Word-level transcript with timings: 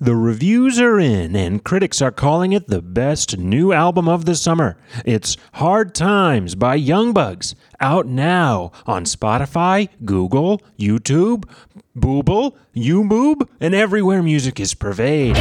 The 0.00 0.14
reviews 0.14 0.78
are 0.78 1.00
in, 1.00 1.34
and 1.34 1.64
critics 1.64 2.00
are 2.00 2.12
calling 2.12 2.52
it 2.52 2.68
the 2.68 2.80
best 2.80 3.36
new 3.36 3.72
album 3.72 4.08
of 4.08 4.26
the 4.26 4.36
summer. 4.36 4.78
It's 5.04 5.36
Hard 5.54 5.92
Times 5.92 6.54
by 6.54 6.76
Young 6.76 7.12
Bugs, 7.12 7.56
out 7.80 8.06
now 8.06 8.70
on 8.86 9.06
Spotify, 9.06 9.88
Google, 10.04 10.62
YouTube, 10.78 11.50
Booble, 11.96 12.54
YouBoob, 12.76 13.48
and 13.60 13.74
everywhere 13.74 14.22
music 14.22 14.60
is 14.60 14.72
purveyed. 14.72 15.36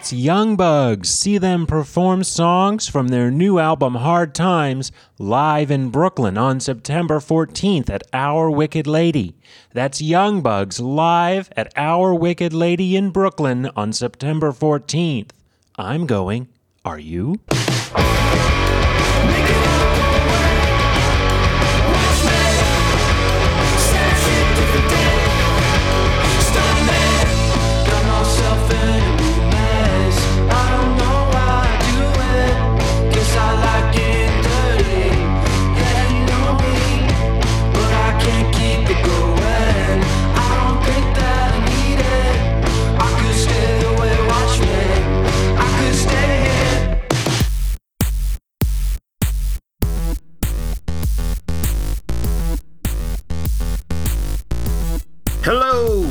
That's 0.00 0.14
Young 0.14 0.56
Bugs. 0.56 1.10
See 1.10 1.36
them 1.36 1.66
perform 1.66 2.24
songs 2.24 2.88
from 2.88 3.08
their 3.08 3.30
new 3.30 3.58
album 3.58 3.96
Hard 3.96 4.34
Times 4.34 4.90
live 5.18 5.70
in 5.70 5.90
Brooklyn 5.90 6.38
on 6.38 6.58
September 6.58 7.18
14th 7.18 7.90
at 7.90 8.04
Our 8.14 8.50
Wicked 8.50 8.86
Lady. 8.86 9.36
That's 9.74 10.00
Young 10.00 10.40
Bugs 10.40 10.80
live 10.80 11.50
at 11.54 11.70
Our 11.76 12.14
Wicked 12.14 12.54
Lady 12.54 12.96
in 12.96 13.10
Brooklyn 13.10 13.68
on 13.76 13.92
September 13.92 14.52
14th. 14.52 15.32
I'm 15.76 16.06
going. 16.06 16.48
Are 16.82 16.98
you? 16.98 17.40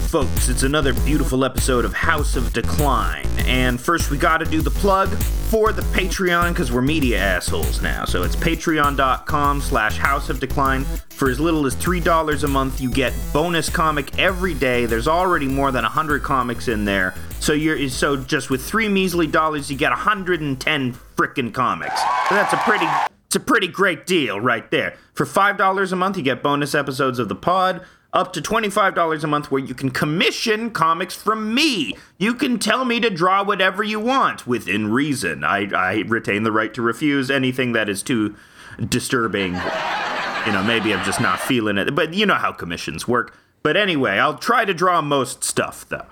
Folks. 0.09 0.49
It's 0.49 0.63
another 0.63 0.93
beautiful 1.05 1.45
episode 1.45 1.85
of 1.85 1.93
House 1.93 2.35
of 2.35 2.51
Decline. 2.51 3.27
And 3.45 3.79
first, 3.79 4.09
we 4.09 4.17
gotta 4.17 4.43
do 4.43 4.59
the 4.59 4.71
plug 4.71 5.09
for 5.49 5.71
the 5.71 5.83
Patreon 5.83 6.49
because 6.49 6.71
we're 6.71 6.81
media 6.81 7.19
assholes 7.19 7.79
now. 7.83 8.05
So 8.05 8.23
it's 8.23 8.35
patreon.com 8.35 9.61
slash 9.61 9.99
House 9.99 10.31
of 10.31 10.39
Decline. 10.39 10.83
For 11.11 11.29
as 11.29 11.39
little 11.39 11.67
as 11.67 11.75
$3 11.75 12.43
a 12.43 12.47
month, 12.47 12.81
you 12.81 12.89
get 12.89 13.13
bonus 13.31 13.69
comic 13.69 14.17
every 14.17 14.55
day. 14.55 14.87
There's 14.87 15.07
already 15.07 15.47
more 15.47 15.71
than 15.71 15.83
100 15.83 16.23
comics 16.23 16.67
in 16.67 16.85
there. 16.85 17.13
So 17.39 17.53
you're 17.53 17.87
so 17.89 18.17
just 18.17 18.49
with 18.49 18.63
three 18.65 18.89
measly 18.89 19.27
dollars, 19.27 19.69
you 19.69 19.77
get 19.77 19.91
110 19.91 20.93
frickin' 21.15 21.53
comics. 21.53 22.01
That's 22.31 22.53
a 22.53 22.57
pretty 22.57 22.87
it's 23.27 23.35
a 23.35 23.39
pretty 23.39 23.67
great 23.67 24.07
deal 24.07 24.41
right 24.41 24.71
there. 24.71 24.95
For 25.13 25.23
$5 25.23 25.91
a 25.91 25.95
month, 25.95 26.17
you 26.17 26.23
get 26.23 26.41
bonus 26.41 26.73
episodes 26.73 27.19
of 27.19 27.29
the 27.29 27.35
pod. 27.35 27.85
Up 28.11 28.33
to 28.33 28.41
$25 28.41 29.23
a 29.23 29.27
month, 29.27 29.51
where 29.51 29.61
you 29.61 29.75
can 29.75 29.91
commission 29.91 30.71
comics 30.71 31.15
from 31.15 31.53
me. 31.53 31.93
You 32.17 32.33
can 32.33 32.57
tell 32.57 32.83
me 32.83 32.99
to 32.99 33.09
draw 33.11 33.43
whatever 33.43 33.83
you 33.83 33.99
want 33.99 34.47
within 34.47 34.91
reason. 34.91 35.43
I, 35.43 35.69
I 35.75 36.03
retain 36.07 36.41
the 36.41 36.51
right 36.51 36.73
to 36.73 36.81
refuse 36.81 37.29
anything 37.29 37.73
that 37.73 37.87
is 37.87 38.01
too 38.01 38.35
disturbing. 38.87 39.53
You 39.53 40.53
know, 40.53 40.63
maybe 40.65 40.91
I'm 40.93 41.05
just 41.05 41.21
not 41.21 41.39
feeling 41.39 41.77
it. 41.77 41.93
But 41.93 42.15
you 42.15 42.25
know 42.25 42.35
how 42.35 42.51
commissions 42.51 43.07
work. 43.07 43.37
But 43.61 43.77
anyway, 43.77 44.17
I'll 44.17 44.37
try 44.37 44.65
to 44.65 44.73
draw 44.73 45.01
most 45.01 45.43
stuff, 45.43 45.87
though. 45.87 46.05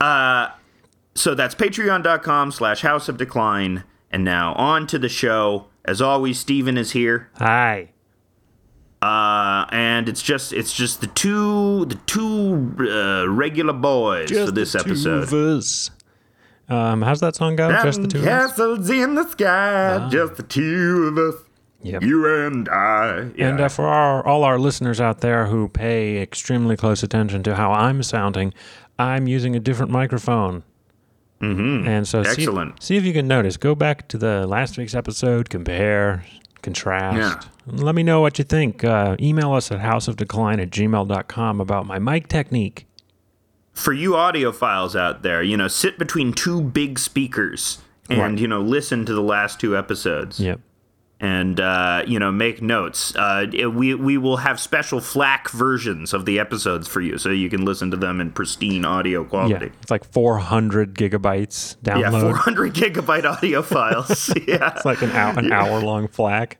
Uh, 0.00 0.50
so 1.14 1.34
that's 1.34 1.54
patreon.com 1.54 2.52
slash 2.52 2.82
house 2.82 3.08
of 3.08 3.16
decline. 3.16 3.84
And 4.12 4.24
now 4.24 4.54
on 4.54 4.86
to 4.88 4.98
the 4.98 5.08
show. 5.08 5.66
As 5.84 6.00
always, 6.00 6.38
Steven 6.38 6.76
is 6.76 6.92
here. 6.92 7.30
Hi. 7.38 7.90
Uh, 9.02 9.64
and 9.72 10.08
it's 10.08 10.20
just 10.20 10.52
it's 10.52 10.72
just 10.74 11.00
the 11.00 11.06
two 11.06 11.86
the 11.86 11.94
two 12.06 12.74
uh, 12.80 13.26
regular 13.28 13.72
boys 13.72 14.30
for 14.30 14.50
this 14.50 14.74
episode. 14.74 15.62
Um, 16.68 17.02
how's 17.02 17.20
that 17.20 17.34
song 17.34 17.56
go? 17.56 17.70
Just 17.82 18.02
the 18.02 18.08
two 18.08 18.18
of 18.18 18.26
us? 18.26 18.48
Castles 18.50 18.90
in 18.90 19.14
the 19.16 19.28
sky, 19.28 20.08
just 20.10 20.36
the 20.36 20.42
two 20.44 21.08
of 21.08 21.18
us, 21.18 21.40
Yep. 21.82 22.02
you 22.02 22.46
and 22.46 22.68
I. 22.68 23.30
Yeah. 23.34 23.48
And 23.48 23.60
uh, 23.60 23.68
for 23.68 23.86
our, 23.86 24.24
all 24.24 24.44
our 24.44 24.56
listeners 24.58 25.00
out 25.00 25.20
there 25.20 25.46
who 25.46 25.68
pay 25.68 26.18
extremely 26.18 26.76
close 26.76 27.02
attention 27.02 27.42
to 27.44 27.56
how 27.56 27.72
I'm 27.72 28.02
sounding, 28.04 28.54
I'm 29.00 29.26
using 29.26 29.56
a 29.56 29.60
different 29.60 29.90
microphone. 29.90 30.62
Mm-hmm. 31.40 31.88
And 31.88 32.06
so, 32.06 32.22
see- 32.22 32.42
Excellent. 32.42 32.80
See, 32.82 32.96
if 32.96 33.04
you 33.04 33.14
can 33.14 33.26
notice. 33.26 33.56
Go 33.56 33.74
back 33.74 34.06
to 34.08 34.18
the 34.18 34.46
last 34.46 34.76
week's 34.78 34.94
episode, 34.94 35.48
compare, 35.50 36.22
contrast. 36.62 37.16
Yeah. 37.16 37.50
Let 37.72 37.94
me 37.94 38.02
know 38.02 38.20
what 38.20 38.38
you 38.38 38.44
think. 38.44 38.84
Uh, 38.84 39.16
email 39.20 39.52
us 39.52 39.70
at 39.70 39.80
houseofdecline 39.80 40.60
at 40.62 40.70
gmail.com 40.70 41.60
about 41.60 41.86
my 41.86 41.98
mic 41.98 42.28
technique. 42.28 42.86
for 43.72 43.92
you 43.92 44.12
audiophiles 44.12 44.98
out 44.98 45.22
there, 45.22 45.42
you 45.42 45.56
know, 45.56 45.68
sit 45.68 45.98
between 45.98 46.32
two 46.32 46.60
big 46.60 46.98
speakers 46.98 47.78
and 48.10 48.18
Right. 48.20 48.38
you 48.38 48.48
know 48.48 48.60
listen 48.60 49.06
to 49.06 49.14
the 49.14 49.22
last 49.22 49.60
two 49.60 49.76
episodes. 49.76 50.40
Yep. 50.40 50.60
and 51.22 51.60
uh, 51.60 52.02
you 52.06 52.18
know 52.18 52.32
make 52.32 52.60
notes. 52.62 53.14
Uh, 53.14 53.46
we 53.72 53.94
we 53.94 54.16
will 54.18 54.38
have 54.38 54.58
special 54.58 55.00
FLAC 55.00 55.50
versions 55.50 56.12
of 56.14 56.24
the 56.26 56.38
episodes 56.40 56.88
for 56.88 57.00
you, 57.02 57.18
so 57.18 57.28
you 57.30 57.48
can 57.50 57.64
listen 57.64 57.90
to 57.90 57.96
them 57.96 58.20
in 58.20 58.32
pristine 58.32 58.84
audio 58.84 59.22
quality. 59.24 59.66
Yeah. 59.66 59.72
It's 59.82 59.90
like 59.90 60.04
400 60.12 60.94
gigabytes 60.94 61.76
download. 61.84 62.00
Yeah, 62.00 62.10
download. 62.10 62.20
400 62.32 62.74
gigabyte 62.74 63.24
audio 63.24 63.62
files. 63.62 64.32
yeah, 64.48 64.72
it's 64.74 64.84
like 64.84 65.02
an 65.02 65.10
hour, 65.12 65.38
an 65.38 65.52
hour 65.52 65.80
long 65.80 66.08
FLAC. 66.08 66.56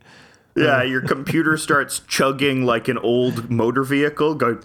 Yeah. 0.64 0.82
Your 0.82 1.00
computer 1.00 1.56
starts 1.56 2.00
chugging 2.00 2.64
like 2.64 2.88
an 2.88 2.98
old 2.98 3.50
motor 3.50 3.82
vehicle, 3.82 4.34
going. 4.34 4.62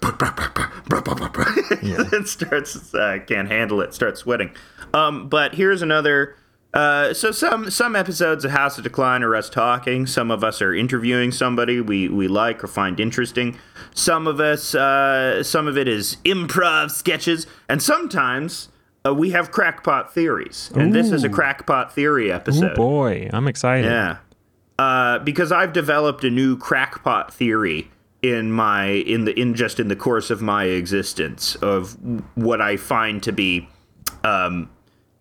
it 2.12 2.28
starts. 2.28 2.94
Uh, 2.94 3.18
can't 3.26 3.48
handle 3.48 3.80
it. 3.80 3.94
Starts 3.94 4.20
sweating. 4.20 4.50
Um, 4.94 5.28
but 5.28 5.54
here's 5.54 5.82
another. 5.82 6.36
Uh, 6.74 7.14
so 7.14 7.30
some 7.30 7.70
some 7.70 7.96
episodes 7.96 8.44
of 8.44 8.50
House 8.50 8.76
of 8.76 8.84
Decline 8.84 9.22
are 9.22 9.34
us 9.34 9.48
talking. 9.48 10.06
Some 10.06 10.30
of 10.30 10.44
us 10.44 10.60
are 10.60 10.74
interviewing 10.74 11.32
somebody 11.32 11.80
we, 11.80 12.08
we 12.08 12.28
like 12.28 12.62
or 12.62 12.66
find 12.66 13.00
interesting. 13.00 13.58
Some 13.94 14.26
of 14.26 14.40
us, 14.40 14.74
uh, 14.74 15.42
some 15.42 15.68
of 15.68 15.78
it 15.78 15.88
is 15.88 16.18
improv 16.24 16.90
sketches, 16.90 17.46
and 17.68 17.82
sometimes 17.82 18.68
uh, 19.06 19.14
we 19.14 19.30
have 19.30 19.52
crackpot 19.52 20.12
theories. 20.12 20.70
And 20.74 20.94
this 20.94 21.12
is 21.12 21.24
a 21.24 21.30
crackpot 21.30 21.94
theory 21.94 22.30
episode. 22.30 22.72
Oh 22.72 22.76
boy, 22.76 23.30
I'm 23.32 23.48
excited. 23.48 23.86
Yeah. 23.90 24.18
Uh, 24.78 25.18
because 25.20 25.52
I've 25.52 25.72
developed 25.72 26.22
a 26.24 26.30
new 26.30 26.56
crackpot 26.56 27.32
theory 27.32 27.90
in 28.22 28.50
my 28.52 28.86
in 28.86 29.24
the 29.24 29.38
in 29.38 29.54
just 29.54 29.78
in 29.78 29.88
the 29.88 29.96
course 29.96 30.30
of 30.30 30.42
my 30.42 30.64
existence 30.64 31.54
of 31.56 31.96
what 32.34 32.60
I 32.60 32.76
find 32.76 33.22
to 33.22 33.32
be 33.32 33.68
um 34.24 34.70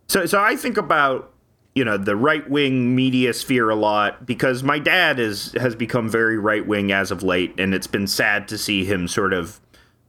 so 0.08 0.26
so 0.26 0.42
I 0.42 0.56
think 0.56 0.78
about 0.78 1.32
you 1.76 1.84
know 1.84 1.98
the 1.98 2.16
right 2.16 2.50
wing 2.50 2.96
media 2.96 3.34
sphere 3.34 3.70
a 3.70 3.76
lot 3.76 4.26
because 4.26 4.64
my 4.64 4.80
dad 4.80 5.20
is 5.20 5.54
has 5.54 5.76
become 5.76 6.10
very 6.10 6.38
right 6.38 6.66
wing 6.66 6.92
as 6.92 7.12
of 7.12 7.22
late 7.22 7.54
and 7.60 7.74
it's 7.74 7.88
been 7.88 8.08
sad 8.08 8.48
to 8.48 8.58
see 8.58 8.86
him 8.86 9.08
sort 9.08 9.34
of 9.34 9.60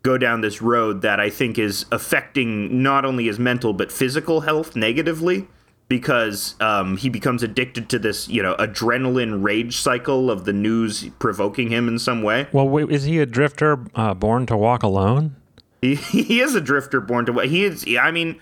go 0.03 0.17
down 0.17 0.41
this 0.41 0.63
road 0.63 1.03
that 1.03 1.19
I 1.19 1.29
think 1.29 1.59
is 1.59 1.85
affecting 1.91 2.83
not 2.83 3.05
only 3.05 3.27
his 3.27 3.39
mental 3.39 3.73
but 3.73 3.91
physical 3.91 4.43
health 4.43 4.77
negatively 4.77 5.49
because 5.89 6.57
um, 6.61 6.97
he 6.97 7.09
becomes 7.09 7.43
addicted 7.43 7.89
to 7.91 7.99
this, 7.99 8.29
you 8.29 8.43
know, 8.43 8.57
adrenaline 8.57 9.43
rage 9.43 9.77
cycle 9.77 10.31
of 10.31 10.45
the 10.45 10.53
news 10.53 11.09
provoking 11.19 11.71
him 11.71 11.87
in 11.89 11.99
some 11.99 12.23
way. 12.23 12.49
Well, 12.53 12.69
wait, 12.69 12.91
is 12.91 13.05
he 13.05 13.21
a 13.21 13.27
drifter 13.27 13.79
uh, 13.95 14.15
born 14.15 14.47
to 14.47 14.57
walk 14.57 14.83
alone? 14.83 15.37
He, 15.81 15.95
he 15.95 16.41
is 16.41 16.55
a 16.55 16.61
drifter 16.61 17.01
born 17.01 17.27
to 17.27 17.33
what 17.33 17.47
he 17.47 17.65
is. 17.65 17.87
I 18.01 18.11
mean, 18.11 18.41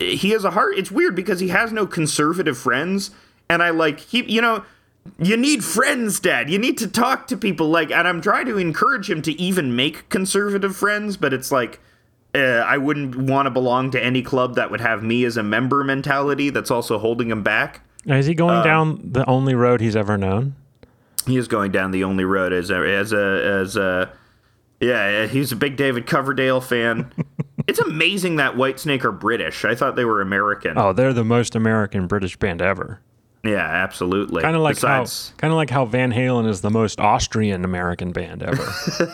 he 0.00 0.30
has 0.30 0.44
a 0.44 0.52
heart. 0.52 0.78
It's 0.78 0.90
weird 0.90 1.14
because 1.14 1.40
he 1.40 1.48
has 1.48 1.72
no 1.72 1.86
conservative 1.86 2.56
friends, 2.56 3.10
and 3.50 3.62
I 3.62 3.70
like 3.70 4.00
he. 4.00 4.24
You 4.24 4.40
know, 4.40 4.64
you 5.18 5.36
need 5.36 5.64
friends, 5.64 6.20
Dad. 6.20 6.48
You 6.48 6.58
need 6.58 6.78
to 6.78 6.86
talk 6.88 7.26
to 7.26 7.36
people. 7.36 7.68
Like, 7.68 7.90
and 7.90 8.08
I'm 8.08 8.22
trying 8.22 8.46
to 8.46 8.56
encourage 8.56 9.10
him 9.10 9.20
to 9.22 9.32
even 9.32 9.76
make 9.76 10.08
conservative 10.08 10.74
friends, 10.74 11.16
but 11.16 11.32
it's 11.32 11.52
like. 11.52 11.80
Uh, 12.34 12.38
I 12.38 12.76
wouldn't 12.78 13.16
want 13.16 13.46
to 13.46 13.50
belong 13.50 13.90
to 13.92 14.02
any 14.04 14.22
club 14.22 14.54
that 14.56 14.70
would 14.70 14.80
have 14.80 15.02
me 15.02 15.24
as 15.24 15.36
a 15.36 15.42
member 15.42 15.82
mentality 15.82 16.50
that's 16.50 16.70
also 16.70 16.98
holding 16.98 17.30
him 17.30 17.42
back. 17.42 17.80
Is 18.06 18.26
he 18.26 18.32
Um, 18.32 18.36
going 18.36 18.64
down 18.64 19.00
the 19.12 19.28
only 19.28 19.54
road 19.54 19.80
he's 19.80 19.96
ever 19.96 20.16
known? 20.18 20.54
He 21.26 21.36
is 21.36 21.48
going 21.48 21.72
down 21.72 21.90
the 21.90 22.04
only 22.04 22.24
road 22.24 22.52
as 22.52 22.70
a 22.70 22.76
as 22.76 23.12
a 23.12 23.44
as 23.44 23.76
a 23.76 24.10
Yeah, 24.80 25.10
yeah, 25.22 25.26
he's 25.26 25.52
a 25.52 25.56
big 25.56 25.76
David 25.76 26.06
Coverdale 26.06 26.60
fan. 26.60 27.10
it's 27.66 27.80
amazing 27.80 28.36
that 28.36 28.54
Whitesnake 28.54 29.04
are 29.04 29.12
British. 29.12 29.64
I 29.64 29.74
thought 29.74 29.96
they 29.96 30.04
were 30.04 30.20
American. 30.20 30.78
Oh, 30.78 30.92
they're 30.92 31.12
the 31.12 31.24
most 31.24 31.54
American 31.54 32.06
British 32.06 32.36
band 32.36 32.62
ever. 32.62 33.00
Yeah, 33.48 33.66
absolutely. 33.66 34.42
Kind 34.42 34.56
of 34.56 34.62
like 34.62 34.76
Besides, 34.76 35.30
how 35.30 35.36
kind 35.36 35.52
of 35.52 35.56
like 35.56 35.70
how 35.70 35.84
Van 35.84 36.12
Halen 36.12 36.48
is 36.48 36.60
the 36.60 36.70
most 36.70 37.00
Austrian 37.00 37.64
American 37.64 38.12
band 38.12 38.42
ever. 38.42 38.68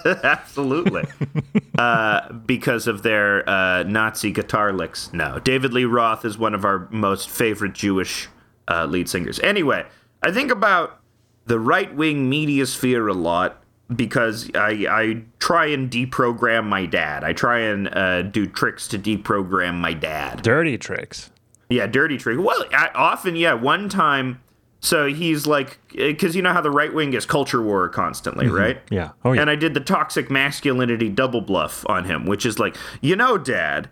absolutely, 0.25 1.05
uh, 1.79 2.33
because 2.33 2.87
of 2.87 3.03
their 3.03 3.49
uh, 3.49 3.83
Nazi 3.85 4.33
guitar 4.33 4.73
licks. 4.73 5.13
No, 5.13 5.39
David 5.39 5.73
Lee 5.73 5.85
Roth 5.85 6.25
is 6.25 6.39
one 6.39 6.55
of 6.55 6.65
our 6.65 6.89
most 6.91 7.29
favorite 7.29 7.75
Jewish 7.75 8.29
uh, 8.69 8.87
lead 8.87 9.09
singers. 9.09 9.39
Anyway, 9.41 9.87
I 10.23 10.33
think 10.33 10.51
about 10.51 11.01
the 11.47 11.59
right 11.59 11.95
wing 11.95 12.29
media 12.29 12.67
sphere 12.67 13.09
a 13.09 13.15
lot 13.15 13.63
because 13.95 14.51
I, 14.55 14.87
I 14.89 15.23
try 15.39 15.67
and 15.67 15.91
deprogram 15.91 16.65
my 16.65 16.87
dad. 16.87 17.23
I 17.23 17.33
try 17.33 17.61
and 17.61 17.95
uh, 17.95 18.23
do 18.23 18.47
tricks 18.47 18.89
to 18.89 18.99
deprogram 18.99 19.75
my 19.75 19.93
dad. 19.93 20.43
Dirty 20.43 20.79
tricks. 20.79 21.31
Yeah, 21.71 21.87
dirty 21.87 22.19
trick. 22.19 22.39
Well, 22.39 22.65
I, 22.73 22.91
often, 22.95 23.37
yeah. 23.37 23.55
One 23.55 23.89
time, 23.89 24.41
so 24.81 25.07
he's 25.07 25.47
like, 25.47 25.79
because 25.95 26.37
you 26.37 26.43
know 26.43 26.53
how 26.53 26.61
the 26.61 26.71
right 26.71 26.93
wing 26.93 27.15
is 27.15 27.25
culture 27.25 27.63
war 27.63 27.89
constantly, 27.89 28.49
right? 28.49 28.81
Yeah. 28.91 29.13
Oh 29.25 29.33
yeah. 29.33 29.41
And 29.41 29.51
I 29.51 29.57
did 29.57 29.73
the 29.75 29.81
toxic 29.81 30.31
masculinity 30.31 31.09
double 31.09 31.41
bluff 31.41 31.85
on 31.89 32.05
him, 32.05 32.27
which 32.27 32.45
is 32.45 32.59
like, 32.59 32.77
you 33.01 33.17
know, 33.17 33.39
Dad, 33.39 33.89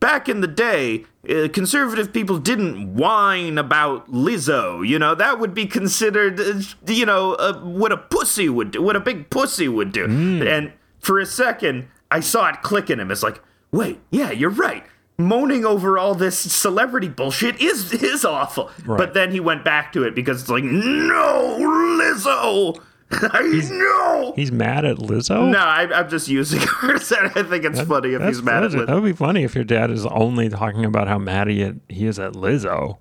back 0.00 0.28
in 0.28 0.40
the 0.40 0.48
day, 0.48 1.04
uh, 1.30 1.46
conservative 1.52 2.12
people 2.12 2.38
didn't 2.38 2.94
whine 2.94 3.56
about 3.56 4.10
Lizzo. 4.10 4.86
You 4.86 4.98
know, 4.98 5.14
that 5.14 5.38
would 5.38 5.54
be 5.54 5.64
considered, 5.64 6.40
uh, 6.40 6.60
you 6.88 7.06
know, 7.06 7.34
uh, 7.34 7.60
what 7.60 7.92
a 7.92 7.96
pussy 7.96 8.48
would 8.48 8.72
do, 8.72 8.82
what 8.82 8.96
a 8.96 9.00
big 9.00 9.30
pussy 9.30 9.68
would 9.68 9.92
do. 9.92 10.06
And 10.06 10.72
for 10.98 11.20
a 11.20 11.26
second, 11.26 11.86
I 12.10 12.18
saw 12.18 12.48
it 12.48 12.62
click 12.62 12.90
in 12.90 12.98
him. 12.98 13.12
It's 13.12 13.22
like, 13.22 13.40
wait, 13.70 14.00
yeah, 14.10 14.32
you're 14.32 14.50
right. 14.50 14.84
Moaning 15.18 15.64
over 15.64 15.98
all 15.98 16.14
this 16.14 16.38
celebrity 16.38 17.08
bullshit 17.08 17.60
is 17.60 17.92
is 17.92 18.24
awful. 18.24 18.70
But 18.86 19.14
then 19.14 19.30
he 19.30 19.40
went 19.40 19.64
back 19.64 19.92
to 19.92 20.02
it 20.04 20.14
because 20.14 20.40
it's 20.40 20.50
like, 20.50 20.64
no, 20.64 21.58
Lizzo. 21.60 22.82
I 23.12 23.42
know. 23.70 24.32
He's 24.34 24.50
mad 24.50 24.86
at 24.86 24.96
Lizzo. 24.96 25.50
No, 25.50 25.58
I, 25.58 25.82
I'm 25.92 26.08
just 26.08 26.28
using 26.28 26.60
words. 26.82 27.12
I 27.12 27.28
think 27.42 27.64
it's 27.64 27.82
funny 27.82 28.14
if 28.14 28.22
he's 28.22 28.42
mad 28.42 28.64
at 28.64 28.72
That 28.72 28.88
would 28.88 29.04
be 29.04 29.12
funny 29.12 29.44
if 29.44 29.54
your 29.54 29.64
dad 29.64 29.90
is 29.90 30.06
only 30.06 30.48
talking 30.48 30.84
about 30.86 31.08
how 31.08 31.18
mad 31.18 31.48
he, 31.48 31.72
he 31.90 32.06
is 32.06 32.18
at 32.18 32.32
Lizzo. 32.32 32.98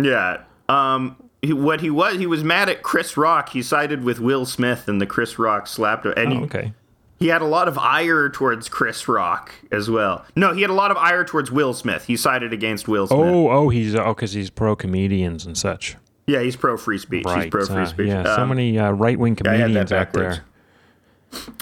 Yeah. 0.00 0.42
Um. 0.68 1.16
He, 1.42 1.54
what 1.54 1.80
he 1.80 1.88
was, 1.88 2.18
he 2.18 2.26
was 2.26 2.44
mad 2.44 2.68
at 2.68 2.82
Chris 2.82 3.16
Rock. 3.16 3.48
He 3.50 3.62
sided 3.62 4.04
with 4.04 4.20
Will 4.20 4.44
Smith 4.44 4.90
in 4.90 4.98
the 4.98 5.06
Chris 5.06 5.38
Rock 5.38 5.66
slapped, 5.66 6.04
and 6.04 6.32
Oh, 6.34 6.42
okay. 6.44 6.74
He 7.20 7.28
had 7.28 7.42
a 7.42 7.46
lot 7.46 7.68
of 7.68 7.76
ire 7.78 8.28
towards 8.30 8.68
Chris 8.68 9.06
Rock 9.06 9.52
as 9.70 9.88
well. 9.90 10.24
No, 10.34 10.52
he 10.54 10.62
had 10.62 10.70
a 10.70 10.74
lot 10.74 10.90
of 10.90 10.96
ire 10.96 11.24
towards 11.24 11.52
Will 11.52 11.74
Smith. 11.74 12.06
He 12.06 12.16
sided 12.16 12.52
against 12.52 12.88
Will 12.88 13.06
Smith. 13.06 13.20
Oh, 13.20 13.50
oh, 13.50 13.68
he's 13.68 13.94
oh, 13.94 14.14
because 14.14 14.32
he's 14.32 14.48
pro 14.50 14.74
comedians 14.74 15.44
and 15.46 15.56
such. 15.56 15.96
yeah, 16.26 16.40
he's 16.40 16.56
pro 16.56 16.76
free 16.76 16.98
speech. 16.98 17.24
Right. 17.26 17.44
He's 17.44 17.50
pro 17.50 17.66
free 17.66 17.82
uh, 17.82 17.86
speech. 17.86 18.08
yeah. 18.08 18.24
so 18.34 18.42
Um, 18.42 18.48
many 18.48 18.78
uh, 18.78 18.90
right 18.92 19.18
wing 19.18 19.38
I 19.46 19.50
had 19.50 19.60
that 19.74 19.88
comedians 19.88 19.92
out 19.92 20.12
there. 20.12 20.44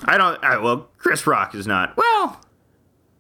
I 0.04 0.16
don't. 0.16 0.42
I, 0.42 0.58
well, 0.58 0.88
Chris 0.96 1.26
Rock 1.26 1.54
is 1.54 1.66
not. 1.66 1.96
Well, 1.96 2.40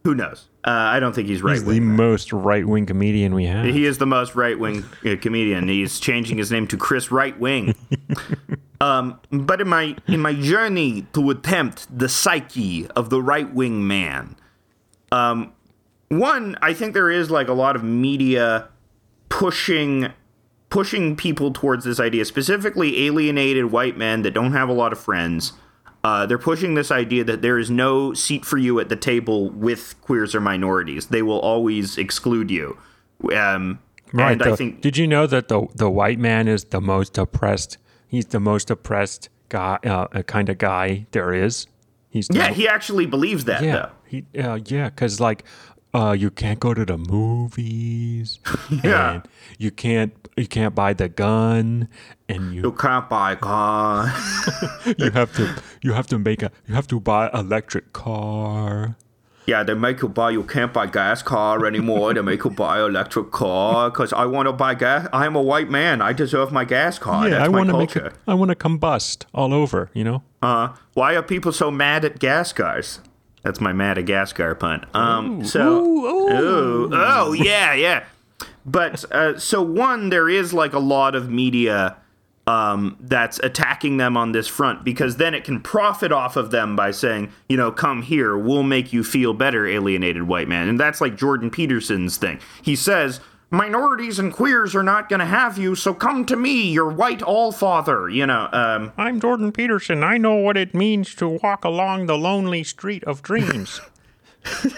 who 0.04 0.14
knows? 0.14 0.46
Uh, 0.64 0.70
I 0.70 1.00
don't 1.00 1.14
think 1.14 1.28
he's 1.28 1.42
right 1.42 1.54
He's 1.54 1.64
the 1.64 1.80
most 1.80 2.32
right 2.32 2.66
wing 2.66 2.86
comedian 2.86 3.34
we 3.34 3.44
have. 3.46 3.64
He 3.64 3.84
is 3.84 3.98
the 3.98 4.06
most 4.06 4.34
right 4.34 4.58
wing 4.58 4.84
uh, 5.04 5.16
comedian. 5.20 5.68
He's 5.68 5.98
changing 6.00 6.38
his 6.38 6.50
name 6.52 6.66
to 6.68 6.76
Chris 6.76 7.10
Right 7.10 7.38
Wing. 7.38 7.74
um, 8.80 9.18
but 9.30 9.60
in 9.60 9.68
my 9.68 9.96
in 10.06 10.20
my 10.20 10.34
journey 10.34 11.06
to 11.12 11.30
attempt 11.30 11.86
the 11.96 12.08
psyche 12.08 12.86
of 12.96 13.10
the 13.10 13.22
right 13.22 13.52
wing 13.52 13.86
man, 13.86 14.36
um, 15.12 15.52
one 16.08 16.56
I 16.62 16.72
think 16.74 16.94
there 16.94 17.10
is 17.10 17.30
like 17.30 17.48
a 17.48 17.52
lot 17.52 17.76
of 17.76 17.82
media 17.82 18.68
pushing 19.28 20.12
pushing 20.70 21.16
people 21.16 21.50
towards 21.52 21.84
this 21.84 21.98
idea, 21.98 22.24
specifically 22.24 23.06
alienated 23.06 23.66
white 23.72 23.96
men 23.96 24.22
that 24.22 24.32
don't 24.34 24.52
have 24.52 24.68
a 24.68 24.72
lot 24.72 24.92
of 24.92 24.98
friends. 24.98 25.52
Uh, 26.04 26.26
they're 26.26 26.38
pushing 26.38 26.74
this 26.74 26.90
idea 26.90 27.24
that 27.24 27.42
there 27.42 27.58
is 27.58 27.70
no 27.70 28.14
seat 28.14 28.44
for 28.44 28.56
you 28.56 28.78
at 28.78 28.88
the 28.88 28.96
table 28.96 29.50
with 29.50 30.00
queers 30.00 30.34
or 30.34 30.40
minorities. 30.40 31.06
They 31.08 31.22
will 31.22 31.40
always 31.40 31.98
exclude 31.98 32.50
you. 32.50 32.78
Um, 33.34 33.80
Right. 34.12 34.32
and 34.32 34.40
the- 34.40 34.52
I 34.52 34.56
think 34.56 34.80
did 34.80 34.96
you 34.96 35.06
know 35.06 35.26
that 35.26 35.48
the 35.48 35.66
the 35.74 35.90
white 35.90 36.18
man 36.18 36.48
is 36.48 36.64
the 36.64 36.80
most 36.80 37.18
oppressed? 37.18 37.76
He's 38.08 38.26
the 38.26 38.40
most 38.40 38.70
oppressed 38.70 39.28
guy, 39.50 39.78
uh, 39.84 40.22
kind 40.22 40.48
of 40.48 40.58
guy 40.58 41.06
there 41.12 41.32
is. 41.32 41.66
He's 42.10 42.26
the 42.28 42.38
yeah, 42.38 42.48
mo- 42.48 42.54
he 42.54 42.66
actually 42.68 43.06
believes 43.06 43.44
that 43.44 43.62
yeah 43.62 43.72
though. 43.76 43.90
he 44.06 44.24
uh, 44.38 44.58
yeah 44.66 44.88
because 44.88 45.20
like 45.20 45.44
uh, 45.94 46.12
you 46.18 46.30
can't 46.30 46.58
go 46.60 46.74
to 46.74 46.84
the 46.84 46.98
movies. 46.98 48.38
Yeah. 48.84 49.12
and 49.12 49.22
you 49.58 49.70
can't 49.70 50.12
you 50.36 50.46
can't 50.46 50.74
buy 50.74 50.92
the 50.94 51.08
gun, 51.08 51.88
and 52.28 52.54
You 52.54 52.62
you 52.62 52.72
can't 52.72 53.08
buy 53.08 53.32
a 53.32 53.36
car. 53.36 54.12
you 54.98 55.10
have 55.10 55.32
to 55.36 55.54
you 55.82 55.92
have 55.92 56.06
to 56.08 56.18
make 56.18 56.42
a 56.42 56.50
you 56.66 56.74
have 56.74 56.86
to 56.88 57.00
buy 57.00 57.30
electric 57.34 57.92
car. 57.92 58.96
Yeah, 59.48 59.62
they 59.62 59.72
make 59.72 60.02
you 60.02 60.08
buy. 60.08 60.30
You 60.30 60.44
can't 60.44 60.74
buy 60.74 60.86
gas 60.86 61.22
car 61.22 61.64
anymore. 61.64 62.12
they 62.12 62.20
make 62.20 62.44
you 62.44 62.50
buy 62.50 62.80
electric 62.80 63.30
car 63.30 63.88
because 63.88 64.12
I 64.12 64.26
want 64.26 64.46
to 64.46 64.52
buy 64.52 64.74
gas. 64.74 65.08
I 65.10 65.24
am 65.24 65.34
a 65.36 65.40
white 65.40 65.70
man. 65.70 66.02
I 66.02 66.12
deserve 66.12 66.52
my 66.52 66.66
gas 66.66 66.98
car. 66.98 67.24
yeah, 67.24 67.38
That's 67.38 67.46
I 67.46 67.48
want 67.48 67.70
to 67.70 67.78
make 67.78 67.96
it, 67.96 68.12
I 68.26 68.34
want 68.34 68.50
to 68.50 68.54
combust 68.54 69.24
all 69.32 69.54
over. 69.54 69.90
You 69.94 70.04
know. 70.04 70.22
Uh, 70.42 70.76
why 70.92 71.16
are 71.16 71.22
people 71.22 71.52
so 71.52 71.70
mad 71.70 72.04
at 72.04 72.18
gas 72.18 72.52
cars? 72.52 73.00
That's 73.42 73.58
my 73.58 73.72
Madagascar 73.72 74.54
pun. 74.54 74.84
Um, 74.92 75.42
so, 75.46 75.82
ooh, 75.82 76.90
oh 76.92 77.32
yeah, 77.32 77.72
yeah. 77.72 78.04
But 78.66 79.10
uh, 79.10 79.38
so 79.38 79.62
one, 79.62 80.10
there 80.10 80.28
is 80.28 80.52
like 80.52 80.74
a 80.74 80.78
lot 80.78 81.14
of 81.14 81.30
media 81.30 81.96
um, 82.48 82.96
that's 82.98 83.38
attacking 83.40 83.98
them 83.98 84.16
on 84.16 84.32
this 84.32 84.48
front 84.48 84.82
because 84.82 85.18
then 85.18 85.34
it 85.34 85.44
can 85.44 85.60
profit 85.60 86.10
off 86.10 86.34
of 86.34 86.50
them 86.50 86.74
by 86.74 86.90
saying, 86.90 87.30
you 87.46 87.58
know, 87.58 87.70
come 87.70 88.00
here, 88.00 88.38
we'll 88.38 88.62
make 88.62 88.90
you 88.90 89.04
feel 89.04 89.34
better, 89.34 89.66
alienated 89.66 90.22
white 90.22 90.48
man. 90.48 90.66
And 90.66 90.80
that's 90.80 91.02
like 91.02 91.14
Jordan 91.14 91.50
Peterson's 91.50 92.16
thing. 92.16 92.40
He 92.62 92.74
says, 92.74 93.20
minorities 93.50 94.18
and 94.18 94.32
queers 94.32 94.74
are 94.74 94.82
not 94.82 95.10
going 95.10 95.20
to 95.20 95.26
have 95.26 95.58
you, 95.58 95.74
so 95.74 95.92
come 95.92 96.24
to 96.24 96.36
me, 96.36 96.72
your 96.72 96.90
white 96.90 97.20
all 97.20 97.52
father. 97.52 98.08
You 98.08 98.26
know, 98.26 98.48
um, 98.50 98.92
I'm 98.96 99.20
Jordan 99.20 99.52
Peterson. 99.52 100.02
I 100.02 100.16
know 100.16 100.36
what 100.36 100.56
it 100.56 100.74
means 100.74 101.14
to 101.16 101.28
walk 101.28 101.66
along 101.66 102.06
the 102.06 102.16
lonely 102.16 102.64
street 102.64 103.04
of 103.04 103.20
dreams. 103.22 103.82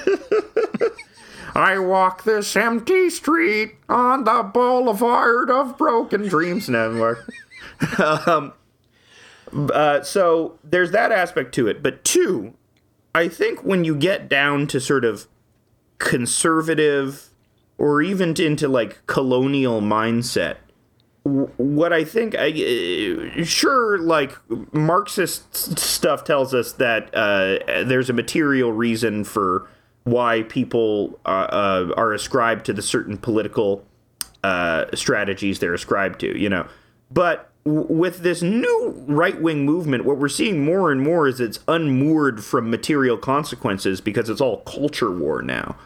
I 1.54 1.78
walk 1.78 2.24
this 2.24 2.56
empty 2.56 3.10
street 3.10 3.74
on 3.88 4.24
the 4.24 4.42
boulevard 4.42 5.50
of 5.50 5.78
broken 5.78 6.28
dreams. 6.28 6.68
No, 6.68 7.16
um, 8.26 8.52
uh, 9.72 10.02
so 10.02 10.58
there's 10.62 10.90
that 10.92 11.12
aspect 11.12 11.54
to 11.54 11.66
it. 11.68 11.82
But 11.82 12.04
two, 12.04 12.54
I 13.14 13.28
think 13.28 13.64
when 13.64 13.84
you 13.84 13.94
get 13.94 14.28
down 14.28 14.66
to 14.68 14.80
sort 14.80 15.04
of 15.04 15.26
conservative 15.98 17.30
or 17.78 18.02
even 18.02 18.34
into 18.40 18.68
like 18.68 19.04
colonial 19.06 19.80
mindset, 19.80 20.56
what 21.24 21.92
I 21.92 22.04
think, 22.04 22.34
I, 22.38 22.48
uh, 22.48 23.44
sure, 23.44 23.98
like 23.98 24.36
Marxist 24.72 25.78
stuff 25.78 26.24
tells 26.24 26.54
us 26.54 26.72
that 26.72 27.14
uh, 27.14 27.84
there's 27.84 28.08
a 28.08 28.14
material 28.14 28.72
reason 28.72 29.24
for 29.24 29.68
why 30.04 30.42
people 30.44 31.20
uh, 31.26 31.28
uh, 31.28 31.94
are 31.96 32.14
ascribed 32.14 32.64
to 32.66 32.72
the 32.72 32.80
certain 32.82 33.18
political 33.18 33.84
uh, 34.42 34.86
strategies 34.94 35.58
they're 35.58 35.74
ascribed 35.74 36.20
to, 36.20 36.38
you 36.38 36.48
know. 36.48 36.66
But 37.10 37.49
with 37.64 38.18
this 38.18 38.42
new 38.42 38.94
right 39.06 39.40
wing 39.40 39.64
movement, 39.64 40.04
what 40.04 40.18
we're 40.18 40.28
seeing 40.28 40.64
more 40.64 40.90
and 40.90 41.02
more 41.02 41.28
is 41.28 41.40
it's 41.40 41.60
unmoored 41.68 42.42
from 42.42 42.70
material 42.70 43.16
consequences 43.16 44.00
because 44.00 44.30
it's 44.30 44.40
all 44.40 44.58
culture 44.58 45.10
war 45.10 45.42
now. 45.42 45.76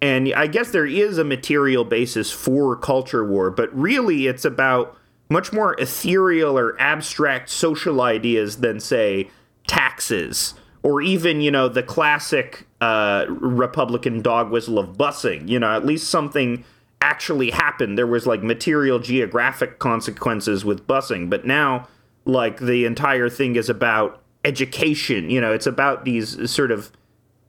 And 0.00 0.32
I 0.34 0.46
guess 0.46 0.70
there 0.70 0.86
is 0.86 1.18
a 1.18 1.24
material 1.24 1.84
basis 1.84 2.30
for 2.30 2.76
culture 2.76 3.24
war, 3.24 3.50
but 3.50 3.74
really 3.76 4.26
it's 4.26 4.44
about 4.44 4.96
much 5.28 5.52
more 5.52 5.74
ethereal 5.80 6.56
or 6.56 6.80
abstract 6.80 7.48
social 7.48 8.00
ideas 8.00 8.58
than, 8.58 8.78
say, 8.78 9.30
taxes 9.66 10.54
or 10.82 11.02
even, 11.02 11.40
you 11.40 11.50
know, 11.50 11.68
the 11.68 11.82
classic 11.82 12.66
uh, 12.80 13.24
Republican 13.28 14.22
dog 14.22 14.50
whistle 14.50 14.78
of 14.78 14.96
busing. 14.96 15.48
You 15.48 15.58
know, 15.58 15.74
at 15.74 15.84
least 15.84 16.08
something 16.08 16.64
actually 17.00 17.50
happened. 17.50 17.96
There 17.98 18.06
was 18.06 18.26
like 18.26 18.42
material 18.42 18.98
geographic 18.98 19.78
consequences 19.78 20.64
with 20.64 20.86
busing, 20.86 21.28
but 21.30 21.44
now, 21.46 21.88
like, 22.24 22.58
the 22.60 22.84
entire 22.84 23.28
thing 23.28 23.56
is 23.56 23.68
about 23.68 24.22
education. 24.44 25.30
You 25.30 25.40
know, 25.40 25.52
it's 25.52 25.66
about 25.66 26.04
these 26.04 26.50
sort 26.50 26.70
of 26.70 26.90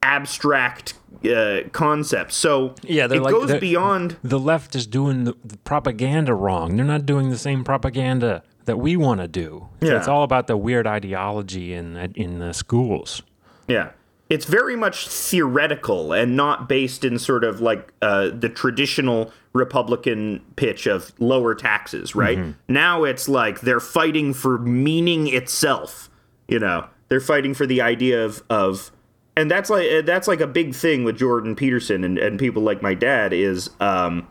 abstract 0.02 0.94
uh, 1.28 1.60
concepts. 1.72 2.36
So 2.36 2.74
Yeah, 2.82 3.04
it 3.06 3.20
like- 3.20 3.32
goes 3.32 3.58
beyond. 3.60 4.16
the 4.22 4.38
left 4.38 4.74
is 4.76 4.86
doing 4.86 5.24
the, 5.24 5.34
the 5.44 5.56
propaganda 5.58 6.34
wrong. 6.34 6.76
They're 6.76 6.84
not 6.84 7.04
doing 7.06 7.30
the 7.30 7.38
same 7.38 7.64
propaganda 7.64 8.42
that 8.66 8.78
we 8.78 8.96
want 8.96 9.20
to 9.20 9.28
do. 9.28 9.68
Yeah. 9.80 9.96
It's 9.98 10.08
all 10.08 10.22
about 10.22 10.46
the 10.46 10.56
weird 10.56 10.86
ideology 10.86 11.72
in 11.72 11.96
in 12.14 12.38
the 12.38 12.52
schools. 12.52 13.22
Yeah. 13.66 13.90
It's 14.30 14.44
very 14.44 14.76
much 14.76 15.08
theoretical 15.08 16.12
and 16.12 16.36
not 16.36 16.68
based 16.68 17.04
in 17.04 17.18
sort 17.18 17.44
of 17.44 17.60
like 17.60 17.92
uh, 18.02 18.28
the 18.28 18.48
traditional 18.48 19.32
Republican 19.54 20.44
pitch 20.56 20.86
of 20.86 21.12
lower 21.18 21.54
taxes, 21.54 22.14
right? 22.14 22.38
Now 22.68 23.04
it's 23.04 23.28
like 23.28 23.62
they're 23.62 23.80
fighting 23.80 24.34
for 24.34 24.58
meaning 24.58 25.28
itself. 25.28 26.10
You 26.46 26.58
know, 26.58 26.86
they're 27.08 27.20
fighting 27.20 27.54
for 27.54 27.66
the 27.66 27.80
idea 27.80 28.24
of 28.24 28.42
of, 28.50 28.90
and 29.36 29.50
that's 29.50 29.70
like 29.70 30.04
that's 30.04 30.28
like 30.28 30.40
a 30.40 30.46
big 30.46 30.74
thing 30.74 31.04
with 31.04 31.18
Jordan 31.18 31.56
Peterson 31.56 32.04
and, 32.04 32.18
and 32.18 32.38
people 32.38 32.62
like 32.62 32.82
my 32.82 32.94
dad 32.94 33.32
is 33.32 33.70
um, 33.80 34.28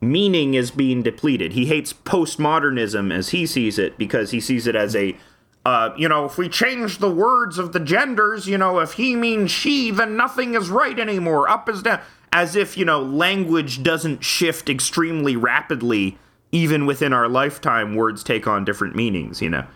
meaning 0.00 0.54
is 0.54 0.70
being 0.70 1.02
depleted. 1.02 1.52
He 1.52 1.66
hates 1.66 1.92
postmodernism 1.92 3.12
as 3.12 3.30
he 3.30 3.46
sees 3.46 3.78
it 3.78 3.98
because 3.98 4.30
he 4.30 4.40
sees 4.40 4.66
it 4.68 4.76
as 4.76 4.94
a 4.94 5.16
uh, 5.64 5.90
you 5.96 6.08
know, 6.08 6.24
if 6.24 6.36
we 6.38 6.48
change 6.48 6.98
the 6.98 7.10
words 7.10 7.58
of 7.58 7.72
the 7.72 7.80
genders, 7.80 8.48
you 8.48 8.58
know, 8.58 8.80
if 8.80 8.94
he 8.94 9.14
means 9.14 9.50
she, 9.50 9.90
then 9.90 10.16
nothing 10.16 10.54
is 10.54 10.68
right 10.68 10.98
anymore. 10.98 11.48
Up 11.48 11.68
is 11.68 11.82
down. 11.82 12.00
As 12.32 12.56
if, 12.56 12.76
you 12.76 12.84
know, 12.84 13.00
language 13.00 13.82
doesn't 13.82 14.24
shift 14.24 14.68
extremely 14.68 15.36
rapidly, 15.36 16.18
even 16.50 16.86
within 16.86 17.12
our 17.12 17.28
lifetime, 17.28 17.94
words 17.94 18.24
take 18.24 18.46
on 18.46 18.64
different 18.64 18.96
meanings, 18.96 19.42
you 19.42 19.50
know? 19.50 19.66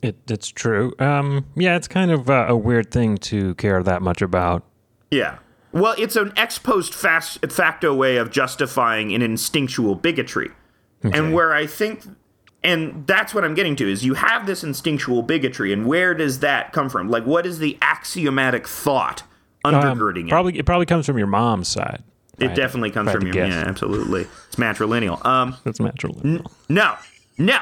It, 0.00 0.16
it's 0.28 0.48
true. 0.48 0.94
Um, 1.00 1.46
yeah, 1.56 1.76
it's 1.76 1.88
kind 1.88 2.12
of 2.12 2.30
uh, 2.30 2.46
a 2.48 2.56
weird 2.56 2.92
thing 2.92 3.18
to 3.18 3.56
care 3.56 3.82
that 3.82 4.00
much 4.00 4.22
about. 4.22 4.62
Yeah. 5.10 5.38
Well, 5.72 5.96
it's 5.98 6.16
an 6.16 6.32
ex 6.36 6.58
post 6.58 6.94
facto 6.94 7.94
way 7.94 8.16
of 8.16 8.30
justifying 8.30 9.12
an 9.12 9.20
instinctual 9.20 9.96
bigotry. 9.96 10.50
And 11.02 11.32
where 11.32 11.52
I 11.52 11.66
think, 11.66 12.04
and 12.64 13.06
that's 13.06 13.32
what 13.34 13.44
I'm 13.44 13.54
getting 13.54 13.76
to, 13.76 13.90
is 13.90 14.04
you 14.04 14.14
have 14.14 14.46
this 14.46 14.62
instinctual 14.64 15.22
bigotry, 15.22 15.72
and 15.72 15.86
where 15.86 16.14
does 16.14 16.40
that 16.40 16.72
come 16.72 16.88
from? 16.88 17.08
Like, 17.08 17.24
what 17.24 17.46
is 17.46 17.58
the 17.58 17.78
axiomatic 17.82 18.66
thought 18.66 19.22
Um, 19.64 19.74
undergirding 19.74 20.26
it? 20.26 20.30
probably 20.30 20.58
it 20.58 20.66
probably 20.66 20.86
comes 20.86 21.06
from 21.06 21.18
your 21.18 21.26
mom's 21.28 21.68
side. 21.68 22.02
It 22.38 22.54
definitely 22.54 22.92
comes 22.92 23.08
if 23.08 23.10
I 23.10 23.12
had 23.14 23.18
from 23.20 23.26
your 23.34 23.36
you. 23.46 23.50
guess. 23.52 23.62
Yeah, 23.64 23.68
absolutely. 23.68 24.20
It's 24.46 24.56
matrilineal. 24.56 25.24
Um, 25.26 25.56
That's 25.64 25.80
natural. 25.80 26.20
no, 26.68 26.96
no. 27.36 27.58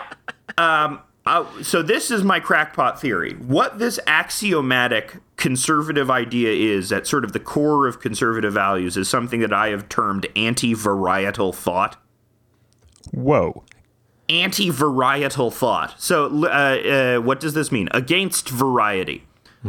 Um, 0.58 1.00
uh, 1.24 1.46
so 1.62 1.82
this 1.82 2.10
is 2.10 2.22
my 2.22 2.40
crackpot 2.40 3.00
theory. 3.00 3.32
What 3.34 3.78
this 3.78 3.98
axiomatic 4.06 5.16
conservative 5.36 6.10
idea 6.10 6.52
is 6.52 6.92
at 6.92 7.06
sort 7.06 7.24
of 7.24 7.32
the 7.32 7.40
core 7.40 7.86
of 7.86 8.00
conservative 8.00 8.52
values 8.52 8.98
is 8.98 9.08
something 9.08 9.40
that 9.40 9.52
I 9.52 9.68
have 9.68 9.88
termed 9.88 10.26
anti-varietal 10.36 11.54
thought. 11.54 11.96
Whoa. 13.12 13.64
Anti-varietal 14.28 15.52
thought. 15.52 16.00
So, 16.00 16.44
uh, 16.44 16.48
uh, 16.48 17.20
what 17.20 17.38
does 17.40 17.54
this 17.54 17.70
mean? 17.70 17.88
Against 17.92 18.48
variety, 18.48 19.24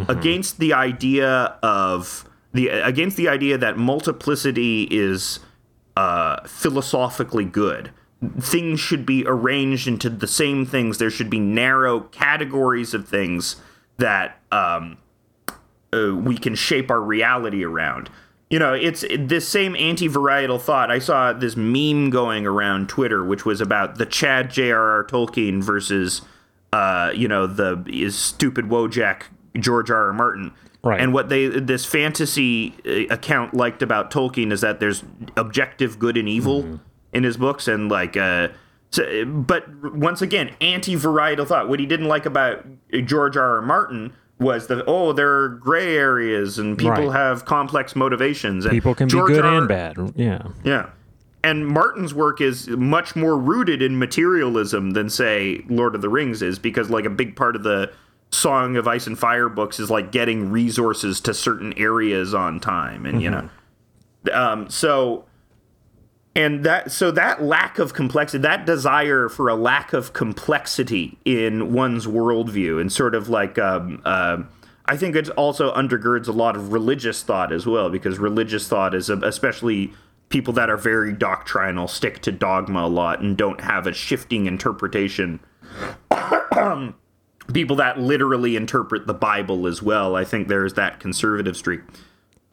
against 0.08 0.60
the 0.60 0.74
idea 0.74 1.58
of 1.62 2.28
the 2.54 2.70
against 2.70 3.18
the 3.18 3.28
idea 3.30 3.58
that 3.58 3.78
multiplicity 3.78 4.88
is 4.90 5.40
uh, 5.96 6.46
philosophically 6.48 7.46
good. 7.46 7.92
Things 8.40 8.80
should 8.80 9.06
be 9.06 9.24
arranged 9.28 9.88
into 9.88 10.10
the 10.10 10.28
same 10.28 10.66
things. 10.66 10.98
There 10.98 11.12
should 11.12 11.30
be 11.30 11.40
narrow 11.40 12.02
categories 12.02 12.94
of 12.96 13.08
things 13.08 13.58
that 13.98 14.40
um, 14.52 14.98
uh, 15.94 16.16
we 16.16 16.38
can 16.38 16.56
shape 16.56 16.90
our 16.90 17.02
reality 17.02 17.64
around. 17.64 18.10
You 18.50 18.60
know, 18.60 18.74
it's 18.74 19.04
this 19.20 19.48
same 19.48 19.76
anti-varietal 19.76 20.62
thought. 20.62 20.90
I 20.90 21.00
saw 21.00 21.34
this 21.34 21.58
meme 21.58 22.10
going 22.10 22.46
around 22.46 22.88
Twitter, 22.88 23.24
which 23.24 23.46
was 23.46 23.60
about 23.60 23.98
the 23.98 24.06
Chad 24.06 24.50
J.R.R. 24.50 25.04
Tolkien 25.04 25.62
versus, 25.62 26.22
uh, 26.72 27.12
you 27.14 27.28
know, 27.28 27.46
the 27.46 27.84
is 27.88 28.18
stupid 28.18 28.66
Wojak 28.66 29.24
George 29.60 29.92
R. 29.92 30.08
R. 30.08 30.14
Martin. 30.14 30.54
Right. 30.82 31.02
And 31.02 31.14
what 31.14 31.28
they 31.28 31.48
this 31.48 31.86
fantasy 31.86 32.74
uh, 32.86 33.14
account 33.14 33.54
liked 33.54 33.82
about 33.82 34.12
Tolkien 34.12 34.54
is 34.54 34.62
that 34.62 34.80
there's 34.80 35.04
objective 35.36 36.00
good 36.00 36.16
and 36.16 36.30
evil 36.30 36.80
in 37.12 37.24
his 37.24 37.36
books, 37.36 37.68
and 37.68 37.90
like, 37.90 38.16
uh, 38.16 38.50
so, 38.92 39.26
but 39.26 39.66
once 39.94 40.22
again, 40.22 40.56
anti-varietal 40.62 41.46
thought. 41.46 41.68
What 41.68 41.82
he 41.82 41.86
didn't 41.86 42.08
like 42.08 42.26
about 42.26 42.66
George 43.04 43.36
R. 43.36 43.58
R. 43.58 43.62
Martin 43.62 44.14
was 44.40 44.68
the 44.68 44.84
oh, 44.86 45.14
there 45.14 45.32
are 45.44 45.50
gray 45.50 45.96
areas 45.98 46.60
and 46.60 46.78
people 46.78 47.08
Right. 47.08 47.12
have 47.18 47.46
complex 47.46 47.96
motivations. 47.96 48.66
And 48.66 48.72
People 48.72 48.94
can 48.96 49.10
George 49.10 49.30
be 49.30 49.36
good 49.36 49.46
R. 49.46 49.58
and 49.58 49.68
bad. 49.68 49.98
Yeah. 50.16 50.44
Yeah. 50.64 50.90
And 51.44 51.66
Martin's 51.68 52.14
work 52.14 52.42
is 52.42 52.68
much 52.68 53.16
more 53.16 53.38
rooted 53.38 53.82
in 53.82 53.98
materialism 54.00 54.92
than, 54.92 55.10
say, 55.10 55.64
Lord 55.70 55.96
of 55.96 56.02
the 56.02 56.10
Rings 56.10 56.42
is, 56.42 56.60
because, 56.60 56.90
like, 56.90 57.06
a 57.06 57.10
big 57.10 57.36
part 57.36 57.56
of 57.56 57.64
the 57.64 57.92
Song 58.32 58.76
of 58.76 58.88
Ice 58.88 59.08
and 59.08 59.18
Fire 59.18 59.48
books 59.48 59.80
is, 59.80 59.90
like, 59.90 60.12
getting 60.12 60.52
resources 60.52 61.22
to 61.22 61.34
certain 61.34 61.74
areas 61.78 62.34
on 62.34 62.60
time. 62.60 63.06
And, 63.06 63.22
you 63.22 63.30
know, 63.30 63.50
um, 64.34 64.70
so. 64.70 65.26
And 66.38 66.64
that, 66.66 66.92
so 66.92 67.10
that 67.10 67.42
lack 67.42 67.80
of 67.80 67.96
complexity, 67.96 68.44
that 68.44 68.68
desire 68.68 69.28
for 69.28 69.50
a 69.50 69.56
lack 69.56 69.92
of 69.92 70.14
complexity 70.14 71.18
in 71.26 71.74
one's 71.74 72.06
worldview, 72.06 72.80
and 72.80 72.94
sort 72.94 73.16
of 73.16 73.28
like, 73.28 73.58
um, 73.58 74.04
uh, 74.06 74.44
I 74.86 74.98
think 74.98 75.16
it 75.16 75.30
also 75.32 75.74
undergirds 75.74 76.28
a 76.28 76.32
lot 76.32 76.56
of 76.56 76.72
religious 76.72 77.24
thought 77.24 77.52
as 77.52 77.66
well, 77.66 77.90
because 77.90 78.20
religious 78.20 78.68
thought 78.68 78.94
is 78.94 79.10
especially 79.10 79.92
people 80.30 80.54
that 80.54 80.70
are 80.70 80.78
very 80.78 81.12
doctrinal 81.12 81.88
stick 81.88 82.22
to 82.22 82.32
dogma 82.32 82.86
a 82.86 82.88
lot 82.88 83.20
and 83.20 83.36
don't 83.36 83.62
have 83.62 83.88
a 83.88 83.94
shifting 83.94 84.46
interpretation. 84.46 85.40
people 87.52 87.78
that 87.78 88.00
literally 88.00 88.56
interpret 88.56 89.08
the 89.08 89.14
Bible 89.16 89.66
as 89.66 89.82
well. 89.82 90.16
I 90.16 90.24
think 90.24 90.50
there's 90.50 90.76
that 90.76 91.00
conservative 91.00 91.58
streak. 91.58 91.82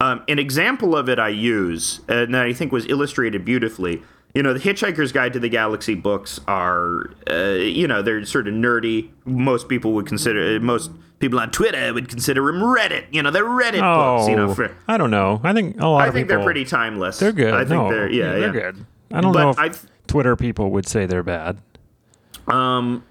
Um, 0.05 0.23
an 0.29 0.39
example 0.39 0.95
of 0.97 1.09
it 1.09 1.19
I 1.19 1.29
use, 1.29 2.01
and 2.09 2.35
that 2.35 2.45
I 2.47 2.53
think 2.53 2.73
was 2.73 2.87
illustrated 2.87 3.45
beautifully. 3.45 4.03
You 4.35 4.43
know, 4.43 4.53
the 4.53 4.59
Hitchhiker's 4.61 5.13
Guide 5.13 5.33
to 5.35 5.39
the 5.39 5.49
Galaxy 5.49 5.95
books 5.95 6.41
are, 6.49 7.11
uh, 7.31 7.53
you 7.55 7.87
know, 7.87 8.03
they're 8.03 8.25
sort 8.25 8.49
of 8.49 8.55
nerdy. 8.55 9.11
Most 9.25 9.69
people 9.69 9.93
would 9.93 10.07
consider, 10.07 10.59
most 10.59 10.91
people 11.21 11.39
on 11.39 11.51
Twitter 11.53 11.95
would 11.95 12.09
consider 12.09 12.45
them 12.45 12.61
Reddit. 12.61 13.05
You 13.13 13.23
know, 13.23 13.31
they're 13.31 13.45
Reddit 13.45 13.81
Oh, 13.81 14.17
books. 14.19 14.29
You 14.29 14.35
know, 14.37 14.53
for, 14.53 14.77
I 14.89 14.97
don't 14.97 15.13
know. 15.13 15.41
I 15.45 15.53
think 15.53 15.81
a 15.81 15.87
lot 15.87 16.03
I 16.03 16.09
of 16.09 16.15
think 16.15 16.27
people. 16.27 16.39
they're 16.39 16.45
pretty 16.45 16.65
timeless. 16.65 17.19
They're 17.21 17.31
good. 17.33 17.55
I 17.55 17.59
think 17.65 17.71
no, 17.85 17.89
they're, 17.91 18.11
yeah, 18.11 18.33
yeah. 18.33 18.39
they're 18.41 18.53
good. 18.73 18.85
I 19.13 19.21
don't 19.21 19.33
But 19.33 19.43
know 19.45 19.51
if 19.51 19.59
I've- 19.61 19.79
Twitter 20.09 20.35
people 20.37 20.71
would 20.73 20.87
say 20.89 21.07
they're 21.07 21.23
bad. 21.23 21.59
Um, 22.49 23.05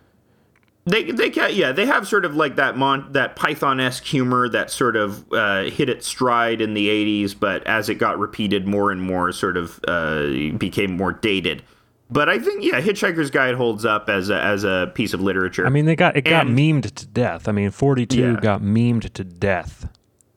they 0.86 1.12
they 1.12 1.30
ca 1.30 1.48
yeah 1.48 1.72
they 1.72 1.86
have 1.86 2.08
sort 2.08 2.26
of 2.26 2.36
like 2.36 2.56
that 2.58 2.76
mon 2.78 3.12
that 3.14 3.36
Python 3.36 3.80
esque 3.80 4.04
humor 4.04 4.50
that 4.50 4.70
sort 4.70 4.96
of 4.96 5.26
uh, 5.32 5.64
hit 5.64 5.88
its 5.90 6.08
stride 6.08 6.60
in 6.62 6.74
the 6.74 6.88
'80s, 6.90 7.36
but 7.40 7.66
as 7.66 7.88
it 7.90 7.96
got 7.96 8.20
repeated 8.20 8.68
more 8.68 8.92
and 8.92 9.02
more, 9.02 9.32
sort 9.32 9.56
of 9.58 9.80
uh, 9.88 10.28
became 10.58 10.98
more 10.98 11.14
dated. 11.14 11.64
But 12.10 12.30
I 12.30 12.38
think 12.38 12.64
yeah, 12.64 12.80
Hitchhiker's 12.82 13.32
Guide 13.32 13.56
holds 13.56 13.86
up 13.86 14.10
as 14.10 14.30
a, 14.30 14.40
as 14.40 14.64
a 14.66 14.92
piece 14.94 15.14
of 15.14 15.22
literature. 15.22 15.66
I 15.66 15.70
mean, 15.70 15.86
they 15.86 15.96
got 15.96 16.16
it 16.18 16.24
got 16.26 16.48
And- 16.48 16.58
memed 16.58 16.94
to 16.96 17.06
death. 17.08 17.48
I 17.48 17.54
mean, 17.54 17.72
42 17.72 18.18
Yeah. 18.20 18.40
got 18.42 18.62
memed 18.62 19.12
to 19.14 19.24
death 19.24 19.88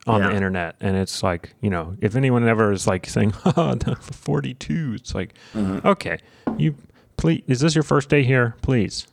on 0.06 0.22
the 0.22 0.32
internet, 0.32 0.76
and 0.80 0.96
it's 0.96 1.24
like 1.24 1.54
you 1.60 1.68
know, 1.68 1.96
if 2.00 2.14
anyone 2.14 2.46
ever 2.46 2.70
is 2.70 2.86
like 2.86 3.06
saying, 3.08 3.34
"Oh, 3.44 3.74
42," 4.00 4.92
it's 4.94 5.12
like, 5.14 5.34
Mm-hmm. 5.54 5.86
okay, 5.86 6.18
you 6.56 6.76
please, 7.16 7.42
is 7.48 7.58
this 7.60 7.74
your 7.74 7.82
first 7.82 8.08
day 8.08 8.22
here? 8.22 8.54
Please. 8.62 9.08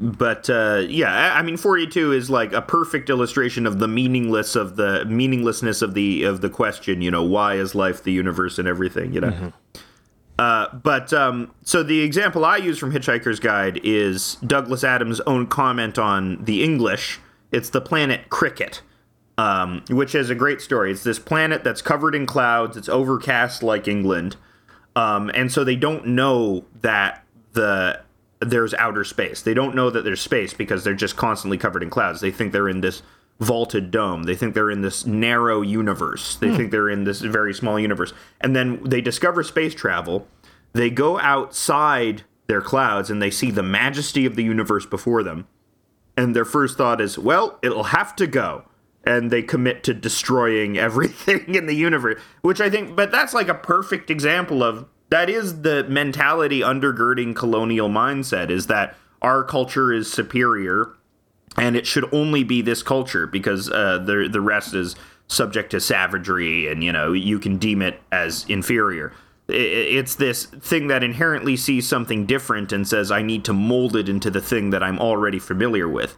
But 0.00 0.48
uh, 0.48 0.84
yeah, 0.88 1.12
I, 1.12 1.40
I 1.40 1.42
mean, 1.42 1.56
42 1.56 2.12
is 2.12 2.30
like 2.30 2.52
a 2.52 2.62
perfect 2.62 3.10
illustration 3.10 3.66
of 3.66 3.80
the 3.80 3.88
meaningless 3.88 4.54
of 4.54 4.76
the 4.76 5.04
meaninglessness 5.06 5.82
of 5.82 5.94
the 5.94 6.22
of 6.22 6.40
the 6.40 6.48
question. 6.48 7.02
You 7.02 7.10
know, 7.10 7.24
why 7.24 7.54
is 7.54 7.74
life, 7.74 8.04
the 8.04 8.12
universe, 8.12 8.58
and 8.58 8.68
everything? 8.68 9.12
You 9.12 9.20
know. 9.22 9.52
Uh, 10.38 10.72
but 10.72 11.12
um, 11.12 11.52
so 11.64 11.82
the 11.82 12.00
example 12.00 12.44
I 12.44 12.58
use 12.58 12.78
from 12.78 12.92
Hitchhiker's 12.92 13.40
Guide 13.40 13.80
is 13.82 14.36
Douglas 14.36 14.84
Adams' 14.84 15.20
own 15.22 15.48
comment 15.48 15.98
on 15.98 16.44
the 16.44 16.62
English. 16.62 17.18
It's 17.50 17.70
the 17.70 17.80
planet 17.80 18.28
Krikkit, 18.28 18.82
um, 19.36 19.82
which 19.90 20.14
is 20.14 20.30
a 20.30 20.36
great 20.36 20.60
story. 20.60 20.92
It's 20.92 21.02
this 21.02 21.18
planet 21.18 21.64
that's 21.64 21.82
covered 21.82 22.14
in 22.14 22.24
clouds. 22.24 22.76
It's 22.76 22.88
overcast 22.88 23.64
like 23.64 23.88
England, 23.88 24.36
um, 24.94 25.28
and 25.34 25.50
so 25.50 25.64
they 25.64 25.74
don't 25.74 26.06
know 26.06 26.64
that 26.82 27.24
the 27.52 28.00
there's 28.40 28.74
outer 28.74 29.04
space. 29.04 29.42
They 29.42 29.54
don't 29.54 29.74
know 29.74 29.90
that 29.90 30.04
there's 30.04 30.20
space 30.20 30.54
because 30.54 30.84
they're 30.84 30.94
just 30.94 31.16
constantly 31.16 31.58
covered 31.58 31.82
in 31.82 31.90
clouds. 31.90 32.20
They 32.20 32.30
think 32.30 32.52
they're 32.52 32.68
in 32.68 32.80
this 32.80 33.02
vaulted 33.40 33.90
dome. 33.90 34.24
They 34.24 34.34
think 34.34 34.54
they're 34.54 34.70
in 34.70 34.82
this 34.82 35.06
narrow 35.06 35.60
universe. 35.60 36.36
They 36.36 36.48
hmm. 36.48 36.56
think 36.56 36.70
they're 36.70 36.88
in 36.88 37.04
this 37.04 37.20
very 37.20 37.54
small 37.54 37.78
universe. 37.78 38.12
And 38.40 38.54
then 38.54 38.82
they 38.84 39.00
discover 39.00 39.42
space 39.42 39.74
travel. 39.74 40.26
They 40.72 40.90
go 40.90 41.18
outside 41.18 42.22
their 42.46 42.60
clouds 42.60 43.10
and 43.10 43.20
they 43.22 43.30
see 43.30 43.50
the 43.50 43.62
majesty 43.62 44.26
of 44.26 44.36
the 44.36 44.44
universe 44.44 44.86
before 44.86 45.22
them. 45.22 45.46
And 46.16 46.34
their 46.34 46.44
first 46.44 46.76
thought 46.76 47.00
is, 47.00 47.18
well, 47.18 47.58
it'll 47.62 47.84
have 47.84 48.16
to 48.16 48.26
go. 48.26 48.64
And 49.04 49.30
they 49.30 49.42
commit 49.42 49.84
to 49.84 49.94
destroying 49.94 50.76
everything 50.78 51.54
in 51.54 51.66
the 51.66 51.76
universe, 51.76 52.20
which 52.42 52.60
I 52.60 52.70
think, 52.70 52.96
but 52.96 53.10
that's 53.10 53.34
like 53.34 53.48
a 53.48 53.54
perfect 53.54 54.10
example 54.10 54.62
of 54.62 54.86
that 55.10 55.30
is 55.30 55.62
the 55.62 55.84
mentality 55.84 56.60
undergirding 56.60 57.34
colonial 57.34 57.88
mindset 57.88 58.50
is 58.50 58.66
that 58.66 58.96
our 59.22 59.42
culture 59.42 59.92
is 59.92 60.10
superior 60.12 60.92
and 61.56 61.76
it 61.76 61.86
should 61.86 62.12
only 62.12 62.44
be 62.44 62.62
this 62.62 62.82
culture 62.82 63.26
because 63.26 63.70
uh, 63.70 63.98
the 63.98 64.28
the 64.30 64.40
rest 64.40 64.74
is 64.74 64.94
subject 65.28 65.70
to 65.70 65.80
savagery, 65.80 66.70
and 66.70 66.82
you 66.82 66.92
know 66.92 67.12
you 67.12 67.38
can 67.38 67.58
deem 67.58 67.82
it 67.82 68.00
as 68.10 68.44
inferior. 68.48 69.12
It's 69.48 70.14
this 70.16 70.44
thing 70.44 70.88
that 70.88 71.02
inherently 71.02 71.56
sees 71.56 71.88
something 71.88 72.26
different 72.26 72.72
and 72.72 72.86
says, 72.86 73.10
"I 73.10 73.22
need 73.22 73.44
to 73.44 73.52
mold 73.52 73.96
it 73.96 74.08
into 74.08 74.30
the 74.30 74.40
thing 74.40 74.70
that 74.70 74.82
I'm 74.82 74.98
already 74.98 75.38
familiar 75.38 75.88
with." 75.88 76.16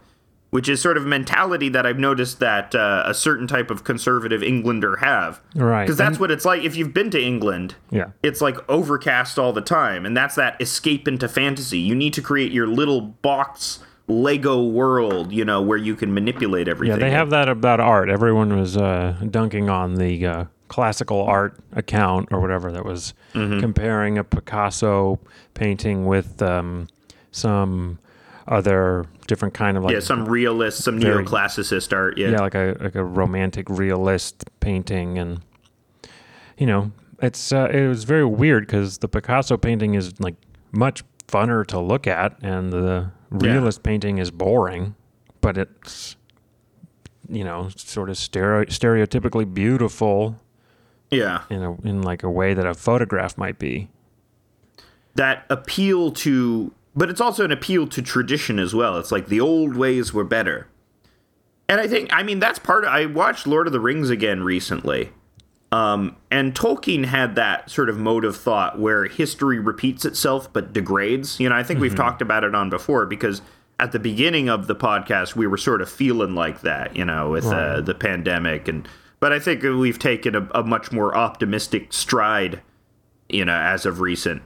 Which 0.50 0.69
is 0.69 0.80
sort 0.83 0.97
of 0.97 1.04
a 1.04 1.07
mentality 1.07 1.69
that 1.69 1.87
I've 1.87 1.99
noticed 2.00 2.40
that 2.40 2.75
uh, 2.75 3.04
a 3.07 3.14
certain 3.14 3.47
type 3.47 3.71
of 3.71 3.85
conservative 3.85 4.42
Englander 4.42 4.97
have, 4.97 5.40
Right. 5.54 5.85
Because 5.85 5.97
that's 5.97 6.14
And- 6.16 6.21
what 6.21 6.30
it's 6.33 6.45
like 6.45 6.64
if 6.64 6.75
you've 6.76 6.92
been 6.92 7.09
to 7.11 7.23
England 7.23 7.76
Yeah. 7.90 8.07
it's 8.23 8.40
like 8.40 8.57
overcast 8.69 9.38
all 9.38 9.52
the 9.52 9.61
time 9.61 10.04
and 10.04 10.16
that's 10.16 10.35
that 10.35 10.61
escape 10.61 11.07
into 11.07 11.28
fantasy 11.28 11.78
you 11.78 11.95
need 11.95 12.12
to 12.14 12.21
create 12.23 12.50
your 12.50 12.66
little 12.66 13.00
box 13.00 13.78
lego 14.09 14.61
world 14.64 15.30
you 15.30 15.45
know 15.45 15.62
where 15.62 15.78
you 15.78 15.95
can 15.95 16.12
manipulate 16.12 16.66
everything. 16.66 16.99
Yeah, 16.99 17.04
they 17.07 17.12
have 17.12 17.30
that 17.30 17.49
about 17.49 17.78
art. 17.78 18.09
Everyone 18.11 18.59
was 18.59 18.76
uh, 18.76 19.14
dunking 19.30 19.71
on 19.71 19.95
the 19.95 20.26
uh, 20.26 20.45
classical 20.66 21.23
art 21.23 21.57
account 21.75 22.28
or 22.33 22.40
whatever 22.40 22.73
that 22.73 22.85
was 22.85 23.14
Mm-hmm. 23.35 23.61
comparing 23.61 24.19
a 24.19 24.25
Picasso 24.25 25.21
painting 25.54 26.07
with 26.07 26.42
um, 26.42 26.88
some 27.30 28.00
other 28.50 29.07
different 29.28 29.54
kind 29.54 29.76
of 29.76 29.85
like 29.85 29.95
yeah 29.95 30.00
some 30.00 30.28
realist 30.28 30.83
some 30.83 31.00
Very- 31.00 31.25
neoclassicist 31.25 31.97
art 31.97 32.19
yeah, 32.19 32.30
yeah, 32.30 32.40
like 32.40 32.54
a 32.54 32.76
like 32.80 32.97
a 32.97 33.04
romantic 33.04 33.71
realist 33.71 34.45
painting, 34.59 35.19
and 35.19 35.40
you 36.59 36.66
know, 36.66 36.92
it's 37.23 37.52
uh, 37.52 37.69
it 37.73 37.87
was 37.87 38.04
very 38.04 38.25
weird 38.25 38.66
because 38.66 38.99
the 38.99 39.09
Picasso 39.09 39.57
painting 39.57 39.95
is 39.95 40.21
like 40.21 40.35
much 40.73 41.02
funner 41.28 41.64
to 41.66 41.78
look 41.78 42.07
at, 42.07 42.37
and 42.42 42.73
the 42.73 43.11
realist 43.30 43.83
painting 43.83 44.19
is 44.19 44.30
boring, 44.30 44.97
but 45.40 45.57
it's 45.57 46.16
you 47.28 47.45
know 47.45 47.71
sort 47.76 48.11
of 48.11 48.19
stereo- 48.19 48.64
stereotypically 48.66 49.52
beautiful 49.54 50.37
yeah. 51.11 51.42
in 51.49 51.62
a 51.62 51.80
in 51.83 52.02
like 52.02 52.25
a 52.25 52.30
way 52.30 52.52
that 52.52 52.66
a 52.66 52.75
photograph 52.75 53.38
might 53.38 53.59
be. 53.59 53.88
that 55.14 55.47
appeal 55.49 56.11
to 56.11 56.73
but 56.94 57.09
it's 57.11 57.20
also 57.20 57.44
an 57.44 57.52
appeal 57.52 57.87
to 57.88 58.02
tradition 58.02 58.59
as 58.59 58.75
well. 58.75 58.99
It's 58.99 59.12
like 59.12 59.26
the 59.28 59.40
old 59.40 59.76
ways 59.76 60.12
were 60.12 60.25
better. 60.25 60.68
And 61.68 61.80
i 61.80 61.87
think 61.87 62.12
i 62.12 62.25
mean 62.25 62.40
that's 62.40 62.59
part 62.59 62.85
of 62.85 62.90
i 62.90 63.06
watched 63.06 63.47
lord 63.47 63.68
of 63.68 63.73
the 63.73 63.80
rings 63.80 64.11
again 64.11 64.42
recently. 64.42 65.12
Um, 65.73 66.16
and 66.28 66.52
tolkien 66.52 67.04
had 67.04 67.37
that 67.37 67.70
sort 67.70 67.88
of 67.88 67.97
mode 67.97 68.25
of 68.25 68.37
thought 68.37 68.80
where 68.80 69.04
history 69.04 69.61
repeats 69.61 70.04
itself 70.04 70.52
but 70.52 70.73
degrades. 70.73 71.38
You 71.38 71.49
know 71.49 71.54
i 71.54 71.62
think 71.62 71.78
we've 71.78 71.94
talked 71.94 72.23
about 72.23 72.42
it 72.42 72.56
on 72.56 72.70
before 72.70 73.06
because 73.06 73.40
at 73.78 73.92
the 73.92 74.00
beginning 74.00 74.49
of 74.49 74.66
the 74.66 74.75
podcast 74.75 75.37
we 75.37 75.47
were 75.47 75.56
sort 75.56 75.80
of 75.80 75.88
feeling 75.88 76.35
like 76.35 76.62
that 76.62 76.97
you 76.97 77.04
know 77.04 77.30
with 77.30 77.47
uh, 77.47 77.80
the 77.80 77.94
pandemic. 77.94 78.66
And 78.66 78.88
but 79.20 79.32
i 79.32 79.38
think 79.38 79.62
we've 79.62 79.99
taken 79.99 80.35
a, 80.35 80.49
a 80.52 80.64
much 80.64 80.90
more 80.90 81.16
optimistic 81.16 81.92
stride 81.92 82.61
you 83.30 83.44
know, 83.44 83.54
as 83.54 83.87
of 83.87 84.00
recent. 84.00 84.42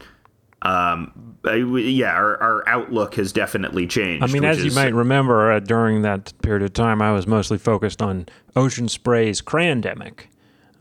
Um, 0.64 1.37
yeah, 1.44 2.12
our, 2.12 2.42
our 2.42 2.68
outlook 2.68 3.16
has 3.16 3.33
definitely 3.33 3.87
changed. 3.87 4.25
I 4.25 4.28
mean, 4.28 4.44
as 4.44 4.64
you 4.64 4.73
might 4.73 4.94
remember, 4.94 5.52
uh, 5.52 5.61
during 5.61 6.02
that 6.02 6.33
period 6.42 6.62
of 6.62 6.73
time, 6.73 7.02
I 7.02 7.12
was 7.12 7.26
mostly 7.26 7.59
focused 7.59 8.00
on 8.00 8.26
Ocean 8.56 8.88
Spray's 8.88 9.42
Crandemic. 9.42 10.21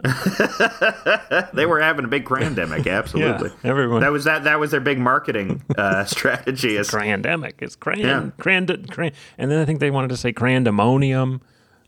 they 1.54 1.66
were 1.66 1.82
having 1.82 2.06
a 2.06 2.08
big 2.08 2.26
crandemic, 2.26 2.88
absolutely. 2.92 3.52
everyone- 3.64 4.02
That 4.02 4.12
was 4.12 4.24
that. 4.26 4.44
That 4.46 4.60
was 4.60 4.72
their 4.72 4.80
big 4.82 5.00
marketing 5.00 5.64
uh, 5.78 6.06
strategy. 6.06 6.76
Is, 6.78 6.90
Crandemic. 6.90 7.54
It's 7.60 7.76
cran, 7.76 8.00
Yeah. 8.00 8.30
crand, 8.38 8.90
cran, 8.92 9.12
and 9.38 9.52
then 9.52 9.60
I 9.60 9.66
think 9.66 9.80
they 9.80 9.92
wanted 9.92 10.10
to 10.10 10.18
say 10.18 10.34
crandemonium. 10.34 11.42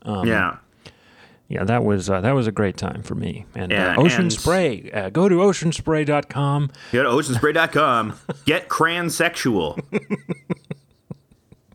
yeah, 0.06 0.56
Yeah, 1.48 1.62
that 1.64 1.84
was 1.84 2.10
uh, 2.10 2.20
that 2.22 2.32
was 2.34 2.46
a 2.46 2.52
great 2.52 2.76
time 2.76 3.02
for 3.02 3.14
me. 3.14 3.46
And 3.54 3.70
Yeah, 3.70 3.94
uh, 3.96 4.00
Ocean 4.02 4.22
and- 4.22 4.32
Spray, 4.32 4.90
uh, 4.92 5.10
go 5.10 5.28
to 5.28 5.36
oceanspray.com. 5.36 6.70
go 6.92 7.02
to 7.02 7.08
oceanspray.com. 7.08 8.18
Get 8.46 8.68
cransexual, 8.68 9.78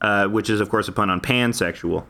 uh, 0.02 0.28
which 0.28 0.50
is 0.50 0.60
of 0.60 0.70
course 0.70 0.88
a 0.88 0.92
pun 0.92 1.10
on 1.10 1.22
pansexual. 1.22 2.06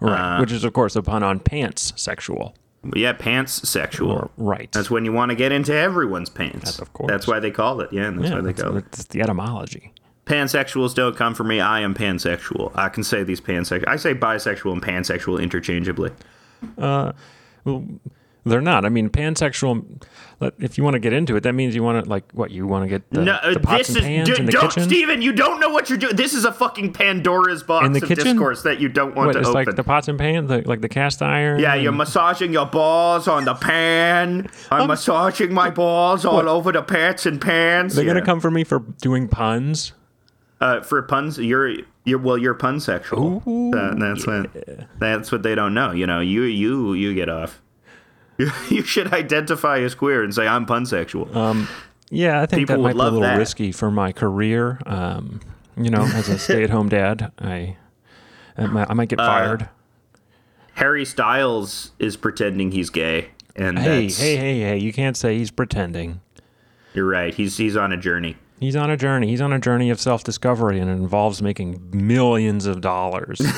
Right, 0.00 0.40
which 0.40 0.52
is 0.52 0.64
of 0.64 0.72
course 0.72 0.96
a 0.96 1.02
pun 1.02 1.22
on 1.22 1.40
pants 1.40 1.92
sexual. 1.96 2.54
Yeah, 2.96 3.12
pants 3.12 3.68
sexual. 3.68 4.30
Right. 4.36 4.70
That's 4.72 4.90
when 4.90 5.04
you 5.04 5.12
want 5.12 5.30
to 5.30 5.36
get 5.36 5.52
into 5.52 5.72
everyone's 5.72 6.28
pants. 6.28 6.80
of 6.80 6.92
course. 6.92 7.08
That's 7.08 7.28
why 7.28 7.38
they 7.38 7.52
call 7.52 7.80
it. 7.80 7.92
Yeah, 7.92 8.10
that's 8.10 8.28
yeah, 8.28 8.34
why 8.34 8.40
they 8.40 8.46
that's, 8.52 8.62
call 8.62 8.76
it. 8.76 8.84
that's 8.90 9.04
the 9.04 9.20
etymology. 9.22 9.92
Pansexuals 10.26 10.92
don't 10.94 11.16
come 11.16 11.34
for 11.34 11.44
me. 11.44 11.60
I 11.60 11.80
am 11.80 11.94
pansexual. 11.94 12.72
I 12.74 12.88
can 12.88 13.04
say 13.04 13.22
these 13.22 13.40
pansexual. 13.40 13.86
I 13.86 13.96
say 13.96 14.14
bisexual 14.14 14.72
and 14.72 14.82
pansexual 14.82 15.40
interchangeably. 15.40 16.10
They're 18.44 18.60
not. 18.60 18.84
I 18.84 18.88
mean, 18.88 19.08
pansexual. 19.08 20.02
If 20.58 20.76
you 20.76 20.82
want 20.82 20.94
to 20.94 20.98
get 20.98 21.12
into 21.12 21.36
it, 21.36 21.44
that 21.44 21.52
means 21.52 21.76
you 21.76 21.84
want 21.84 22.02
to 22.04 22.10
like 22.10 22.24
what 22.32 22.50
you 22.50 22.66
want 22.66 22.82
to 22.82 22.88
get 22.88 23.08
the, 23.10 23.22
No, 23.22 23.34
uh, 23.34 23.54
the 23.54 23.60
pots 23.60 23.86
this 23.86 23.90
and 23.90 23.98
is 23.98 24.02
pans 24.04 24.28
d- 24.30 24.34
in 24.40 24.46
the 24.46 24.50
don't, 24.52 24.62
kitchen. 24.68 24.82
Steven, 24.82 25.22
you 25.22 25.32
don't 25.32 25.60
know 25.60 25.68
what 25.68 25.88
you're 25.88 25.96
doing. 25.98 26.16
This 26.16 26.34
is 26.34 26.44
a 26.44 26.50
fucking 26.52 26.92
Pandora's 26.92 27.62
box 27.62 27.86
In 27.86 27.92
the 27.92 28.02
of 28.02 28.08
kitchen? 28.08 28.24
discourse 28.24 28.62
that 28.64 28.80
you 28.80 28.88
don't 28.88 29.14
want 29.14 29.28
What, 29.28 29.32
to 29.34 29.38
it's 29.38 29.48
open. 29.48 29.64
like 29.66 29.76
the 29.76 29.84
pots 29.84 30.08
and 30.08 30.18
pans, 30.18 30.48
the, 30.48 30.62
like 30.62 30.80
the 30.80 30.88
cast 30.88 31.22
iron. 31.22 31.60
yeah, 31.60 31.76
you're 31.76 31.92
massaging 31.92 32.52
your 32.52 32.66
balls 32.66 33.28
on 33.28 33.44
the 33.44 33.54
pan. 33.54 34.50
I'm 34.72 34.88
massaging 34.88 35.54
my 35.54 35.70
balls 35.70 36.24
all 36.24 36.34
What? 36.34 36.48
over 36.48 36.72
the 36.72 36.82
pots 36.82 37.26
and 37.26 37.40
pans. 37.40 37.94
They're 37.94 38.04
Yeah. 38.04 38.14
gonna 38.14 38.26
come 38.26 38.40
for 38.40 38.50
me 38.50 38.64
for 38.64 38.80
doing 39.00 39.28
puns. 39.28 39.92
uh, 40.60 40.80
for 40.80 41.00
puns. 41.02 41.38
You're 41.38 41.76
you're 42.04 42.18
well, 42.18 42.36
you're 42.38 42.54
pansexual. 42.54 43.44
That- 43.72 43.98
that's 43.98 44.26
what 44.26 44.88
that's 44.98 45.32
what 45.32 45.42
they 45.42 45.54
don't 45.54 45.74
know. 45.74 45.92
You 45.92 46.06
know, 46.06 46.20
you 46.20 46.42
you 46.42 46.92
you 46.94 47.14
get 47.14 47.28
off. 47.28 47.60
You, 48.38 48.50
you 48.70 48.82
should 48.82 49.12
identify 49.12 49.80
as 49.80 49.94
queer 49.94 50.24
and 50.24 50.34
say 50.34 50.48
I'm 50.48 50.64
pansexual. 50.64 51.32
Um, 51.36 51.68
Yeah, 52.10 52.40
I 52.40 52.46
think 52.46 52.62
People 52.62 52.76
that 52.76 52.82
might 52.82 52.94
be 52.94 52.98
a 53.00 53.02
little 53.04 53.20
that. 53.20 53.36
risky 53.36 53.72
for 53.72 53.90
my 53.90 54.10
career. 54.10 54.80
Um, 54.86 55.40
you 55.76 55.90
know, 55.90 56.02
as 56.02 56.28
a 56.30 56.38
stay-at-home 56.46 56.88
dad, 56.88 57.30
I 57.38 57.76
I 58.56 58.66
might, 58.66 58.90
I 58.90 58.94
might 58.94 59.12
Uh, 59.12 59.16
get 59.16 59.18
fired. 59.18 59.68
Harry 60.74 61.04
Styles 61.04 61.92
is 61.98 62.16
pretending 62.16 62.72
he's 62.72 62.88
gay, 62.90 63.28
and 63.54 63.78
hey, 63.78 64.06
that's, 64.06 64.18
hey, 64.18 64.36
hey, 64.36 64.60
hey! 64.60 64.78
You 64.78 64.92
can't 64.92 65.16
say 65.16 65.36
he's 65.36 65.50
pretending. 65.50 66.20
you're 66.94 67.06
right. 67.06 67.34
He's 67.34 67.58
he's 67.58 67.76
on 67.76 67.92
a 67.92 67.96
journey. 67.98 68.36
He's 68.62 68.76
on 68.76 68.90
a 68.90 68.96
journey. 68.96 69.26
He's 69.26 69.40
on 69.40 69.52
a 69.52 69.58
journey 69.58 69.90
of 69.90 70.00
self-discovery, 70.00 70.78
and 70.78 70.88
it 70.88 70.94
involves 70.94 71.42
making 71.42 71.82
millions 71.92 72.64
of 72.66 72.80
dollars. 72.80 73.40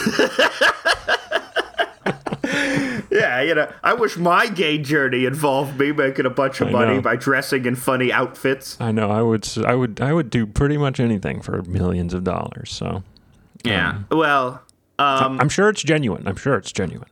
Yeah, 3.11 3.43
you 3.43 3.55
know, 3.55 3.71
I 3.85 3.95
wish 3.95 4.17
my 4.17 4.49
gay 4.49 4.77
journey 4.79 5.25
involved 5.25 5.79
me 5.79 5.93
making 5.93 6.27
a 6.27 6.31
bunch 6.31 6.61
of 6.61 6.69
I 6.69 6.73
money 6.73 6.95
know. 6.97 7.01
by 7.01 7.15
dressing 7.15 7.65
in 7.65 7.77
funny 7.77 8.13
outfits. 8.13 8.77
I 8.81 8.91
know. 8.91 9.09
I 9.11 9.23
would. 9.23 9.45
s- 9.45 9.59
I 9.59 9.75
would. 9.75 10.01
I 10.01 10.13
would 10.13 10.31
do 10.31 10.47
pretty 10.47 10.77
much 10.77 10.99
anything 10.99 11.41
for 11.41 11.63
millions 11.63 12.13
of 12.13 12.25
dollars. 12.25 12.71
So 12.73 13.05
Yeah. 13.63 14.01
well, 14.11 14.63
um, 14.99 15.41
I'm 15.41 15.49
sure 15.49 15.69
it's 15.69 15.83
genuine. 15.83 16.27
I'm 16.27 16.35
sure 16.37 16.57
it's 16.57 16.73
genuine. 16.73 17.09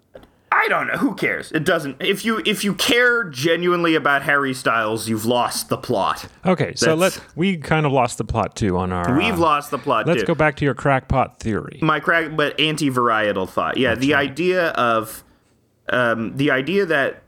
I 0.62 0.68
don't 0.68 0.86
know. 0.86 0.94
Who 0.94 1.14
cares? 1.14 1.50
It 1.50 1.64
doesn't. 1.64 1.96
If 2.00 2.24
you 2.24 2.40
if 2.46 2.62
you 2.62 2.74
care 2.74 3.24
genuinely 3.24 3.96
about 3.96 4.22
Harry 4.22 4.54
Styles, 4.54 5.08
you've 5.08 5.26
lost 5.26 5.68
the 5.68 5.76
plot. 5.76 6.26
Okay, 6.46 6.74
so 6.76 6.94
let's. 6.94 7.20
we 7.34 7.56
kind 7.56 7.84
of 7.84 7.90
lost 7.92 8.18
the 8.18 8.24
plot 8.24 8.54
too 8.54 8.76
on 8.76 8.92
our. 8.92 9.18
We've 9.18 9.34
uh, 9.34 9.38
lost 9.38 9.72
the 9.72 9.78
plot. 9.78 10.06
Too. 10.06 10.12
Let's 10.12 10.22
too. 10.22 10.28
go 10.28 10.34
back 10.36 10.56
to 10.56 10.64
your 10.64 10.74
crackpot 10.74 11.40
theory. 11.40 11.78
my 11.82 11.98
crack 11.98 12.36
but 12.36 12.58
anti-varietal 12.60 13.48
thought 13.48 13.76
yeah 13.76 13.94
the 13.94 14.14
idea 14.14 14.68
of 14.70 15.24
um, 15.88 16.36
the 16.36 16.50
idea 16.50 16.86
that 16.86 17.22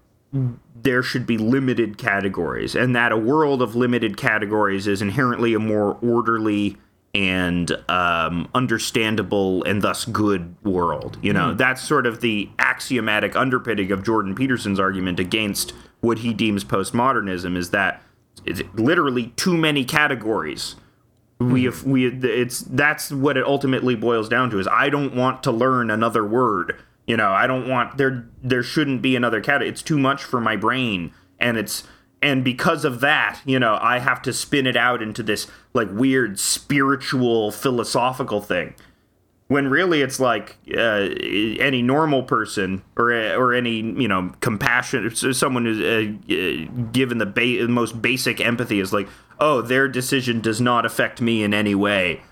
there 0.75 1.03
should 1.03 1.27
be 1.27 1.39
limited 1.39 1.99
categories 1.99 2.75
and 2.75 2.95
that 2.95 3.13
a 3.13 3.17
world 3.17 3.63
of 3.63 3.75
limited 3.75 4.17
categories 4.17 4.87
is 4.87 5.01
inherently 5.03 5.55
a 5.55 5.59
more 5.59 5.99
orderly 6.03 6.77
and 7.15 7.71
um, 7.89 8.49
understandable 8.55 9.63
and 9.65 9.83
thus 9.83 10.05
good 10.05 10.55
world 10.65 11.19
you 11.23 11.33
know? 11.33 11.55
That's 11.55 11.83
sort 11.83 12.07
of 12.07 12.21
the 12.21 12.49
axiomatic 12.59 13.37
underpinning 13.37 13.93
of 13.93 14.03
jordan 14.03 14.35
peterson's 14.35 14.81
argument 14.81 15.21
against 15.21 15.73
what 16.01 16.19
he 16.19 16.35
deems 16.35 16.65
postmodernism 16.65 17.57
is 17.57 17.71
that 17.71 18.03
it's 18.45 18.63
literally 18.75 19.29
too 19.37 19.57
many 19.57 19.85
categories. 19.85 20.77
We 21.41 21.65
have 21.65 21.83
we 21.85 22.07
it's 22.07 22.61
that's 22.61 23.11
what 23.11 23.37
it 23.37 23.45
ultimately 23.45 23.97
boils 23.97 24.29
down 24.29 24.51
to 24.51 24.59
is 24.61 24.69
i 24.69 24.89
don't 24.89 25.15
want 25.15 25.43
to 25.43 25.51
learn 25.51 25.91
another 25.91 26.25
word 26.25 26.77
you 27.07 27.19
know? 27.19 27.33
I 27.33 27.47
don't 27.47 27.69
want 27.69 27.99
there 27.99 28.27
there 28.43 28.63
shouldn't 28.63 29.03
be 29.03 29.15
another 29.15 29.43
cat 29.43 29.61
it's 29.61 29.83
too 29.83 29.99
much 29.99 30.23
for 30.25 30.41
my 30.41 30.57
brain 30.57 31.13
and 31.39 31.59
it's 31.59 31.83
and 32.25 32.43
because 32.43 32.85
of 32.85 33.01
that 33.01 33.41
you 33.45 33.59
know 33.59 33.79
i 33.81 33.99
have 33.99 34.21
to 34.21 34.33
spin 34.33 34.67
it 34.67 34.77
out 34.77 35.01
into 35.01 35.23
this 35.23 35.47
like 35.75 35.89
weird 35.91 36.39
spiritual 36.39 37.51
philosophical 37.51 38.41
thing. 38.41 38.75
When 39.49 39.69
really 39.69 40.01
it's 40.01 40.19
like 40.19 40.57
uh, 40.75 41.09
any 41.21 41.83
normal 41.83 42.23
person 42.23 42.83
or 42.97 43.13
or 43.13 43.53
any 43.53 43.77
you 43.77 44.09
know 44.09 44.33
compassion 44.41 45.15
someone 45.15 45.67
who's 45.67 45.81
uh, 45.81 46.33
uh, 46.33 46.91
given 46.93 47.19
the 47.19 47.27
ba- 47.27 47.69
most 47.69 48.01
basic 48.01 48.41
empathy 48.41 48.81
is 48.81 48.93
like 48.93 49.07
oh 49.41 49.61
their 49.61 49.87
decision 49.87 50.41
does 50.41 50.61
not 50.61 50.87
affect 50.87 51.21
me 51.21 51.43
in 51.43 51.53
any 51.53 51.75
way. 51.75 52.23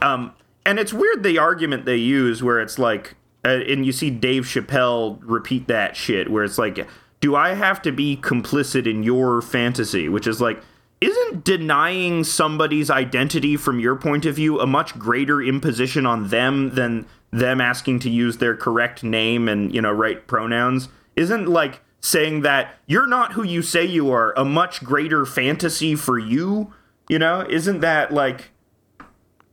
Um 0.00 0.32
and 0.64 0.78
it's 0.78 0.92
weird 0.92 1.24
the 1.24 1.38
argument 1.38 1.86
they 1.86 1.96
use 1.96 2.42
where 2.42 2.60
it's 2.60 2.78
like, 2.78 3.16
uh, 3.44 3.48
and 3.68 3.84
you 3.84 3.92
see 3.92 4.08
Dave 4.08 4.44
Chappelle 4.44 5.18
repeat 5.22 5.66
that 5.66 5.94
shit 5.94 6.30
where 6.30 6.42
it's 6.42 6.56
like, 6.56 6.86
do 7.24 7.34
I 7.34 7.54
have 7.54 7.80
to 7.80 7.90
be 7.90 8.18
complicit 8.18 8.86
in 8.86 9.02
your 9.02 9.40
fantasy? 9.40 10.10
Which 10.10 10.26
is 10.26 10.42
like, 10.42 10.62
isn't 11.00 11.42
denying 11.42 12.22
somebody's 12.22 12.90
identity 12.90 13.56
from 13.56 13.80
your 13.80 13.96
point 13.96 14.26
of 14.26 14.36
view 14.36 14.60
a 14.60 14.66
much 14.66 14.98
greater 14.98 15.40
imposition 15.40 16.04
on 16.04 16.28
them 16.28 16.74
than 16.74 17.06
them 17.30 17.62
asking 17.62 18.00
to 18.00 18.10
use 18.10 18.36
their 18.36 18.54
correct 18.54 19.02
name 19.02 19.48
and 19.48 19.74
you 19.74 19.80
know 19.80 19.90
right 19.90 20.26
pronouns? 20.26 20.90
Isn't 21.16 21.48
like 21.48 21.80
saying 21.98 22.42
that 22.42 22.74
you're 22.86 23.06
not 23.06 23.32
who 23.32 23.42
you 23.42 23.62
say 23.62 23.86
you 23.86 24.10
are 24.10 24.34
a 24.36 24.44
much 24.44 24.84
greater 24.84 25.24
fantasy 25.24 25.94
for 25.94 26.18
you? 26.18 26.74
You 27.08 27.18
know, 27.18 27.46
isn't 27.48 27.80
that 27.80 28.12
like 28.12 28.50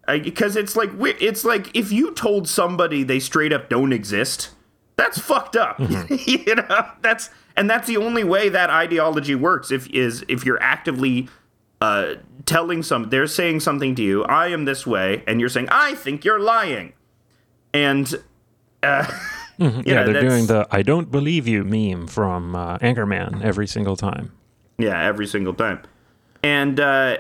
because 0.10 0.58
it's 0.58 0.76
like 0.76 0.90
it's 1.00 1.46
like 1.46 1.74
if 1.74 1.90
you 1.90 2.14
told 2.16 2.50
somebody 2.50 3.04
they 3.04 3.22
straight 3.22 3.54
up 3.54 3.70
don't 3.70 3.94
exist, 3.94 4.50
that's 4.96 5.18
fucked 5.20 5.56
up. 5.56 5.80
you 6.10 6.56
know, 6.56 6.88
that's 7.02 7.30
and 7.56 7.70
that's 7.70 7.88
the 7.88 7.98
only 7.98 8.24
way 8.24 8.50
that 8.50 8.70
ideology 8.70 9.36
works. 9.36 9.72
If 9.72 9.90
is 9.90 10.24
if 10.28 10.46
you're 10.46 10.62
actively 10.62 11.30
uh, 11.82 12.16
telling 12.46 12.84
some, 12.84 13.10
they're 13.10 13.28
saying 13.28 13.62
something 13.62 13.96
to 13.96 14.04
you. 14.04 14.24
I 14.26 14.48
am 14.48 14.66
this 14.66 14.86
way, 14.86 15.24
and 15.28 15.40
you're 15.40 15.50
saying 15.50 15.70
I 15.72 15.96
think 15.96 16.24
you're 16.24 16.40
lying, 16.40 16.94
and 17.74 18.14
uh, 18.84 19.12
Mm-hmm. 19.60 19.82
yeah, 19.86 19.94
know, 19.94 20.12
they're 20.12 20.22
doing 20.22 20.48
the 20.48 20.68
"I 20.72 20.82
don't 20.82 21.12
believe 21.12 21.48
you" 21.48 21.64
meme 21.64 22.08
from 22.08 22.56
uh, 22.56 22.80
Anchorman 22.80 23.44
every 23.44 23.68
single 23.68 23.96
time. 23.96 24.32
Yeah, 24.80 25.00
every 25.04 25.28
single 25.28 25.54
time. 25.54 25.84
And 26.44 26.80
uh 26.80 27.18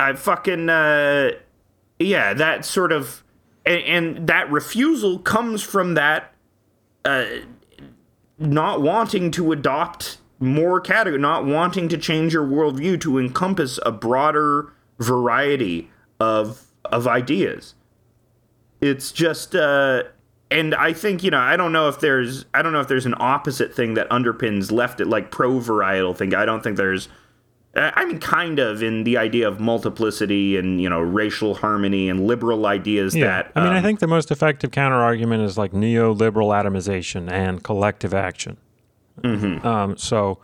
I 0.00 0.12
fucking 0.14 0.70
uh 0.70 1.32
yeah, 1.98 2.32
that 2.34 2.64
sort 2.64 2.92
of 2.92 3.22
and, 3.66 3.82
and 3.82 4.26
that 4.28 4.50
refusal 4.50 5.18
comes 5.18 5.62
from 5.62 5.94
that 5.94 6.32
uh 7.08 7.26
not 8.38 8.80
wanting 8.82 9.30
to 9.32 9.50
adopt 9.50 10.18
more 10.38 10.80
category, 10.80 11.20
not 11.20 11.44
wanting 11.44 11.88
to 11.88 11.98
change 11.98 12.32
your 12.32 12.46
worldview 12.46 13.00
to 13.00 13.18
encompass 13.18 13.80
a 13.84 13.90
broader 13.90 14.72
variety 14.98 15.90
of 16.20 16.66
of 16.84 17.06
ideas. 17.06 17.74
It's 18.80 19.10
just 19.12 19.54
uh 19.54 20.04
and 20.50 20.74
I 20.74 20.92
think 20.92 21.22
you 21.22 21.30
know 21.30 21.40
I 21.40 21.56
don't 21.56 21.72
know 21.72 21.88
if 21.88 22.00
there's 22.00 22.44
I 22.54 22.62
don't 22.62 22.72
know 22.72 22.80
if 22.80 22.88
there's 22.88 23.06
an 23.06 23.16
opposite 23.18 23.74
thing 23.74 23.94
that 23.94 24.08
underpins 24.10 24.70
left 24.70 25.00
it 25.00 25.06
like 25.06 25.30
pro 25.30 25.58
varietal 25.58 26.16
thing. 26.16 26.34
I 26.34 26.44
don't 26.44 26.62
think 26.62 26.76
there's. 26.76 27.08
I 27.78 27.92
I 27.94 28.04
mean, 28.04 28.18
kind 28.18 28.58
of 28.58 28.82
in 28.82 29.04
the 29.04 29.16
idea 29.16 29.48
of 29.48 29.60
multiplicity 29.60 30.56
and 30.56 30.80
you 30.80 30.88
know 30.88 31.00
racial 31.00 31.54
harmony 31.54 32.08
and 32.08 32.26
liberal 32.26 32.66
ideas 32.66 33.14
that. 33.14 33.52
I 33.54 33.64
mean, 33.64 33.72
I 33.72 33.78
um, 33.78 33.82
think 33.82 34.00
the 34.00 34.06
most 34.06 34.30
effective 34.30 34.70
counter 34.70 34.96
argument 34.96 35.42
is 35.44 35.56
like 35.56 35.72
neoliberal 35.72 36.48
atomization 36.52 37.30
and 37.30 37.62
collective 37.62 38.14
action. 38.14 38.56
Mm-hmm. 39.22 39.66
Um, 39.66 39.96
so 39.96 40.38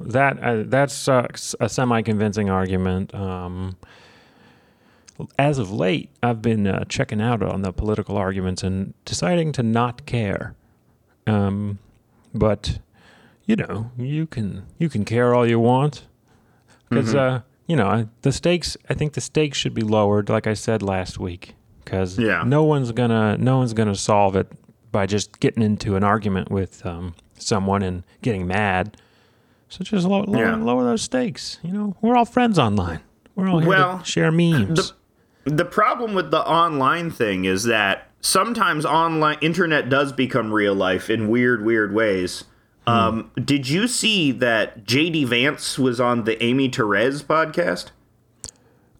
that 0.00 0.42
uh, 0.42 0.64
that's 0.66 1.08
uh, 1.08 1.26
a 1.60 1.68
semi 1.68 2.02
convincing 2.02 2.50
argument. 2.50 3.14
Um, 3.14 3.76
as 5.38 5.58
of 5.58 5.70
late, 5.70 6.10
I've 6.22 6.42
been 6.42 6.66
uh, 6.66 6.84
checking 6.88 7.20
out 7.20 7.42
on 7.42 7.62
the 7.62 7.72
political 7.72 8.16
arguments 8.16 8.62
and 8.64 8.94
deciding 9.04 9.52
to 9.52 9.62
not 9.62 10.06
care. 10.06 10.56
Um, 11.26 11.78
but 12.34 12.78
you 13.46 13.56
know, 13.56 13.90
you 13.96 14.26
can 14.26 14.66
you 14.78 14.88
can 14.88 15.04
care 15.04 15.34
all 15.34 15.46
you 15.46 15.60
want 15.60 16.04
because 16.94 17.14
Mm-hmm. 17.14 17.36
uh, 17.36 17.40
you 17.66 17.76
know 17.76 18.08
the 18.22 18.32
stakes. 18.32 18.76
I 18.90 18.94
think 18.94 19.14
the 19.14 19.20
stakes 19.20 19.56
should 19.58 19.74
be 19.74 19.82
lowered, 19.82 20.28
like 20.28 20.46
I 20.46 20.54
said 20.54 20.82
last 20.82 21.18
week, 21.18 21.54
because 21.84 22.18
Yeah. 22.18 22.42
no 22.46 22.62
one's 22.64 22.92
gonna 22.92 23.36
no 23.38 23.58
one's 23.58 23.72
gonna 23.72 23.94
solve 23.94 24.36
it 24.36 24.50
by 24.92 25.06
just 25.06 25.40
getting 25.40 25.62
into 25.62 25.96
an 25.96 26.04
argument 26.04 26.50
with 26.50 26.84
um, 26.86 27.14
someone 27.38 27.82
and 27.82 28.04
getting 28.22 28.46
mad. 28.46 28.96
So 29.68 29.82
just 29.82 30.06
lower, 30.06 30.24
lower, 30.24 30.44
Yeah. 30.44 30.56
lower 30.56 30.84
those 30.84 31.02
stakes. 31.02 31.58
You 31.64 31.72
know, 31.72 31.96
we're 32.00 32.16
all 32.16 32.24
friends 32.26 32.58
online. 32.58 33.00
We're 33.34 33.48
all 33.48 33.58
here 33.58 33.68
Well, 33.68 33.98
to 33.98 34.04
share 34.04 34.30
memes. 34.30 34.92
the 35.44 35.64
problem 35.64 36.14
with 36.14 36.30
the 36.30 36.46
online 36.46 37.10
thing 37.10 37.44
is 37.44 37.64
that 37.64 38.08
sometimes 38.20 38.86
online 38.86 39.36
internet 39.40 39.88
does 39.88 40.12
become 40.12 40.52
real 40.52 40.74
life 40.74 41.10
in 41.10 41.28
weird, 41.28 41.64
weird 41.64 41.92
ways. 41.92 42.44
Hmm. 42.86 42.92
Um, 42.92 43.30
did 43.42 43.68
you 43.68 43.88
see 43.88 44.30
that 44.32 44.84
JD 44.84 45.26
Vance 45.26 45.78
was 45.78 46.00
on 46.00 46.24
the 46.24 46.42
Amy 46.42 46.68
Therese 46.68 47.22
podcast? 47.22 47.86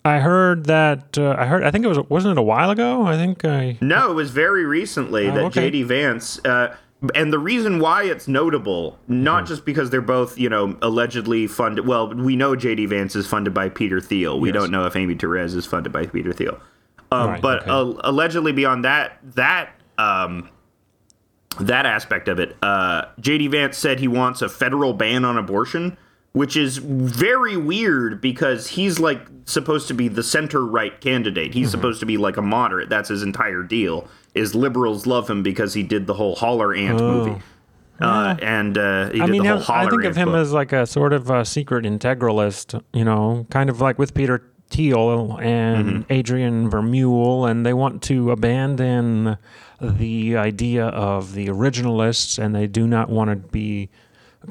I 0.07 0.19
heard 0.21 0.67
that. 0.67 1.17
Uh, 1.17 1.35
I 1.39 1.47
heard. 1.47 1.65
I 1.65 1.71
think 1.71 1.85
it 1.85 1.89
was. 1.89 1.99
Wasn't 2.11 2.33
it 2.33 2.39
a 2.39 2.43
while 2.43 2.71
ago? 2.71 3.07
I 3.07 3.17
think 3.17 3.45
I. 3.45 3.79
No, 3.81 4.11
it 4.11 4.15
was 4.15 4.31
very 4.31 4.65
recently 4.65 5.27
that 5.31 5.39
Oh, 5.39 5.47
okay. 5.47 5.71
JD 5.71 5.85
Vance. 5.87 6.41
Uh, 6.45 6.75
and 7.15 7.33
the 7.33 7.39
reason 7.39 7.79
why 7.81 8.05
it's 8.05 8.27
notable, 8.29 8.99
not 9.09 9.41
Hmm. 9.43 9.47
just 9.49 9.65
because 9.67 9.91
they're 9.91 10.01
both, 10.01 10.39
you 10.39 10.49
know, 10.49 10.77
allegedly 10.83 11.47
funded. 11.47 11.87
Well, 11.87 12.15
we 12.15 12.37
know 12.37 12.55
JD 12.55 12.87
Vance 12.89 13.15
is 13.17 13.27
funded 13.27 13.53
by 13.55 13.69
Peter 13.69 14.01
Thiel. 14.01 14.39
We 14.41 14.49
Yes. 14.51 14.55
don't 14.61 14.71
know 14.71 14.85
if 14.87 14.97
Amy 14.97 15.15
Therese 15.15 15.55
is 15.55 15.67
funded 15.67 15.93
by 15.93 16.07
Peter 16.07 16.33
Thiel. 16.33 16.59
Um, 17.13 17.29
Right, 17.31 17.43
but 17.43 17.63
okay. 17.63 17.71
uh, 17.71 18.01
allegedly, 18.05 18.53
beyond 18.53 18.85
that, 18.85 19.19
that 19.37 19.71
um, 19.99 20.49
that 21.61 21.87
aspect 21.87 22.29
of 22.29 22.39
it, 22.39 22.57
uh, 22.63 23.07
JD 23.21 23.51
Vance 23.51 23.77
said 23.79 24.01
he 24.01 24.09
wants 24.09 24.43
a 24.43 24.49
federal 24.49 24.93
ban 24.93 25.25
on 25.25 25.37
abortion, 25.39 25.97
which 26.33 26.57
is 26.57 26.79
very 26.79 27.57
weird 27.57 28.21
because 28.21 28.67
he's 28.69 28.99
like 28.99 29.21
supposed 29.47 29.89
to 29.89 29.95
be 29.95 30.09
the 30.09 30.23
center 30.23 30.65
right 30.65 31.01
candidate. 31.01 31.51
Mm-hmm. 31.51 31.59
He's 31.61 31.71
supposed 31.71 32.01
to 32.01 32.07
be 32.07 32.17
like 32.17 32.37
a 32.37 32.43
moderate. 32.43 32.89
That's 32.89 33.09
his 33.09 33.23
entire 33.23 33.63
deal. 33.63 34.09
Is 34.35 34.55
liberals 34.55 35.07
love 35.07 35.31
him 35.31 35.43
because 35.45 35.75
he 35.75 35.83
did 35.85 36.07
the 36.09 36.15
whole 36.15 36.35
Holler 36.35 36.75
Ant 36.75 36.99
movie. 36.99 37.41
Uh, 38.01 38.35
and 38.43 38.77
uh, 38.77 39.11
he 39.11 39.21
Oh. 39.21 39.23
I 39.23 39.27
did 39.27 39.33
mean, 39.33 39.43
the 39.45 39.59
whole 39.59 39.77
I 39.77 39.89
think 39.89 40.05
of 40.05 40.17
him 40.17 40.31
book. 40.31 40.37
as 40.39 40.53
like 40.53 40.73
a 40.73 40.85
sort 40.87 41.13
of 41.13 41.31
a 41.31 41.45
secret 41.45 41.85
integralist. 41.85 42.83
You 42.93 43.05
know, 43.05 43.47
kind 43.51 43.71
of 43.71 43.81
like 43.81 43.99
with 44.01 44.13
Peter 44.15 44.43
Thiel 44.71 45.39
and 45.41 45.87
Mm-hmm. 45.87 46.13
Adrian 46.13 46.69
Vermeule, 46.71 47.49
and 47.49 47.65
they 47.65 47.73
want 47.75 48.03
to 48.05 48.33
abandon 48.33 49.37
the 49.91 50.37
idea 50.37 50.87
of 50.87 51.35
the 51.35 51.47
originalists, 51.49 52.39
and 52.39 52.55
they 52.55 52.67
do 52.67 52.87
not 52.87 53.09
want 53.09 53.31
to 53.31 53.37
be. 53.37 53.91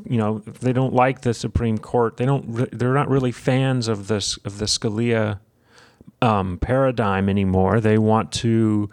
You 0.09 0.17
know, 0.17 0.39
they 0.39 0.73
don't 0.73 0.93
like 0.93 1.21
the 1.21 1.33
Supreme 1.35 1.77
Court. 1.77 2.17
They 2.17 2.25
don't. 2.25 2.45
Re- 2.47 2.69
they're 2.71 2.93
not 2.95 3.09
really 3.09 3.31
fans 3.31 3.87
of 3.87 4.07
this 4.07 4.37
of 4.37 4.57
the 4.57 4.65
Scalia 4.65 5.39
um, 6.21 6.57
paradigm 6.57 7.29
anymore. 7.29 7.79
They 7.79 7.97
want 7.99 8.31
to 8.33 8.89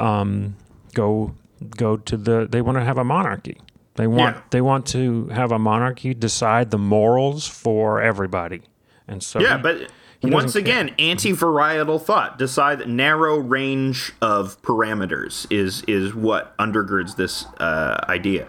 um, 0.00 0.56
go 0.92 1.34
go 1.76 1.96
to 1.98 2.16
the. 2.16 2.48
They 2.50 2.60
want 2.62 2.78
to 2.78 2.84
have 2.84 2.98
a 2.98 3.04
monarchy. 3.04 3.60
They 3.94 4.08
want 4.08 4.34
Yeah. 4.36 4.42
they 4.50 4.60
want 4.60 4.86
to 4.88 5.28
have 5.28 5.52
a 5.52 5.58
monarchy 5.58 6.14
decide 6.14 6.72
the 6.72 6.78
morals 6.78 7.46
for 7.46 8.02
everybody. 8.02 8.62
And 9.06 9.22
so 9.22 9.38
Yeah, 9.38 9.56
but 9.58 9.88
once 10.32 10.54
again, 10.54 10.94
anti-varietal 10.98 12.00
thought. 12.00 12.38
Decide 12.38 12.78
that 12.78 12.88
narrow 12.88 13.36
range 13.38 14.12
of 14.20 14.60
parameters 14.62 15.46
is 15.50 15.82
is 15.88 16.14
what 16.14 16.56
undergirds 16.58 17.16
this 17.16 17.46
uh, 17.58 17.98
idea. 18.08 18.48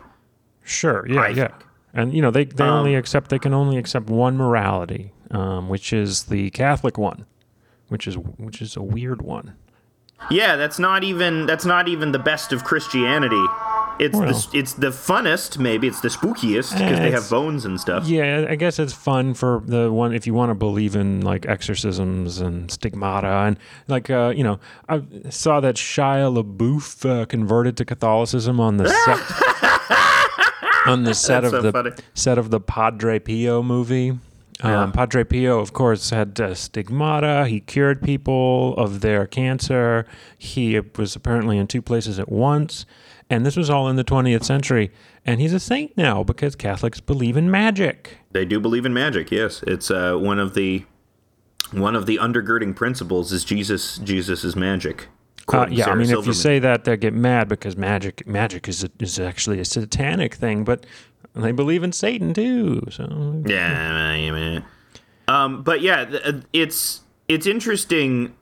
sure, 0.63 1.05
yeah, 1.07 1.21
I 1.21 1.27
yeah. 1.29 1.33
think. 1.47 1.53
Um, 1.53 1.61
And 1.93 2.13
you 2.13 2.21
know 2.21 2.31
they 2.31 2.45
they 2.45 2.63
only 2.65 2.95
accept 2.95 3.29
they 3.29 3.39
can 3.39 3.53
only 3.53 3.77
accept 3.77 4.09
one 4.09 4.35
morality, 4.37 5.11
um, 5.31 5.69
which 5.69 5.93
is 5.93 6.23
the 6.25 6.49
Catholic 6.51 6.97
one, 6.97 7.25
which 7.87 8.07
is 8.07 8.17
which 8.17 8.61
is 8.61 8.75
a 8.75 8.81
weird 8.83 9.21
one. 9.21 9.55
Yeah, 10.29 10.55
that's 10.55 10.79
not 10.79 11.03
even 11.03 11.45
that's 11.45 11.65
not 11.65 11.87
even 11.87 12.11
the 12.11 12.19
best 12.19 12.51
of 12.51 12.63
Christianity. 12.63 13.45
It's 13.99 14.17
the 14.17 14.57
it's 14.57 14.73
the 14.73 14.87
funnest, 14.87 15.57
maybe 15.57 15.87
it's 15.87 16.01
the 16.01 16.09
spookiest 16.09 16.73
because 16.73 16.99
they 16.99 17.11
have 17.11 17.29
bones 17.29 17.65
and 17.65 17.79
stuff. 17.79 18.05
Yeah, 18.07 18.45
I 18.49 18.55
guess 18.55 18.77
it's 18.79 18.93
fun 18.93 19.33
for 19.33 19.63
the 19.65 19.91
one 19.91 20.13
if 20.13 20.27
you 20.27 20.33
want 20.33 20.49
to 20.49 20.55
believe 20.55 20.95
in 20.95 21.21
like 21.21 21.45
exorcisms 21.45 22.39
and 22.39 22.69
stigmata 22.69 23.27
and 23.27 23.57
like 23.87 24.09
uh, 24.09 24.33
you 24.35 24.43
know 24.43 24.59
I 24.89 25.01
saw 25.29 25.59
that 25.61 25.75
Shia 25.75 26.43
LaBeouf 26.43 27.09
uh, 27.09 27.25
converted 27.25 27.77
to 27.77 27.85
Catholicism 27.85 28.59
on 28.59 28.77
the 28.77 28.89
set 28.89 30.87
on 30.87 31.03
the 31.03 31.13
set 31.13 31.41
That's 31.41 31.53
of 31.53 31.59
so 31.59 31.61
the 31.61 31.71
funny. 31.71 31.91
set 32.13 32.37
of 32.37 32.49
the 32.51 32.59
Padre 32.59 33.19
Pio 33.19 33.63
movie. 33.63 34.17
Yeah. 34.63 34.83
Um, 34.83 34.91
Padre 34.93 35.25
Pio, 35.25 35.59
of 35.59 35.73
course, 35.73 36.11
had 36.11 36.39
uh, 36.39 36.53
stigmata. 36.55 37.45
He 37.47 37.59
cured 37.59 38.01
people 38.01 38.73
of 38.77 39.01
their 39.01 39.27
cancer. 39.27 40.05
He 40.37 40.79
was 40.79 41.15
apparently 41.15 41.57
in 41.57 41.67
two 41.67 41.81
places 41.81 42.19
at 42.19 42.31
once. 42.31 42.85
And 43.35 43.45
this 43.45 43.57
was 43.57 43.69
all 43.69 43.89
in 43.89 43.97
the 43.97 44.03
20th 44.03 44.45
century. 44.45 44.91
And 45.25 45.41
he's 45.41 45.51
a 45.51 45.59
saint 45.59 45.97
now 45.97 46.23
because 46.23 46.55
Catholics 46.55 47.01
believe 47.01 47.35
in 47.35 47.51
magic. 47.51 48.17
They 48.31 48.45
do 48.45 48.61
believe 48.61 48.85
in 48.85 48.93
magic. 48.93 49.29
Yes, 49.29 49.61
it's 49.67 49.91
uh, 49.91 50.15
one 50.15 50.39
of 50.39 50.53
the 50.53 50.85
one 51.71 51.95
of 51.95 52.05
the 52.05 52.17
undergirding 52.17 52.75
principles 52.75 53.33
is 53.33 53.43
Jesus. 53.43 53.97
Jesus 53.97 54.45
is 54.45 54.55
magic. 54.55 55.09
Uh, 55.47 55.67
yeah, 55.69 55.83
I 55.83 55.87
Sarah 55.87 55.97
mean, 55.97 56.09
if 56.11 56.25
you 56.25 56.33
say 56.33 56.59
that, 56.59 56.85
they 56.85 56.95
get 56.95 57.13
mad 57.13 57.49
because 57.49 57.75
magic 57.75 58.25
magic 58.25 58.67
is 58.67 58.87
is 58.99 59.19
actually 59.19 59.59
a 59.59 59.65
satanic 59.65 60.35
thing, 60.35 60.63
but 60.63 60.85
they 61.33 61.51
believe 61.51 61.83
in 61.83 61.91
Satan 61.91 62.33
too. 62.33 62.83
So 62.89 63.43
Yeah, 63.45 63.91
I 63.91 64.31
mean, 64.31 64.65
um, 65.27 65.61
but 65.63 65.81
yeah, 65.81 66.05
uh, 66.23 66.41
it's 66.53 67.01
it's 67.27 67.45
interesting 67.45 68.33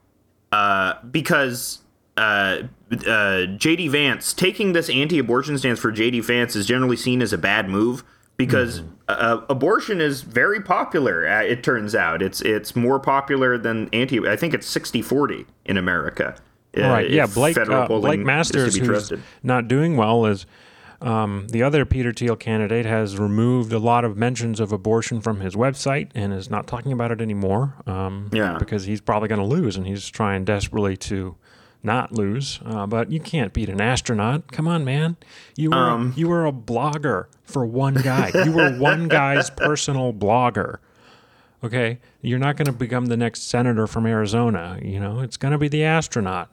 uh, 0.51 0.95
because 1.09 1.82
uh, 2.17 2.63
uh, 2.91 3.47
JD 3.57 3.89
Vance 3.89 4.33
taking 4.33 4.73
this 4.73 4.89
anti-abortion 4.89 5.57
stance 5.57 5.79
for 5.79 5.91
JD 5.91 6.23
Vance 6.23 6.55
is 6.55 6.65
generally 6.65 6.97
seen 6.97 7.21
as 7.21 7.33
a 7.33 7.37
bad 7.37 7.69
move 7.69 8.03
because 8.37 8.81
uh, 9.07 9.41
abortion 9.49 10.01
is 10.01 10.21
very 10.21 10.61
popular. 10.61 11.27
Uh, 11.27 11.41
it 11.41 11.63
turns 11.63 11.95
out 11.95 12.21
it's 12.21 12.41
it's 12.41 12.75
more 12.75 12.99
popular 12.99 13.57
than 13.57 13.89
anti. 13.93 14.27
I 14.27 14.35
think 14.35 14.53
it's 14.53 14.71
60-40 14.73 15.45
in 15.65 15.77
America. 15.77 16.35
uh, 16.77 16.81
right. 16.81 17.09
Yeah. 17.09 17.27
Blake 17.27 17.57
uh, 17.57 17.87
Blake 17.87 18.19
is 18.19 18.25
Masters, 18.25 18.75
who's 18.75 19.13
not 19.43 19.67
doing 19.67 19.97
well, 19.97 20.25
is 20.25 20.45
um, 21.01 21.47
the 21.49 21.61
other 21.63 21.85
Peter 21.85 22.13
Thiel 22.13 22.35
candidate 22.35 22.85
has 22.85 23.17
removed 23.19 23.73
a 23.73 23.79
lot 23.79 24.05
of 24.05 24.17
mentions 24.17 24.59
of 24.59 24.71
abortion 24.71 25.19
from 25.19 25.41
his 25.41 25.53
website 25.55 26.09
and 26.15 26.33
is 26.33 26.49
not 26.49 26.65
talking 26.65 26.91
about 26.91 27.11
it 27.11 27.21
anymore. 27.21 27.75
Um, 27.85 28.29
Yeah. 28.31 28.57
Because 28.57 28.85
he's 28.85 29.01
probably 29.01 29.27
going 29.27 29.41
to 29.41 29.47
lose, 29.47 29.75
and 29.75 29.85
he's 29.85 30.07
trying 30.07 30.45
desperately 30.45 30.95
to 30.97 31.35
not 31.83 32.11
lose. 32.11 32.59
Uh, 32.65 32.87
but 32.87 33.11
you 33.11 33.19
can't 33.19 33.53
beat 33.53 33.69
an 33.69 33.81
astronaut. 33.81 34.51
Come 34.51 34.67
on, 34.67 34.83
man. 34.85 35.17
You 35.55 35.69
were 35.71 35.75
Um, 35.77 36.13
you 36.15 36.27
were 36.29 36.45
a 36.45 36.51
blogger 36.51 37.25
for 37.43 37.65
one 37.65 37.95
guy. 37.95 38.31
you 38.45 38.51
were 38.51 38.71
one 38.77 39.07
guy's 39.07 39.49
personal 39.57 40.13
blogger. 40.13 40.77
Okay, 41.63 41.99
you're 42.21 42.39
not 42.39 42.57
going 42.57 42.65
to 42.65 42.73
become 42.73 43.05
the 43.05 43.15
next 43.17 43.43
senator 43.49 43.87
from 43.87 44.05
Arizona. 44.05 44.77
You 44.81 44.99
know, 44.99 45.21
it's 45.21 45.37
going 45.37 45.53
to 45.53 45.57
be 45.57 45.69
the 45.69 45.83
astronaut. 45.83 46.49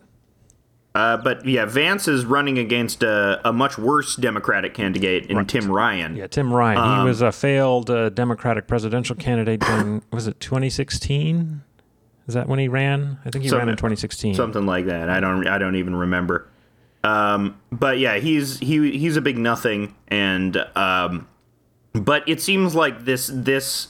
Uh, 0.95 1.17
but 1.17 1.47
yeah, 1.47 1.65
Vance 1.65 2.09
is 2.09 2.25
running 2.25 2.59
against 2.59 3.03
a, 3.05 3.41
a 3.45 3.53
much 3.53 3.79
worse 3.79 4.17
Democratic 4.17 4.75
candidate 4.75 5.27
in 5.27 5.47
Tim 5.47 5.71
Ryan. 5.71 6.17
Yeah, 6.17 6.27
Tim 6.27 6.53
Ryan. 6.53 6.79
Um, 6.79 6.99
he 7.01 7.05
was 7.09 7.23
a 7.23 7.31
failed 7.31 7.91
uh, 7.91 8.09
Democratic 8.09 8.67
presidential 8.67 9.15
candidate 9.15 9.61
during 9.61 10.03
was 10.13 10.27
it 10.27 10.41
2016? 10.41 11.63
Is 12.31 12.35
that 12.35 12.47
when 12.47 12.61
he 12.61 12.69
ran? 12.69 13.19
I 13.25 13.31
think 13.31 13.43
he 13.43 13.51
ran 13.51 13.69
in 13.69 13.75
2016. 13.75 14.37
something 14.37 14.67
like 14.67 14.87
that. 14.87 15.09
I 15.09 15.19
don't 15.19 15.49
I 15.49 15.59
don't 15.59 15.75
even 15.75 15.97
remember. 15.97 16.47
Um, 17.03 17.61
but 17.73 17.99
yeah, 17.99 18.19
he's 18.19 18.61
he 18.61 18.97
he's 18.97 19.17
a 19.17 19.21
big 19.21 19.37
nothing, 19.37 19.97
and 20.07 20.57
um, 20.77 21.27
but 21.93 22.23
it 22.29 22.41
seems 22.41 22.77
like 22.77 23.05
this 23.05 23.29
this 23.35 23.89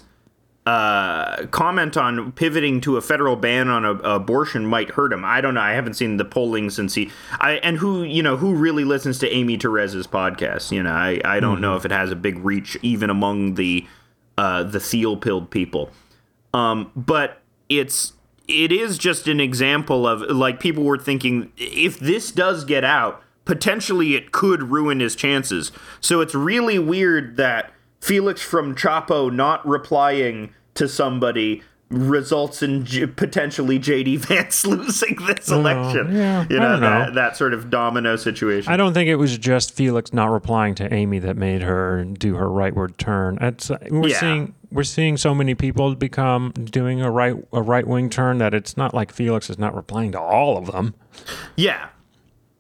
uh, 0.65 1.45
comment 1.49 1.99
on 1.99 2.33
pivoting 2.33 2.81
to 2.81 2.97
a 2.97 3.03
federal 3.03 3.37
ban 3.37 3.69
on 3.69 3.85
a, 3.85 3.91
abortion 3.97 4.65
might 4.65 4.93
hurt 4.93 5.13
him. 5.13 5.23
I 5.23 5.43
don't 5.43 5.53
know. 5.53 5.61
I 5.61 5.73
haven't 5.73 5.95
seen 5.95 6.17
the 6.17 6.25
polling 6.25 6.71
since 6.71 6.95
he 6.95 7.11
I 7.33 7.57
and 7.63 7.77
who 7.77 8.05
you 8.05 8.23
know 8.23 8.39
who 8.39 8.55
really 8.55 8.85
listens 8.85 9.19
to 9.19 9.29
Amy 9.29 9.59
Therez's 9.59 10.07
podcast. 10.07 10.73
You 10.73 10.83
know, 10.83 10.93
I 10.93 11.21
I 11.27 11.41
don't 11.41 11.61
know 11.61 11.77
if 11.77 11.85
it 11.85 11.91
has 11.91 12.11
a 12.11 12.17
big 12.17 12.39
reach 12.39 12.79
even 12.81 13.11
among 13.11 13.57
the 13.57 13.87
uh, 14.39 14.63
the 14.63 14.81
Thiel 14.81 15.19
pilled 15.19 15.51
people. 15.51 15.91
Um, 16.55 16.91
but 16.97 17.43
it's 17.69 18.15
it 18.51 18.73
is 18.73 18.99
just 18.99 19.29
an 19.29 19.41
example 19.41 20.07
of 20.07 20.23
like 20.23 20.61
people 20.61 20.85
were 20.85 20.99
thinking 20.99 21.53
if 21.57 21.99
this 21.99 22.31
does 22.33 22.65
get 22.65 22.85
out, 22.85 23.23
potentially 23.45 24.15
it 24.15 24.33
could 24.33 24.65
ruin 24.71 25.01
his 25.01 25.15
chances. 25.17 25.73
So 26.01 26.21
it's 26.21 26.35
really 26.35 26.79
weird 26.79 27.37
that 27.37 27.73
Felix 28.01 28.41
from 28.43 28.75
Chapo 28.75 29.33
not 29.33 29.67
replying 29.67 30.55
to 30.75 30.89
somebody 30.89 31.63
results 31.91 32.63
in 32.63 32.85
J- 32.85 33.07
potentially 33.09 33.79
JD 33.79 34.19
Vance 34.27 34.65
losing 34.65 35.17
this 35.27 35.51
oh, 35.51 35.59
election. 35.59 36.07
Oh, 36.11 36.19
yeah, 36.19 36.47
you 36.49 36.59
know, 36.59 36.77
know. 36.77 36.81
that 36.81 37.15
that 37.15 37.37
sort 37.37 37.53
of 37.53 37.69
domino 37.69 38.17
situation. 38.17 38.73
I 38.73 38.77
don't 38.77 38.95
think 38.95 39.09
it 39.09 39.17
was 39.17 39.37
just 39.37 39.75
Felix 39.75 40.13
not 40.13 40.31
replying 40.31 40.75
to 40.77 40.93
Amy 40.95 41.19
that 41.19 41.37
made 41.37 41.63
her 41.63 42.05
do 42.05 42.37
her 42.37 42.47
rightward 42.47 42.97
turn. 42.97 43.39
It's, 43.41 43.71
we're 43.91 44.09
Yeah. 44.09 44.21
seeing 44.21 44.55
we're 44.73 44.85
seeing 44.85 45.17
so 45.17 45.35
many 45.35 45.55
people 45.55 45.95
become 45.95 46.53
doing 46.53 47.01
a 47.01 47.11
right 47.11 47.37
a 47.53 47.63
right 47.63 47.87
wing 47.87 48.11
turn 48.11 48.39
that 48.39 48.55
it's 48.55 48.77
not 48.77 48.95
like 48.95 49.13
Felix 49.13 49.51
is 49.51 49.59
not 49.59 49.75
replying 49.75 50.13
to 50.13 50.21
all 50.21 50.57
of 50.57 50.67
them. 50.67 50.95
Yeah. 51.57 51.89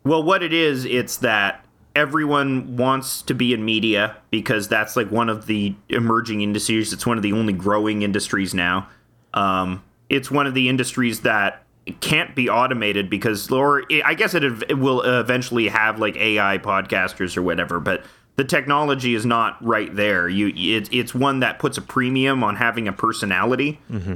Well, 0.04 0.22
what 0.22 0.42
it 0.42 0.52
is, 0.52 0.84
it's 0.84 1.18
that 1.18 1.64
everyone 1.94 2.76
wants 2.76 3.22
to 3.22 3.34
be 3.34 3.52
in 3.52 3.64
media 3.64 4.16
because 4.30 4.68
that's 4.68 4.96
like 4.96 5.10
one 5.10 5.28
of 5.28 5.46
the 5.46 5.74
emerging 5.88 6.40
industries. 6.40 6.92
It's 6.92 7.06
one 7.06 7.16
of 7.16 7.22
the 7.22 7.32
only 7.32 7.52
growing 7.52 8.02
industries 8.02 8.54
now. 8.54 8.88
Um, 9.34 9.82
it's 10.08 10.30
one 10.30 10.46
of 10.46 10.54
the 10.54 10.68
industries 10.68 11.20
that 11.20 11.64
can't 12.00 12.34
be 12.34 12.48
automated 12.48 13.10
because, 13.10 13.50
or 13.50 13.84
I 14.04 14.14
guess 14.14 14.34
it, 14.34 14.44
it 14.44 14.78
will 14.78 15.02
eventually 15.02 15.68
have 15.68 15.98
like 15.98 16.16
AI 16.16 16.58
podcasters 16.58 17.36
or 17.36 17.42
whatever, 17.42 17.80
but 17.80 18.04
the 18.36 18.44
technology 18.44 19.14
is 19.14 19.26
not 19.26 19.62
right 19.64 19.94
there. 19.94 20.28
You, 20.28 20.48
it, 20.48 20.88
it's 20.92 21.14
one 21.14 21.40
that 21.40 21.58
puts 21.58 21.76
a 21.76 21.82
premium 21.82 22.42
on 22.42 22.56
having 22.56 22.88
a 22.88 22.92
personality, 22.92 23.72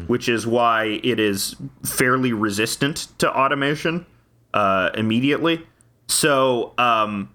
which 0.07 0.29
is 0.29 0.47
why 0.47 1.01
it 1.03 1.21
is 1.21 1.57
fairly 1.85 2.33
resistant 2.33 3.09
to 3.19 3.31
automation 3.31 4.07
uh, 4.55 4.91
immediately. 4.95 5.67
So 6.09 6.73
um, 6.79 7.31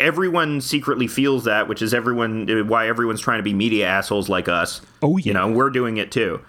everyone 0.00 0.60
secretly 0.60 1.06
feels 1.06 1.44
that, 1.44 1.68
which 1.68 1.82
is 1.82 1.94
everyone 1.94 2.66
why 2.68 2.88
everyone's 2.88 3.20
trying 3.20 3.38
to 3.38 3.44
be 3.44 3.54
media 3.54 3.86
assholes 3.86 4.28
like 4.28 4.48
us. 4.48 4.80
Oh, 5.02 5.16
yeah. 5.16 5.24
you 5.26 5.32
know 5.34 5.50
we're 5.50 5.70
doing 5.70 5.96
it 5.98 6.10
too. 6.10 6.40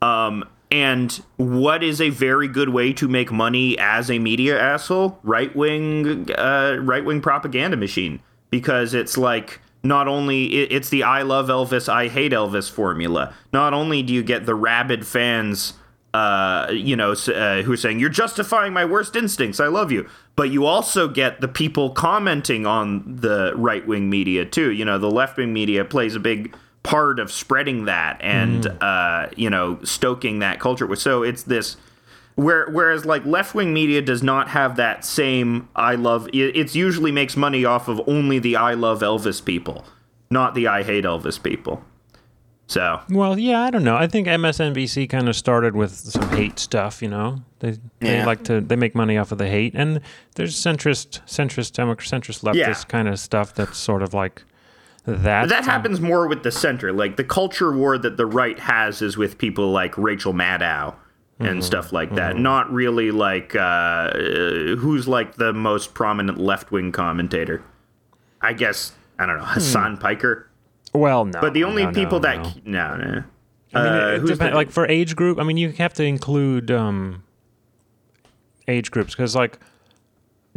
Um, 0.00 0.44
and 0.70 1.12
what 1.36 1.82
is 1.82 2.00
a 2.00 2.08
very 2.08 2.48
good 2.48 2.70
way 2.70 2.94
to 2.94 3.06
make 3.06 3.30
money 3.30 3.78
as 3.78 4.10
a 4.10 4.18
media 4.18 4.58
asshole? 4.58 5.18
Right 5.22 5.54
wing, 5.54 6.30
uh, 6.32 6.78
right 6.80 7.04
wing 7.04 7.20
propaganda 7.20 7.76
machine, 7.76 8.20
because 8.52 8.94
it's 8.94 9.18
like 9.18 9.60
not 9.82 10.06
only 10.06 10.44
it, 10.44 10.70
it's 10.70 10.90
the 10.90 11.02
I 11.02 11.22
love 11.22 11.48
Elvis, 11.48 11.88
I 11.88 12.06
hate 12.06 12.30
Elvis 12.30 12.70
formula. 12.70 13.34
Not 13.52 13.74
only 13.74 14.04
do 14.04 14.12
you 14.12 14.22
get 14.22 14.46
the 14.46 14.54
rabid 14.54 15.04
fans 15.04 15.74
uh, 16.14 16.68
you 16.70 16.94
know, 16.94 17.12
uh, 17.12 17.62
who 17.62 17.72
are 17.72 17.76
saying, 17.76 17.98
You're 17.98 18.10
justifying 18.10 18.72
my 18.72 18.84
worst 18.84 19.16
instincts. 19.16 19.60
I 19.60 19.68
love 19.68 19.90
you. 19.90 20.06
But 20.36 20.50
you 20.50 20.66
also 20.66 21.08
get 21.08 21.40
the 21.40 21.48
people 21.48 21.90
commenting 21.90 22.66
on 22.66 23.16
the 23.16 23.54
right 23.56 23.86
wing 23.86 24.10
media, 24.10 24.44
too. 24.44 24.70
You 24.70 24.84
know, 24.84 24.98
the 24.98 25.10
left 25.10 25.38
wing 25.38 25.54
media 25.54 25.84
plays 25.86 26.14
a 26.14 26.20
big 26.20 26.54
part 26.82 27.18
of 27.18 27.32
spreading 27.32 27.86
that 27.86 28.20
and, 28.20 28.66
uh, 28.82 29.28
you 29.36 29.48
know, 29.48 29.78
stoking 29.84 30.40
that 30.40 30.60
culture. 30.60 30.94
So 30.96 31.22
it's 31.22 31.44
this. 31.44 31.76
Where, 32.34 32.66
whereas 32.70 33.04
like 33.04 33.24
left 33.26 33.54
wing 33.54 33.74
media 33.74 34.00
does 34.00 34.22
not 34.22 34.48
have 34.48 34.76
that 34.76 35.04
same 35.04 35.68
I 35.76 35.94
love 35.96 36.28
it, 36.32 36.56
it's 36.56 36.74
usually 36.74 37.12
makes 37.12 37.36
money 37.36 37.64
off 37.64 37.88
of 37.88 38.00
only 38.06 38.38
the 38.38 38.56
I 38.56 38.72
love 38.74 39.00
Elvis 39.00 39.44
people, 39.44 39.84
not 40.30 40.54
the 40.54 40.66
I 40.66 40.82
hate 40.82 41.04
Elvis 41.04 41.42
people. 41.42 41.84
So 42.68 43.00
Well, 43.10 43.38
yeah, 43.38 43.60
I 43.60 43.70
don't 43.70 43.84
know. 43.84 43.96
I 43.96 44.06
think 44.06 44.26
MSNBC 44.28 45.10
kind 45.10 45.28
of 45.28 45.36
started 45.36 45.76
with 45.76 45.90
some 45.92 46.26
hate 46.30 46.58
stuff. 46.58 47.02
You 47.02 47.08
know, 47.08 47.42
they 47.58 47.72
they 48.00 48.16
Yeah. 48.18 48.24
like 48.26 48.44
to 48.44 48.60
they 48.62 48.76
make 48.76 48.94
money 48.94 49.18
off 49.18 49.30
of 49.30 49.36
the 49.38 49.48
hate, 49.48 49.74
and 49.74 50.00
there's 50.36 50.54
centrist 50.56 51.20
centrist 51.26 51.72
Demo- 51.74 51.96
centrist 51.96 52.42
leftist 52.42 52.54
Yeah. 52.56 52.74
kind 52.88 53.08
of 53.08 53.18
stuff 53.18 53.54
that's 53.54 53.76
sort 53.76 54.02
of 54.02 54.14
like 54.14 54.42
that. 55.04 55.50
That 55.50 55.64
happens 55.64 56.00
more 56.00 56.26
with 56.26 56.44
the 56.44 56.52
center. 56.52 56.92
Like 56.94 57.16
the 57.16 57.24
culture 57.24 57.72
war 57.72 57.98
that 57.98 58.16
the 58.16 58.24
right 58.26 58.58
has 58.58 59.02
is 59.02 59.18
with 59.18 59.36
people 59.36 59.70
like 59.70 59.98
Rachel 59.98 60.32
Maddow 60.32 60.94
and 61.44 61.64
stuff 61.64 61.92
like 61.92 62.14
that. 62.14 62.36
Not 62.36 62.72
really 62.72 63.10
like 63.10 63.54
uh, 63.54 63.58
uh, 63.58 64.76
who's 64.76 65.06
like 65.08 65.34
the 65.36 65.52
most 65.52 65.94
prominent 65.94 66.38
left 66.38 66.70
wing 66.72 66.92
commentator. 66.92 67.62
I 68.40 68.52
guess 68.52 68.92
I 69.18 69.26
don't 69.26 69.38
know 69.38 69.44
Hassan 69.44 69.96
Piker. 69.98 70.48
Well, 70.94 71.24
no. 71.24 71.40
But 71.40 71.54
the 71.54 71.64
only 71.64 71.84
no, 71.84 71.90
no, 71.90 71.94
people 71.94 72.20
no. 72.20 72.28
that 72.28 72.66
no 72.66 72.96
no. 72.96 73.24
I 73.74 73.82
mean, 73.82 73.92
Uh, 73.92 74.06
it 74.16 74.20
who's 74.20 74.30
depend- 74.30 74.52
the- 74.52 74.56
like 74.56 74.70
for 74.70 74.86
age 74.86 75.16
group. 75.16 75.38
I 75.38 75.44
mean, 75.44 75.56
you 75.56 75.70
have 75.72 75.94
to 75.94 76.04
include 76.04 76.70
um, 76.70 77.22
age 78.68 78.90
groups 78.90 79.14
because, 79.14 79.34
like, 79.34 79.58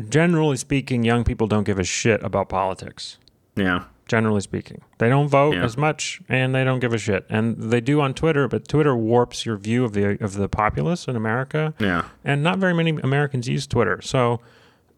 generally 0.09 0.57
speaking, 0.57 1.03
young 1.03 1.23
people 1.23 1.47
don't 1.47 1.63
give 1.63 1.79
a 1.79 1.83
shit 1.85 2.21
about 2.23 2.49
politics. 2.49 3.17
yeah 3.55 3.85
Generally 4.07 4.41
speaking, 4.41 4.81
they 4.99 5.09
don't 5.09 5.27
vote 5.27 5.55
Yeah. 5.55 5.63
as 5.63 5.77
much, 5.77 6.21
and 6.29 6.53
they 6.53 6.63
don't 6.63 6.79
give 6.79 6.93
a 6.93 6.97
shit. 6.99 7.25
And 7.27 7.57
they 7.57 7.81
do 7.81 8.01
on 8.01 8.13
Twitter, 8.13 8.47
but 8.47 8.67
Twitter 8.67 8.95
warps 8.95 9.45
your 9.47 9.57
view 9.57 9.83
of 9.83 9.93
the 9.93 10.23
of 10.23 10.35
the 10.35 10.47
populace 10.47 11.07
in 11.07 11.15
America. 11.15 11.73
yeah. 11.79 12.03
and 12.23 12.43
not 12.43 12.59
very 12.59 12.73
many 12.73 12.91
Americans 13.01 13.47
use 13.47 13.65
Twitter. 13.65 14.01
So, 14.03 14.41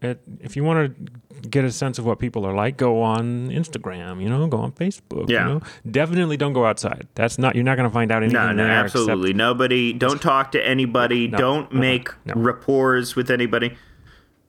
it, 0.01 0.19
if 0.41 0.55
you 0.55 0.63
want 0.63 0.95
to 0.95 1.47
get 1.49 1.63
a 1.63 1.71
sense 1.71 1.97
of 1.97 2.05
what 2.05 2.19
people 2.19 2.45
are 2.45 2.53
like, 2.53 2.77
go 2.77 3.01
on 3.01 3.49
Instagram. 3.49 4.21
You 4.21 4.29
know, 4.29 4.45
go 4.47 4.57
on 4.57 4.71
Facebook. 4.73 5.29
Yeah. 5.29 5.47
You 5.47 5.53
know? 5.55 5.61
definitely 5.89 6.37
don't 6.37 6.53
go 6.53 6.65
outside. 6.65 7.07
That's 7.15 7.37
not. 7.37 7.55
You're 7.55 7.63
not 7.63 7.77
going 7.77 7.89
to 7.89 7.93
find 7.93 8.11
out 8.11 8.23
anything 8.23 8.33
No, 8.33 8.51
no, 8.51 8.63
absolutely. 8.65 9.33
Nobody. 9.33 9.93
Don't 9.93 10.21
talk 10.21 10.51
to 10.51 10.67
anybody. 10.67 11.27
don't 11.27 11.73
make 11.73 12.09
no. 12.25 12.33
rapports 12.35 13.15
with 13.15 13.31
anybody. 13.31 13.77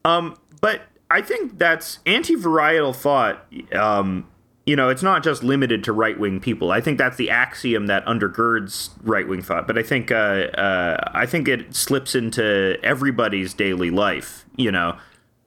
Um, 0.04 0.36
but 0.60 0.82
I 1.10 1.22
think 1.22 1.58
that's 1.58 2.00
anti-varietal 2.06 2.94
thought. 2.94 3.46
Um, 3.72 4.26
you 4.68 4.76
know, 4.76 4.90
it's 4.90 5.02
not 5.02 5.24
just 5.24 5.42
limited 5.42 5.82
to 5.84 5.94
right-wing 5.94 6.40
people. 6.40 6.70
I 6.70 6.82
think 6.82 6.98
that's 6.98 7.16
the 7.16 7.30
axiom 7.30 7.86
that 7.86 8.04
undergirds 8.04 8.90
right-wing 9.02 9.40
thought. 9.40 9.66
But 9.66 9.78
I 9.78 9.82
think, 9.82 10.10
uh, 10.10 10.14
uh, 10.14 11.10
I 11.14 11.24
think 11.24 11.48
it 11.48 11.74
slips 11.74 12.14
into 12.14 12.76
everybody's 12.82 13.54
daily 13.54 13.90
life. 13.90 14.44
You 14.56 14.70
know, 14.70 14.98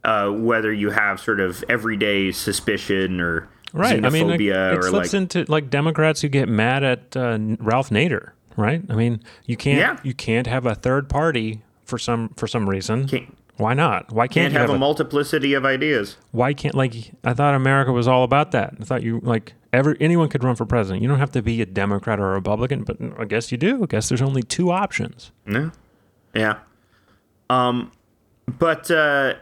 uh, 0.03 0.31
whether 0.31 0.73
you 0.73 0.89
have 0.89 1.19
sort 1.19 1.39
of 1.39 1.63
everyday 1.69 2.31
suspicion 2.31 3.21
or 3.21 3.47
right. 3.73 4.03
I 4.03 4.09
mean, 4.09 4.27
it 4.27 4.41
or 4.49 4.81
slips 4.81 5.13
like 5.13 5.21
into 5.21 5.45
like 5.47 5.69
Democrats 5.69 6.21
who 6.21 6.27
get 6.27 6.49
mad 6.49 6.83
at 6.83 7.15
uh, 7.15 7.37
Ralph 7.59 7.91
Nader. 7.91 8.31
Right. 8.57 8.81
I 8.89 8.95
mean, 8.95 9.21
you 9.45 9.55
can't. 9.55 9.77
Yeah. 9.77 9.99
You 10.01 10.15
can't 10.15 10.47
have 10.47 10.65
a 10.65 10.73
third 10.73 11.09
party 11.09 11.61
for 11.85 11.99
some 11.99 12.29
for 12.37 12.47
some 12.47 12.67
reason. 12.67 13.07
Can't- 13.07 13.37
Why 13.61 13.75
not? 13.75 14.11
Why 14.11 14.25
can't, 14.27 14.33
Can't 14.45 14.53
you 14.53 14.59
have 14.59 14.69
have 14.69 14.73
a 14.73 14.75
a, 14.75 14.79
multiplicity 14.79 15.53
of 15.53 15.65
ideas. 15.65 16.17
why 16.31 16.53
can't 16.53 16.73
like 16.73 17.11
I 17.23 17.33
thought 17.33 17.53
America 17.53 17.91
was 17.91 18.07
all 18.07 18.23
about 18.23 18.51
that. 18.51 18.73
I 18.81 18.83
thought 18.83 19.03
you 19.03 19.19
like 19.23 19.53
every 19.71 19.95
anyone 19.99 20.29
could 20.29 20.43
run 20.43 20.55
for 20.55 20.65
president. 20.65 21.03
You 21.03 21.07
don't 21.07 21.19
have 21.19 21.31
to 21.33 21.41
be 21.43 21.61
a 21.61 21.65
Democrat 21.67 22.19
or 22.19 22.31
a 22.31 22.33
Republican, 22.33 22.83
but 22.83 22.97
I 23.19 23.25
guess 23.25 23.51
you 23.51 23.57
do. 23.59 23.83
I 23.83 23.85
guess 23.85 24.09
there's 24.09 24.21
only 24.21 24.41
two 24.41 24.71
options. 24.71 25.31
Yeah. 25.47 25.69
Yeah. 26.33 26.57
Um, 27.51 27.91
but 28.47 28.89
uh, 28.89 29.35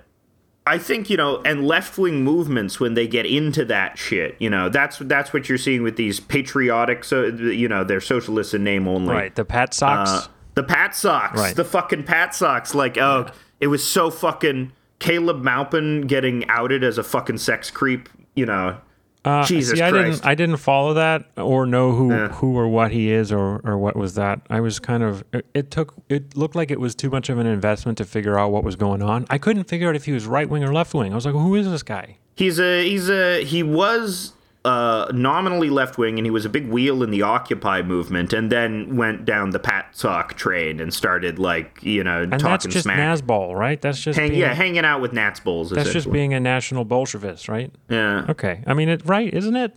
I 0.68 0.78
think 0.78 1.10
you 1.10 1.16
know, 1.18 1.42
and 1.44 1.66
left 1.66 1.98
wing 1.98 2.24
movements 2.24 2.80
when 2.80 2.94
they 2.96 3.08
get 3.08 3.26
into 3.26 3.64
that 3.66 3.98
shit, 3.98 4.36
you 4.40 4.50
know, 4.50 4.68
that's 4.68 4.98
that's 4.98 5.32
what 5.32 5.48
you're 5.48 5.58
seeing 5.58 5.82
with 5.82 5.96
these 5.96 6.20
patriotic, 6.20 7.04
so 7.06 7.26
you 7.28 7.68
know, 7.70 7.84
they're 7.86 8.02
socialists 8.02 8.54
in 8.54 8.64
name 8.64 8.88
only. 8.88 9.14
Right. 9.14 9.34
The 9.34 9.46
PatSocs. 9.46 10.08
Uh, 10.08 10.28
the 10.56 10.64
PatSocs, 10.64 11.36
Right. 11.36 11.56
the 11.56 11.64
fucking 11.64 12.04
PatSocs. 12.04 12.74
Like, 12.76 12.98
oh, 12.98 13.28
it 13.60 13.68
was 13.68 13.84
so 13.84 14.10
fucking 14.10 14.72
Caleb 15.00 15.44
Maupin 15.44 16.02
getting 16.08 16.48
outed 16.50 16.84
as 16.84 16.98
a 16.98 17.04
fucking 17.04 17.38
sex 17.38 17.72
creep. 17.72 18.10
You 18.36 18.46
know, 18.46 18.78
Uh, 19.26 19.44
Jesus 19.46 19.78
see, 19.78 19.84
I 19.84 19.90
Christ. 19.90 20.22
didn't. 20.22 20.26
I 20.30 20.36
didn't 20.36 20.58
follow 20.58 20.94
that 20.94 21.26
or 21.38 21.66
know 21.66 21.92
who 21.92 22.12
Yeah. 22.12 22.30
who 22.30 22.58
or 22.58 22.68
what 22.70 22.92
he 22.92 23.12
is 23.12 23.32
or 23.32 23.60
or 23.66 23.78
what 23.78 23.96
was 23.96 24.16
that. 24.16 24.40
I 24.50 24.60
was 24.62 24.80
kind 24.80 25.04
of. 25.04 25.24
It, 25.34 25.46
it 25.54 25.72
took. 25.72 25.94
It 26.10 26.38
looked 26.38 26.56
like 26.56 26.72
it 26.72 26.80
was 26.80 26.96
too 26.96 27.10
much 27.10 27.30
of 27.30 27.38
an 27.38 27.46
investment 27.48 27.98
to 27.98 28.06
figure 28.06 28.40
out 28.40 28.52
what 28.52 28.64
was 28.64 28.76
going 28.78 29.02
on. 29.02 29.26
I 29.30 29.38
couldn't 29.38 29.66
figure 29.66 29.90
out 29.90 29.96
if 29.96 30.06
he 30.06 30.12
was 30.14 30.26
right 30.26 30.50
wing 30.50 30.64
or 30.64 30.74
left 30.74 30.94
wing. 30.94 31.12
I 31.12 31.16
was 31.16 31.26
like, 31.26 31.36
well, 31.36 31.44
who 31.44 31.56
is 31.56 31.70
this 31.70 31.84
guy? 31.84 32.18
He's 32.36 32.60
a 32.60 32.84
he's 32.88 33.10
a 33.10 33.44
he 33.44 33.62
was 33.64 34.32
uh, 34.70 35.12
nominally 35.12 35.72
left 35.72 35.98
wing, 35.98 36.20
and 36.20 36.28
he 36.28 36.30
was 36.30 36.46
a 36.46 36.50
big 36.50 36.68
wheel 36.68 37.02
in 37.02 37.10
the 37.10 37.24
Occupy 37.24 37.82
movement, 37.82 38.34
and 38.34 38.52
then 38.52 38.96
went 38.96 39.26
down 39.26 39.50
the 39.50 39.60
PatSoc 39.60 40.34
train 40.34 40.80
and 40.80 40.94
started 40.94 41.40
like 41.40 41.82
you 41.82 42.04
know 42.04 42.22
And 42.22 42.32
talking 42.34 42.44
that's 42.50 42.66
just 42.66 42.84
smack. 42.84 43.20
Right? 43.56 43.82
That's 43.82 44.00
just 44.00 44.20
Hang, 44.20 44.30
being, 44.30 44.42
yeah, 44.42 44.54
hanging 44.54 44.86
out 44.86 45.02
with 45.02 45.12
NazBols. 45.12 45.74
that's 45.74 45.92
just 45.92 46.12
being 46.12 46.36
a 46.36 46.40
national 46.40 46.86
Bolshevist, 46.86 47.50
right? 47.50 47.74
yeah. 47.90 48.28
Okay. 48.30 48.64
I 48.68 48.76
mean, 48.76 48.90
it 48.90 49.02
right, 49.06 49.34
isn't 49.34 49.56
it? 49.56 49.76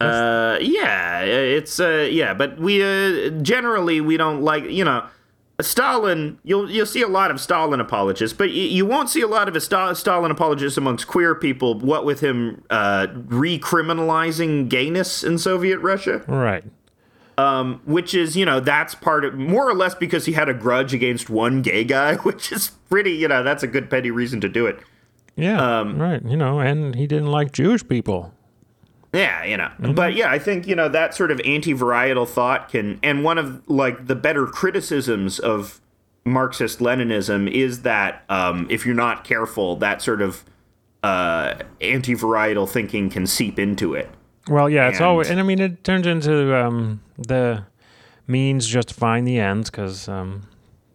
Uh, 0.00 0.58
yeah, 0.62 1.20
it's 1.20 1.78
uh, 1.78 2.08
yeah, 2.10 2.32
but 2.32 2.58
we 2.58 2.82
uh, 2.82 3.28
generally 3.42 4.00
we 4.00 4.16
don't 4.16 4.40
like 4.40 4.64
you 4.64 4.84
know. 4.84 5.06
Stalin, 5.60 6.38
you'll 6.42 6.68
you'll 6.70 6.84
see 6.86 7.00
a 7.02 7.06
lot 7.08 7.30
of 7.30 7.40
Stalin 7.40 7.80
apologists, 7.80 8.36
but 8.36 8.48
y- 8.48 8.54
you 8.54 8.84
won't 8.84 9.08
see 9.08 9.20
a 9.20 9.28
lot 9.28 9.48
of 9.48 9.62
Sta- 9.62 9.92
Stalin 9.94 10.30
apologists 10.30 10.76
amongst 10.76 11.06
queer 11.06 11.34
people. 11.34 11.78
What 11.78 12.04
with 12.04 12.20
him 12.20 12.62
uh, 12.70 13.06
recriminalizing 13.08 14.68
gayness 14.68 15.22
in 15.22 15.38
Soviet 15.38 15.78
Russia, 15.78 16.22
Right. 16.26 16.64
which 17.84 18.14
is 18.14 18.36
you 18.36 18.44
know 18.44 18.60
that's 18.60 18.94
part 18.94 19.24
of 19.24 19.34
more 19.34 19.68
or 19.68 19.74
less 19.74 19.94
because 19.94 20.26
he 20.26 20.32
had 20.32 20.48
a 20.48 20.54
grudge 20.54 20.92
against 20.94 21.30
one 21.30 21.62
gay 21.62 21.84
guy, 21.84 22.14
which 22.24 22.50
is 22.52 22.70
pretty 22.90 23.12
you 23.12 23.28
know 23.28 23.42
that's 23.42 23.62
a 23.62 23.68
good 23.68 23.88
petty 23.90 24.10
reason 24.10 24.40
to 24.40 24.48
do 24.48 24.66
it. 24.66 24.78
Yeah. 25.36 25.80
Um, 25.80 26.00
right. 26.00 26.22
You 26.24 26.36
know, 26.36 26.60
and 26.60 26.94
he 26.94 27.06
didn't 27.08 27.30
like 27.30 27.50
Jewish 27.52 27.86
people. 27.86 28.32
Yeah, 29.14 29.44
you 29.44 29.56
know. 29.56 29.70
But 29.94 30.14
yeah, 30.14 30.30
I 30.30 30.38
think, 30.38 30.66
you 30.66 30.74
know, 30.74 30.88
that 30.88 31.14
sort 31.14 31.30
of 31.30 31.40
anti-varietal 31.44 32.28
thought 32.28 32.68
can 32.68 32.98
and 33.02 33.22
one 33.24 33.38
of 33.38 33.62
like 33.70 34.06
the 34.08 34.14
better 34.16 34.46
criticisms 34.46 35.38
of 35.38 35.80
Marxist 36.26 36.80
Leninism 36.80 37.50
is 37.50 37.82
that 37.82 38.24
um, 38.28 38.66
if 38.70 38.84
you're 38.84 38.94
not 38.94 39.24
careful, 39.24 39.76
that 39.76 40.02
sort 40.02 40.20
of 40.20 40.44
uh, 41.02 41.54
anti-varietal 41.80 42.68
thinking 42.68 43.08
can 43.10 43.26
seep 43.26 43.58
into 43.58 43.94
it. 43.94 44.08
Well, 44.48 44.68
yeah, 44.68 44.88
it's 44.88 44.98
And- 44.98 45.06
always, 45.06 45.30
and 45.30 45.38
I 45.38 45.42
mean, 45.42 45.58
it 45.60 45.84
turns 45.84 46.06
into 46.06 46.54
um, 46.56 47.00
the 47.16 47.64
means 48.26 48.66
justifying 48.66 49.24
the 49.24 49.38
ends 49.38 49.70
because 49.70 50.08
um, 50.08 50.48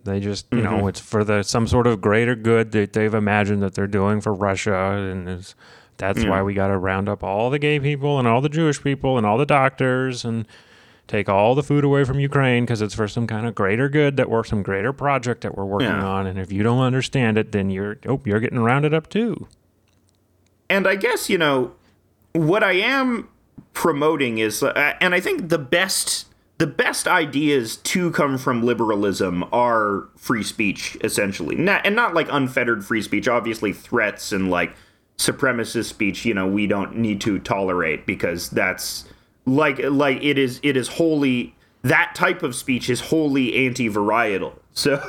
they 0.04 0.20
just, 0.20 0.48
you 0.52 0.60
Mm-hmm. 0.60 0.78
know, 0.80 0.88
it's 0.88 1.00
for 1.00 1.24
the 1.24 1.44
some 1.44 1.68
sort 1.68 1.88
of 1.88 2.02
greater 2.02 2.36
good 2.36 2.72
that 2.74 2.94
they've 2.94 3.14
imagined 3.14 3.62
that 3.62 3.76
they're 3.76 3.88
doing 3.88 4.20
for 4.20 4.34
Russia, 4.34 4.74
and 4.76 5.30
it's, 5.30 5.56
that's 6.00 6.24
why 6.26 6.42
we 6.42 6.54
got 6.56 6.68
to 6.70 6.78
round 6.78 7.08
up 7.08 7.24
all 7.24 7.50
the 7.52 7.60
gay 7.60 7.80
people 7.80 8.18
and 8.18 8.28
all 8.28 8.42
the 8.42 8.50
Jewish 8.50 8.82
people 8.82 9.18
and 9.18 9.26
all 9.28 9.38
the 9.38 9.46
doctors 9.46 10.26
and 10.26 10.48
take 11.08 11.30
all 11.30 11.54
the 11.56 11.64
food 11.64 11.84
away 11.84 12.04
from 12.04 12.20
Ukraine 12.20 12.64
because 12.66 12.82
it's 12.82 12.94
for 12.96 13.08
some 13.08 13.28
kind 13.28 13.46
of 13.46 13.54
greater 13.54 13.90
good 13.90 14.16
that 14.18 14.30
we're 14.30 14.44
some 14.44 14.64
greater 14.64 14.92
project 14.94 15.42
that 15.42 15.56
we're 15.58 15.66
working 15.66 15.88
Yeah. 15.90 16.04
on, 16.06 16.26
and 16.26 16.40
if 16.40 16.52
you 16.52 16.64
don't 16.64 16.82
understand 16.82 17.38
it, 17.38 17.52
then 17.52 17.70
you're 17.70 17.98
oh, 18.08 18.20
you're 18.26 18.40
getting 18.40 18.60
rounded 18.60 18.94
up 18.94 19.10
too. 19.10 19.48
And 20.70 20.88
I 20.88 20.96
guess, 20.96 21.30
you 21.30 21.38
know, 21.38 21.74
what 22.34 22.64
I 22.64 22.74
am 22.74 23.28
promoting 23.74 24.38
is 24.38 24.62
uh, 24.64 24.94
and 25.02 25.14
I 25.16 25.20
think 25.20 25.50
the 25.50 25.58
best 25.58 26.28
the 26.60 26.68
best 26.68 27.08
ideas 27.08 27.78
to 27.78 28.12
come 28.12 28.38
from 28.38 28.62
liberalism 28.64 29.46
are 29.54 30.10
free 30.18 30.44
speech 30.44 30.98
essentially. 31.02 31.56
Not, 31.56 31.86
and 31.86 31.96
not 31.96 32.14
like 32.14 32.28
unfettered 32.30 32.84
free 32.86 33.02
speech, 33.02 33.28
obviously 33.30 33.72
threats 33.72 34.32
and 34.34 34.52
like 34.52 34.76
supremacist 35.20 35.86
speech, 35.86 36.26
you 36.26 36.34
know, 36.34 36.48
we 36.48 36.66
don't 36.66 36.96
need 36.96 37.20
to 37.22 37.40
tolerate 37.40 38.06
because 38.08 38.50
that's 38.50 39.06
like 39.46 39.78
like 39.80 40.24
it 40.24 40.38
is 40.38 40.60
it 40.64 40.78
is 40.78 40.88
wholly 40.88 41.56
that 41.84 42.16
type 42.16 42.42
of 42.42 42.56
speech 42.56 42.90
is 42.90 43.02
wholly 43.02 43.68
anti-varietal. 43.68 44.54
So 44.72 45.02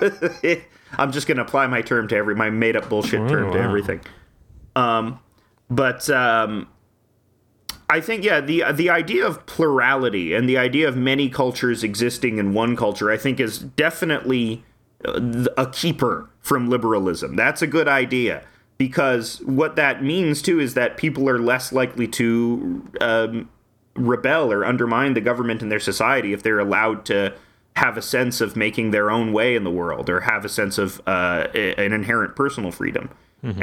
I'm 0.98 1.12
just 1.12 1.28
going 1.28 1.36
to 1.36 1.44
apply 1.44 1.68
my 1.68 1.80
term 1.80 2.08
to 2.08 2.16
every 2.16 2.34
my 2.34 2.50
made 2.50 2.74
up 2.74 2.88
bullshit 2.88 3.28
term 3.28 3.52
to 3.52 3.58
wow. 3.58 3.64
everything. 3.64 4.00
Um 4.74 5.20
but 5.70 6.10
um 6.10 6.66
I 7.88 8.00
think 8.00 8.24
yeah, 8.24 8.40
the 8.40 8.64
the 8.72 8.90
idea 8.90 9.24
of 9.24 9.46
plurality 9.46 10.34
and 10.34 10.48
the 10.48 10.58
idea 10.58 10.88
of 10.88 10.96
many 10.96 11.28
cultures 11.28 11.84
existing 11.84 12.38
in 12.38 12.52
one 12.52 12.74
culture, 12.74 13.12
I 13.12 13.16
think, 13.16 13.38
is 13.38 13.60
definitely 13.60 14.64
uh, 15.04 15.44
a 15.56 15.66
keeper 15.66 16.28
from 16.40 16.68
liberalism. 16.68 17.36
That's 17.36 17.62
a 17.62 17.68
good 17.68 17.86
idea 17.86 18.42
because 18.80 19.42
what 19.42 19.76
that 19.76 20.02
means 20.02 20.40
too 20.40 20.58
is 20.58 20.72
that 20.72 20.96
people 20.96 21.28
are 21.28 21.38
less 21.38 21.70
likely 21.70 22.08
to 22.08 22.82
um, 23.02 23.46
rebel 23.94 24.50
or 24.50 24.64
undermine 24.64 25.12
the 25.12 25.20
government 25.20 25.60
and 25.60 25.70
their 25.70 25.78
society 25.78 26.32
if 26.32 26.42
they're 26.42 26.58
allowed 26.58 27.04
to 27.04 27.34
have 27.76 27.98
a 27.98 28.02
sense 28.02 28.40
of 28.40 28.56
making 28.56 28.90
their 28.90 29.10
own 29.10 29.34
way 29.34 29.54
in 29.54 29.64
the 29.64 29.70
world 29.70 30.08
or 30.08 30.20
have 30.20 30.46
a 30.46 30.48
sense 30.48 30.78
of 30.78 30.98
uh, 31.06 31.46
an 31.54 31.92
inherent 31.92 32.34
personal 32.34 32.72
freedom. 32.72 33.10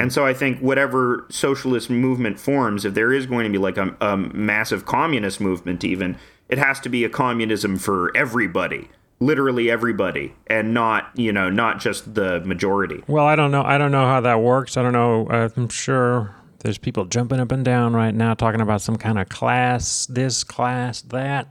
And 0.00 0.12
so 0.12 0.24
I 0.24 0.32
think 0.34 0.60
whatever 0.60 1.26
socialist 1.30 1.90
movement 1.90 2.38
forms, 2.38 2.84
if 2.84 2.94
there 2.94 3.12
is 3.12 3.26
going 3.26 3.42
to 3.42 3.50
be 3.50 3.58
like 3.58 3.76
a, 3.76 3.96
a 4.00 4.16
massive 4.16 4.86
communist 4.86 5.40
movement, 5.40 5.82
even, 5.82 6.16
it 6.48 6.58
has 6.58 6.78
to 6.78 6.88
be 6.88 7.02
a 7.02 7.08
communism 7.08 7.76
for 7.76 8.16
everybody, 8.16 8.88
literally 9.20 9.70
everybody, 9.70 10.34
and 10.46 10.72
not, 10.72 11.10
you 11.14 11.32
know, 11.32 11.50
not 11.50 11.80
just 11.80 12.14
the 12.14 12.40
majority. 12.40 13.02
Well, 13.06 13.24
I 13.24 13.36
don't 13.36 13.50
know. 13.50 13.62
I 13.62 13.78
don't 13.78 13.90
know 13.90 14.06
how 14.06 14.20
that 14.20 14.40
works. 14.40 14.76
I 14.76 14.82
don't 14.82 14.92
know. 14.92 15.28
I'm 15.30 15.68
sure 15.68 16.34
there's 16.60 16.78
people 16.78 17.04
jumping 17.04 17.40
up 17.40 17.52
and 17.52 17.64
down 17.64 17.94
right 17.94 18.14
now 18.14 18.34
talking 18.34 18.60
about 18.60 18.80
some 18.80 18.96
kind 18.96 19.18
of 19.18 19.28
class, 19.28 20.06
this 20.06 20.44
class, 20.44 21.02
that. 21.02 21.48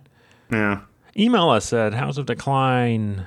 Yeah. 0.52 0.82
Email 1.18 1.50
us 1.50 1.74
at 1.74 1.94
house 1.94 2.18
of 2.18 2.26
decline 2.26 3.26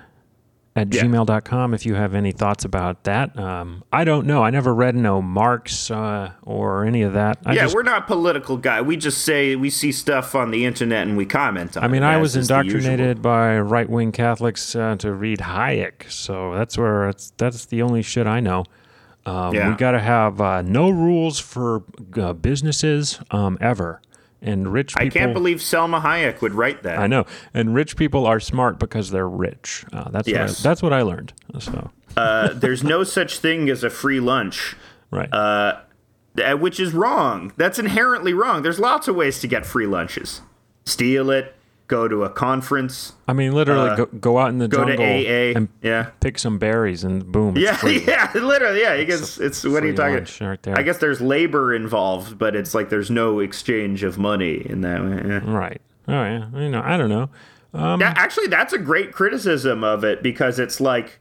at 0.76 0.94
Yeah. 0.94 1.02
gmail.com 1.02 1.74
if 1.74 1.84
you 1.84 1.94
have 1.96 2.14
any 2.14 2.30
thoughts 2.30 2.64
about 2.64 3.02
that. 3.04 3.36
Um, 3.38 3.82
I 3.92 4.04
don't 4.04 4.24
know. 4.26 4.44
I 4.44 4.50
never 4.50 4.72
read 4.74 4.94
no 4.94 5.20
Marx 5.20 5.90
uh, 5.90 6.30
or 6.42 6.84
any 6.84 7.02
of 7.02 7.12
that. 7.14 7.38
I 7.44 7.54
yeah, 7.54 7.62
just, 7.62 7.74
we're 7.74 7.82
not 7.82 8.06
political 8.06 8.56
guy. 8.56 8.80
We 8.80 8.96
just 8.96 9.24
say 9.24 9.56
we 9.56 9.68
see 9.68 9.90
stuff 9.90 10.34
on 10.36 10.52
the 10.52 10.64
internet 10.64 11.08
and 11.08 11.16
we 11.16 11.26
comment 11.26 11.76
on 11.76 11.82
it. 11.82 11.86
I 11.86 11.88
mean, 11.88 12.02
I 12.04 12.18
was 12.18 12.36
is 12.36 12.48
the 12.48 12.58
usual. 12.62 12.76
indoctrinated 12.78 13.20
by 13.20 13.58
right 13.58 13.90
wing 13.90 14.12
Catholics 14.12 14.76
uh, 14.76 14.94
to 15.00 15.12
read 15.12 15.40
Hayek, 15.40 16.10
so 16.10 16.54
that's 16.54 16.78
where 16.78 17.08
it's, 17.08 17.32
that's 17.36 17.66
the 17.66 17.82
only 17.82 18.02
shit 18.02 18.26
I 18.28 18.38
know. 18.40 18.64
Um, 19.26 19.52
Yeah. 19.54 19.68
We 19.70 19.74
got 19.76 19.90
to 19.90 20.00
have 20.00 20.40
uh, 20.40 20.62
no 20.62 20.88
rules 20.88 21.38
for 21.40 21.82
uh, 22.16 22.32
businesses 22.32 23.18
um, 23.32 23.58
ever, 23.60 24.00
and 24.42 24.72
rich 24.72 24.94
people. 24.94 25.06
I 25.06 25.10
can't 25.10 25.34
believe 25.34 25.58
Salma 25.58 26.00
Hayek 26.02 26.40
would 26.40 26.54
write 26.54 26.82
that. 26.84 26.98
I 26.98 27.06
know, 27.06 27.26
and 27.54 27.74
rich 27.74 27.96
people 27.96 28.26
are 28.26 28.40
smart 28.40 28.78
because 28.78 29.10
they're 29.10 29.28
rich. 29.28 29.84
Uh, 29.92 30.08
that's 30.10 30.26
Yes. 30.28 30.50
what 30.50 30.60
I, 30.60 30.62
that's 30.70 30.82
what 30.82 30.92
I 30.92 31.02
learned. 31.02 31.32
So 31.58 31.90
Uh, 32.16 32.48
there's 32.54 32.82
no 32.82 33.04
such 33.04 33.38
thing 33.38 33.68
as 33.70 33.84
a 33.84 33.90
free 33.90 34.20
lunch. 34.20 34.76
right, 35.10 35.32
uh, 35.32 35.80
which 36.58 36.78
is 36.80 36.92
wrong. 36.94 37.52
That's 37.56 37.78
inherently 37.78 38.32
wrong. 38.32 38.62
There's 38.62 38.78
lots 38.80 39.08
of 39.08 39.16
ways 39.16 39.40
to 39.40 39.46
get 39.46 39.66
free 39.66 39.86
lunches. 39.86 40.40
Steal 40.86 41.30
it, 41.30 41.54
go 41.90 42.08
to 42.08 42.24
a 42.24 42.30
conference, 42.30 43.12
I 43.28 43.32
mean, 43.34 43.52
literally, 43.52 43.94
go, 43.96 44.06
go 44.06 44.38
out 44.38 44.48
in 44.48 44.58
the 44.58 44.64
uh, 44.64 44.68
go 44.68 44.84
to 44.86 44.96
jungle 44.96 45.04
AA. 45.04 45.56
and 45.58 45.68
yeah. 45.82 46.10
pick 46.20 46.38
some 46.38 46.58
berries, 46.58 47.04
and 47.04 47.30
boom, 47.30 47.56
it's 47.56 47.64
Yeah, 47.64 47.76
free. 47.76 48.02
yeah, 48.06 48.30
literally, 48.34 48.80
yeah. 48.80 49.02
Guess 49.04 49.38
it's 49.38 49.64
what 49.64 49.82
are 49.82 49.86
you 49.88 49.94
talking? 49.94 50.14
lunch 50.14 50.40
right 50.40 50.62
there. 50.62 50.78
I 50.78 50.82
guess 50.82 50.98
there's 50.98 51.20
labor 51.20 51.74
involved, 51.74 52.38
but 52.38 52.56
it's 52.56 52.72
like 52.74 52.88
there's 52.88 53.10
no 53.10 53.40
exchange 53.40 54.02
of 54.04 54.16
money 54.16 54.62
in 54.64 54.80
that 54.82 55.02
way. 55.02 55.20
yeah. 55.26 55.40
Right. 55.44 55.80
Oh 56.08 56.12
yeah. 56.24 56.48
You 56.54 56.70
know, 56.70 56.82
I 56.84 56.96
don't 56.96 57.10
know. 57.10 57.28
Um, 57.74 58.00
That- 58.00 58.16
actually, 58.16 58.46
that's 58.48 58.72
a 58.72 58.78
great 58.78 59.12
criticism 59.12 59.84
of 59.84 60.02
it 60.04 60.22
because 60.22 60.58
it's 60.58 60.80
like 60.80 61.20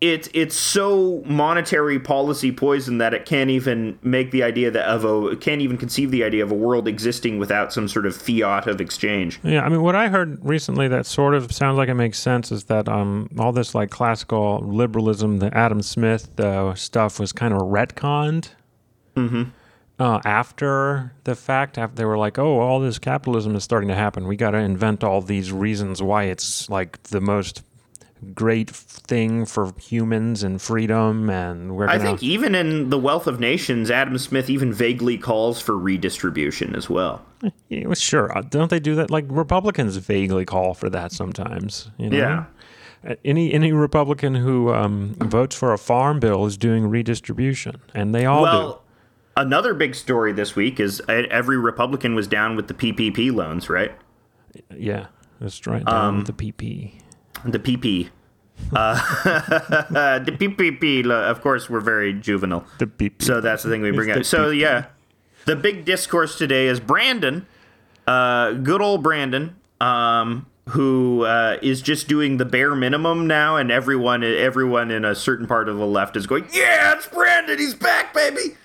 it's 0.00 0.30
it's 0.32 0.56
so 0.56 1.22
monetary 1.26 2.00
policy 2.00 2.50
poison 2.50 2.98
that 2.98 3.12
it 3.12 3.26
can't 3.26 3.50
even 3.50 3.98
make 4.02 4.30
the 4.30 4.42
idea 4.42 4.70
that 4.70 4.86
of 4.86 5.04
a 5.04 5.36
can't 5.36 5.60
even 5.60 5.76
conceive 5.76 6.10
the 6.10 6.24
idea 6.24 6.42
of 6.42 6.50
a 6.50 6.54
world 6.54 6.88
existing 6.88 7.38
without 7.38 7.70
some 7.70 7.86
sort 7.86 8.06
of 8.06 8.16
fiat 8.16 8.66
of 8.66 8.80
exchange. 8.80 9.38
Yeah, 9.42 9.62
I 9.62 9.68
mean, 9.68 9.82
what 9.82 9.94
I 9.94 10.08
heard 10.08 10.42
recently 10.42 10.88
that 10.88 11.04
sort 11.04 11.34
of 11.34 11.52
sounds 11.52 11.76
like 11.76 11.90
it 11.90 11.94
makes 11.94 12.18
sense 12.18 12.50
is 12.50 12.64
that 12.64 12.88
um, 12.88 13.28
all 13.38 13.52
this 13.52 13.74
like 13.74 13.90
classical 13.90 14.60
liberalism, 14.60 15.38
the 15.38 15.54
Adam 15.56 15.82
Smith 15.82 16.40
uh, 16.40 16.74
stuff, 16.74 17.20
was 17.20 17.32
kind 17.32 17.52
of 17.52 17.60
retconned. 17.60 18.50
Uh, 19.98 20.18
after 20.24 21.12
the 21.24 21.34
fact, 21.34 21.76
after 21.76 21.96
they 21.96 22.06
were 22.06 22.16
like, 22.16 22.38
"Oh, 22.38 22.60
all 22.60 22.80
this 22.80 22.98
capitalism 22.98 23.54
is 23.54 23.64
starting 23.64 23.90
to 23.90 23.94
happen. 23.94 24.26
We 24.26 24.36
got 24.36 24.52
to 24.52 24.58
invent 24.58 25.04
all 25.04 25.20
these 25.20 25.52
reasons 25.52 26.02
why 26.02 26.24
it's 26.24 26.70
like 26.70 27.02
the 27.02 27.20
most 27.20 27.62
great 28.34 28.70
thing 28.70 29.46
for 29.46 29.72
humans 29.78 30.42
and 30.42 30.60
freedom." 30.60 31.30
And 31.30 31.76
we're 31.76 31.88
I 31.88 31.98
think 31.98 32.22
even 32.22 32.54
in 32.54 32.90
the 32.90 32.98
Wealth 32.98 33.26
of 33.26 33.40
Nations, 33.40 33.90
Adam 33.90 34.18
Smith 34.18 34.48
even 34.50 34.72
vaguely 34.72 35.18
calls 35.18 35.60
for 35.60 35.76
redistribution 35.78 36.74
as 36.74 36.88
well. 36.90 37.24
Yeah, 37.68 37.92
sure. 37.94 38.36
Uh, 38.36 38.42
Don't 38.42 38.70
they 38.70 38.80
do 38.80 38.94
that? 38.96 39.10
Like 39.10 39.24
Republicans 39.28 39.96
vaguely 39.96 40.44
call 40.44 40.74
for 40.74 40.90
that 40.90 41.12
sometimes. 41.12 41.90
You 41.96 42.10
know? 42.10 42.16
Yeah. 42.18 42.44
Uh, 43.08 43.14
Any 43.24 43.52
any 43.54 43.72
Republican 43.72 44.34
who 44.34 44.74
um, 44.74 45.14
votes 45.18 45.56
for 45.56 45.72
a 45.72 45.78
farm 45.78 46.20
bill 46.20 46.44
is 46.44 46.58
doing 46.58 46.86
redistribution, 46.86 47.80
and 47.94 48.14
they 48.14 48.26
all 48.26 48.42
Well, 48.42 48.82
another 49.36 49.72
big 49.72 49.94
story 49.94 50.32
this 50.32 50.54
week 50.54 50.78
is 50.78 51.00
uh, 51.08 51.22
every 51.30 51.56
Republican 51.56 52.14
was 52.14 52.26
down 52.26 52.56
with 52.56 52.68
the 52.68 52.74
PPP 52.74 53.32
loans, 53.34 53.70
right? 53.70 53.92
Yeah, 54.76 55.06
that's 55.40 55.66
right. 55.66 55.82
Down 55.84 56.04
Um, 56.08 56.16
with 56.18 56.26
the 56.26 56.52
PP. 56.52 57.00
The 57.44 57.58
PP. 57.58 58.10
Uh, 58.72 58.94
the 60.18 60.32
PPP, 60.32 61.10
of 61.10 61.40
course, 61.40 61.68
we're 61.70 61.80
very 61.80 62.12
juvenile. 62.12 62.64
The 62.78 62.86
PP. 62.86 63.22
So 63.22 63.40
that's 63.40 63.62
the 63.62 63.70
thing 63.70 63.82
we 63.82 63.90
bring 63.90 64.10
up. 64.10 64.24
So 64.24 64.50
yeah, 64.50 64.86
the 65.46 65.56
big 65.56 65.84
discourse 65.84 66.36
today 66.36 66.66
is 66.66 66.80
Brandon, 66.80 67.46
uh, 68.06 68.52
good 68.52 68.82
old 68.82 69.02
Brandon, 69.02 69.56
um, 69.80 70.46
who 70.68 71.24
uh, 71.24 71.58
is 71.62 71.82
just 71.82 72.06
doing 72.06 72.36
the 72.36 72.44
bare 72.44 72.74
minimum 72.74 73.26
now, 73.26 73.56
and 73.56 73.70
everyone, 73.70 74.22
everyone 74.22 74.90
in 74.90 75.04
a 75.04 75.14
certain 75.14 75.46
part 75.46 75.68
of 75.68 75.78
the 75.78 75.86
left 75.86 76.16
is 76.16 76.26
going, 76.26 76.46
"Yeah, 76.52 76.94
it's 76.94 77.08
Brandon, 77.08 77.58
he's 77.58 77.74
back, 77.74 78.14
baby." 78.14 78.56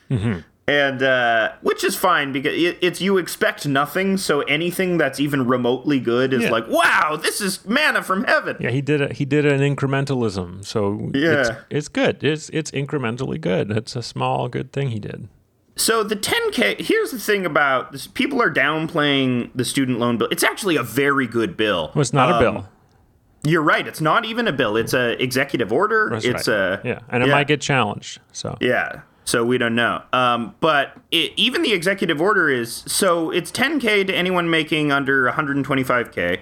And 0.68 1.04
uh, 1.04 1.52
which 1.62 1.84
is 1.84 1.96
fine 1.96 2.32
because 2.32 2.54
it, 2.56 2.80
it's 2.82 3.00
you 3.00 3.20
expect 3.20 3.68
nothing, 3.68 4.18
so 4.18 4.42
anything 4.42 4.98
that's 4.98 5.20
even 5.20 5.46
remotely 5.46 6.00
good 6.00 6.34
is 6.34 6.44
Yeah. 6.44 6.50
like, 6.50 6.68
"Wow, 6.68 7.20
this 7.22 7.40
is 7.40 7.64
manna 7.68 8.02
from 8.02 8.24
heaven." 8.24 8.58
yeah, 8.60 8.72
he 8.72 8.82
did 8.82 9.00
a, 9.00 9.14
he 9.14 9.26
did 9.26 9.46
an 9.46 9.60
incrementalism, 9.62 10.66
so 10.66 11.12
it's, 11.14 11.50
Yeah. 11.50 11.58
it's 11.70 11.88
good. 11.88 12.24
It's 12.24 12.50
it's 12.50 12.72
incrementally 12.72 13.40
good. 13.40 13.70
It's 13.70 13.96
a 13.96 14.02
small 14.02 14.48
good 14.50 14.74
thing 14.74 14.90
he 14.90 14.98
did. 15.00 15.28
So 15.76 16.04
the 16.04 16.16
10K, 16.16 16.80
here's 16.80 17.12
the 17.12 17.20
thing 17.20 17.46
about 17.46 17.92
this 17.92 18.08
people 18.08 18.42
are 18.42 18.52
downplaying 18.52 19.52
the 19.54 19.66
student 19.66 20.00
loan 20.00 20.18
bill. 20.18 20.30
It's 20.32 20.44
actually 20.44 20.78
a 20.78 20.84
very 20.84 21.28
good 21.28 21.56
bill. 21.56 21.92
Well, 21.94 22.02
it's 22.02 22.14
not 22.14 22.32
a 22.32 22.36
Um, 22.38 22.40
bill. 22.42 22.70
You're 23.44 23.62
right. 23.62 23.88
It's 23.88 24.02
not 24.02 24.26
even 24.26 24.48
a 24.48 24.52
bill. 24.52 24.78
It's 24.78 24.94
a 24.96 25.22
executive 25.22 25.72
order. 25.72 26.10
That's 26.12 26.26
it's 26.26 26.48
right. 26.48 26.56
a 26.56 26.82
yeah, 26.84 27.00
and 27.10 27.22
it 27.22 27.28
yeah. 27.28 27.36
might 27.36 27.48
get 27.48 27.62
challenged. 27.62 28.20
So 28.32 28.58
Yeah. 28.60 29.02
So 29.26 29.44
we 29.44 29.58
don't 29.58 29.76
know. 29.76 30.04
Um, 30.14 30.56
but 30.60 30.96
it, 31.12 31.34
even 31.36 31.64
the 31.64 31.74
executive 31.74 32.22
order 32.22 32.50
is 32.50 32.84
so 32.88 33.32
it's 33.32 33.52
10k 33.52 34.08
to 34.08 34.16
anyone 34.16 34.50
making 34.50 34.92
under 34.92 35.30
125k. 35.30 36.42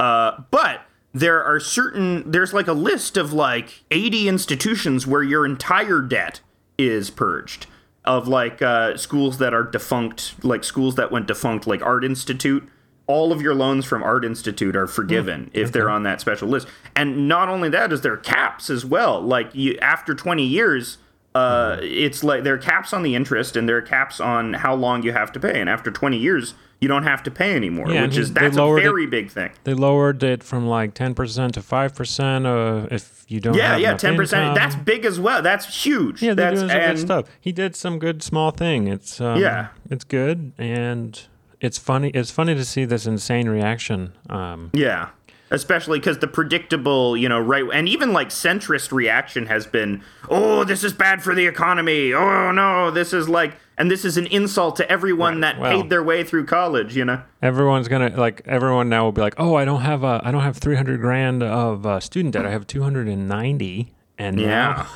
Uh, 0.00 0.42
but 0.50 0.80
there 1.12 1.44
are 1.44 1.60
certain 1.60 2.30
there's 2.30 2.54
like 2.54 2.66
a 2.66 2.72
list 2.72 3.16
of 3.16 3.32
like 3.32 3.84
80 3.90 4.28
institutions 4.28 5.06
where 5.06 5.22
your 5.22 5.44
entire 5.44 6.00
debt 6.00 6.40
is 6.78 7.10
purged 7.10 7.66
of 8.04 8.26
like 8.26 8.60
uh, 8.62 8.96
schools 8.96 9.38
that 9.38 9.54
are 9.54 9.62
defunct, 9.62 10.42
like 10.44 10.64
schools 10.64 10.96
that 10.96 11.12
went 11.12 11.26
defunct, 11.26 11.66
like 11.66 11.82
Art 11.82 12.04
Institute. 12.04 12.68
All 13.06 13.32
of 13.32 13.42
your 13.42 13.54
loans 13.54 13.84
from 13.84 14.02
Art 14.02 14.24
Institute 14.24 14.74
are 14.74 14.86
forgiven 14.86 15.50
if 15.52 15.70
they're 15.70 15.90
on 15.90 16.02
that 16.04 16.20
special 16.20 16.48
list. 16.48 16.66
And 16.96 17.28
not 17.28 17.48
only 17.48 17.68
that, 17.68 17.92
is 17.92 18.00
there 18.00 18.16
caps 18.16 18.70
as 18.70 18.86
well. 18.86 19.20
Like 19.20 19.54
you, 19.54 19.76
after 19.78 20.14
20 20.14 20.44
years, 20.44 20.98
uh, 21.34 21.78
it's 21.80 22.22
like 22.22 22.44
there 22.44 22.54
are 22.54 22.58
caps 22.58 22.92
on 22.92 23.02
the 23.02 23.14
interest 23.14 23.56
and 23.56 23.68
there 23.68 23.76
are 23.78 23.82
caps 23.82 24.20
on 24.20 24.54
how 24.54 24.74
long 24.74 25.02
you 25.02 25.12
have 25.12 25.32
to 25.32 25.40
pay. 25.40 25.60
And 25.60 25.68
after 25.68 25.90
20 25.90 26.16
years, 26.18 26.54
you 26.80 26.88
don't 26.88 27.04
have 27.04 27.22
to 27.22 27.30
pay 27.30 27.54
anymore, 27.54 27.90
Yeah, 27.90 28.02
which 28.02 28.16
is 28.16 28.32
that's 28.32 28.56
a 28.56 28.60
lowered 28.60 28.80
it- 28.80 28.82
very 28.82 29.06
big 29.06 29.30
thing. 29.30 29.50
they 29.64 29.72
lowered 29.72 30.22
it 30.24 30.42
from 30.42 30.66
like 30.66 30.94
ten 30.94 31.14
percent 31.14 31.54
to 31.54 31.62
five 31.62 31.94
percent. 31.94 32.44
Uh, 32.44 32.86
if 32.90 33.24
you 33.28 33.38
don't 33.40 33.54
Yeah, 33.54 33.76
yeah, 33.76 33.94
10%. 33.94 34.18
income. 34.18 34.54
That's 34.56 34.74
big 34.74 35.04
as 35.04 35.20
well. 35.20 35.40
That's 35.42 35.84
huge. 35.84 36.20
Yeah, 36.22 36.34
they're 36.34 36.50
that's 36.50 36.60
doing 36.60 36.70
some 36.70 36.80
and, 36.80 36.96
good 36.96 37.00
stuff. 37.06 37.28
He 37.40 37.52
did 37.52 37.76
some 37.76 37.98
good 38.00 38.22
small 38.22 38.50
thing. 38.50 38.88
It's 38.88 39.20
um, 39.20 39.40
Yeah. 39.40 39.68
it's 39.90 40.02
good 40.04 40.52
and 40.58 41.18
it's 41.60 41.78
funny. 41.78 42.08
It's 42.10 42.32
funny 42.32 42.56
to 42.56 42.64
see 42.64 42.84
this 42.84 43.06
insane 43.06 43.48
reaction. 43.48 44.12
Um, 44.28 44.70
Yeah. 44.74 45.10
Especially 45.52 46.00
because 46.00 46.18
the 46.18 46.26
predictable, 46.26 47.16
you 47.16 47.28
know, 47.28 47.38
right, 47.38 47.64
and 47.72 47.88
even 47.88 48.12
like 48.12 48.30
centrist 48.30 48.90
reaction 48.90 49.46
has 49.46 49.66
been, 49.66 50.02
oh, 50.28 50.64
this 50.64 50.82
is 50.82 50.92
bad 50.92 51.22
for 51.22 51.34
the 51.34 51.46
economy. 51.46 52.12
Oh, 52.14 52.50
no, 52.52 52.90
this 52.90 53.12
is 53.12 53.28
like, 53.28 53.54
and 53.78 53.90
this 53.90 54.04
is 54.04 54.16
an 54.16 54.26
insult 54.26 54.76
to 54.76 54.90
everyone 54.90 55.40
that 55.40 55.58
well- 55.60 55.70
paid 55.82 55.90
their 55.90 56.02
way 56.02 56.24
through 56.24 56.46
college, 56.46 56.96
you 56.96 57.04
know? 57.04 57.22
everyone's 57.42 57.88
gonna 57.88 58.08
like 58.16 58.42
everyone 58.46 58.88
now 58.88 59.04
will 59.04 59.12
be 59.12 59.20
like, 59.20 59.34
oh, 59.38 59.54
I 59.54 59.64
don't 59.64 59.82
have 59.82 60.02
a 60.04 60.20
I 60.24 60.30
don't 60.30 60.42
have 60.42 60.56
three 60.56 60.76
hundred 60.76 61.00
grand 61.00 61.42
of 61.42 61.84
uh, 61.86 62.00
student 62.00 62.32
debt. 62.34 62.46
I 62.46 62.50
have 62.50 62.66
two 62.66 62.82
hundred 62.82 63.08
and 63.08 63.28
ninety. 63.28 63.92
And 64.18 64.38
Yeah. 64.40 64.86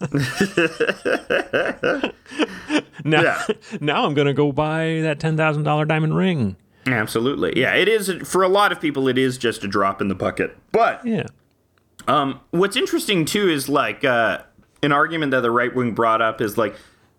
now, 3.04 3.22
Yeah. 3.22 3.42
now 3.80 4.04
I'm 4.06 4.14
gonna 4.14 4.34
go 4.34 4.52
buy 4.52 5.00
that 5.02 5.18
ten 5.20 5.36
thousand 5.36 5.64
dollar 5.64 5.84
diamond 5.84 6.16
ring. 6.16 6.56
Absolutely. 6.86 7.58
Yeah, 7.60 7.74
it 7.74 7.88
is, 7.88 8.10
for 8.24 8.42
a 8.42 8.48
lot 8.48 8.72
of 8.72 8.80
people, 8.80 9.08
it 9.08 9.18
is 9.18 9.38
just 9.38 9.64
a 9.64 9.68
drop 9.68 10.00
in 10.00 10.08
the 10.08 10.14
bucket. 10.14 10.56
But 10.72 11.04
Yeah. 11.04 11.26
Um, 12.08 12.40
what's 12.50 12.76
interesting 12.76 13.24
too 13.24 13.48
is 13.48 13.68
like 13.68 14.04
uh, 14.04 14.38
an 14.82 14.92
argument 14.92 15.32
that 15.32 15.40
the 15.40 15.50
right 15.50 15.74
wing 15.74 15.92
brought 15.92 16.22
up 16.22 16.40
is 16.40 16.56
like, 16.56 16.74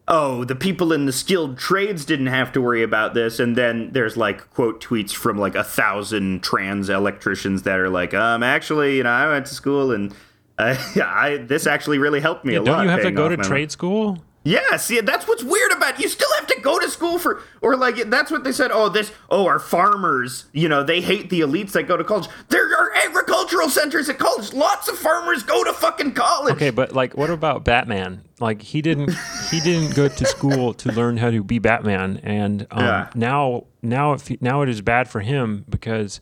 oh, 0.07 0.43
the 0.43 0.55
people 0.55 0.91
in 0.91 1.05
the 1.05 1.13
skilled 1.13 1.57
trades 1.57 2.03
didn't 2.03 2.27
have 2.27 2.51
to 2.53 2.61
worry 2.61 2.83
about 2.83 3.13
this, 3.13 3.39
and 3.39 3.55
then 3.55 3.91
there's 3.93 4.17
like 4.17 4.49
quote 4.51 4.83
tweets 4.83 5.11
from 5.11 5.37
like 5.37 5.55
a 5.55 5.63
thousand 5.63 6.43
trans 6.43 6.89
electricians 6.89 7.63
that 7.63 7.79
are 7.79 7.89
like, 7.89 8.13
um, 8.13 8.43
actually, 8.43 8.97
you 8.97 9.03
know, 9.03 9.11
I 9.11 9.27
went 9.29 9.45
to 9.47 9.53
school 9.53 9.91
and. 9.91 10.13
Uh, 10.57 10.75
I 11.01 11.37
this 11.37 11.65
actually 11.65 11.97
really 11.97 12.19
helped 12.19 12.43
me 12.43 12.55
a 12.55 12.61
lot. 12.61 12.65
Don't 12.65 12.83
you 12.83 12.89
have 12.89 13.01
to 13.03 13.11
go 13.11 13.29
to 13.29 13.37
trade 13.37 13.71
school? 13.71 14.21
Yeah, 14.43 14.77
see, 14.77 14.99
that's 15.01 15.27
what's 15.27 15.43
weird 15.43 15.71
about 15.71 15.95
it. 15.95 16.01
You 16.01 16.09
still 16.09 16.31
have 16.37 16.47
to 16.47 16.59
go 16.61 16.79
to 16.79 16.89
school 16.89 17.19
for, 17.19 17.41
or 17.61 17.75
like, 17.75 17.95
that's 18.09 18.31
what 18.31 18.43
they 18.43 18.51
said. 18.51 18.71
Oh, 18.73 18.89
this, 18.89 19.11
oh, 19.29 19.45
our 19.47 19.59
farmers, 19.59 20.45
you 20.51 20.67
know, 20.67 20.83
they 20.83 20.99
hate 21.01 21.29
the 21.29 21.41
elites 21.41 21.71
that 21.73 21.83
go 21.83 21.95
to 21.97 22.03
college. 22.03 22.27
There 22.49 22.65
are 22.75 22.91
agricultural 23.05 23.69
centers 23.69 24.09
at 24.09 24.17
college. 24.17 24.53
Lots 24.53 24.87
of 24.87 24.97
farmers 24.97 25.43
go 25.43 25.63
to 25.63 25.73
fucking 25.73 26.13
college. 26.13 26.55
Okay, 26.55 26.71
but 26.71 26.93
like, 26.93 27.15
what 27.15 27.29
about 27.29 27.63
Batman? 27.63 28.23
Like, 28.39 28.61
he 28.63 28.81
didn't 28.81 29.11
he 29.51 29.59
didn't 29.59 29.95
go 29.95 30.07
to 30.07 30.25
school 30.25 30.73
to 30.75 30.91
learn 30.91 31.17
how 31.17 31.29
to 31.29 31.43
be 31.43 31.59
Batman, 31.59 32.19
and 32.23 32.65
um, 32.71 32.83
Yeah. 32.83 33.09
now 33.13 33.65
now 33.83 34.13
if 34.13 34.41
now 34.41 34.63
it 34.63 34.69
is 34.69 34.81
bad 34.81 35.07
for 35.07 35.19
him 35.19 35.65
because 35.69 36.19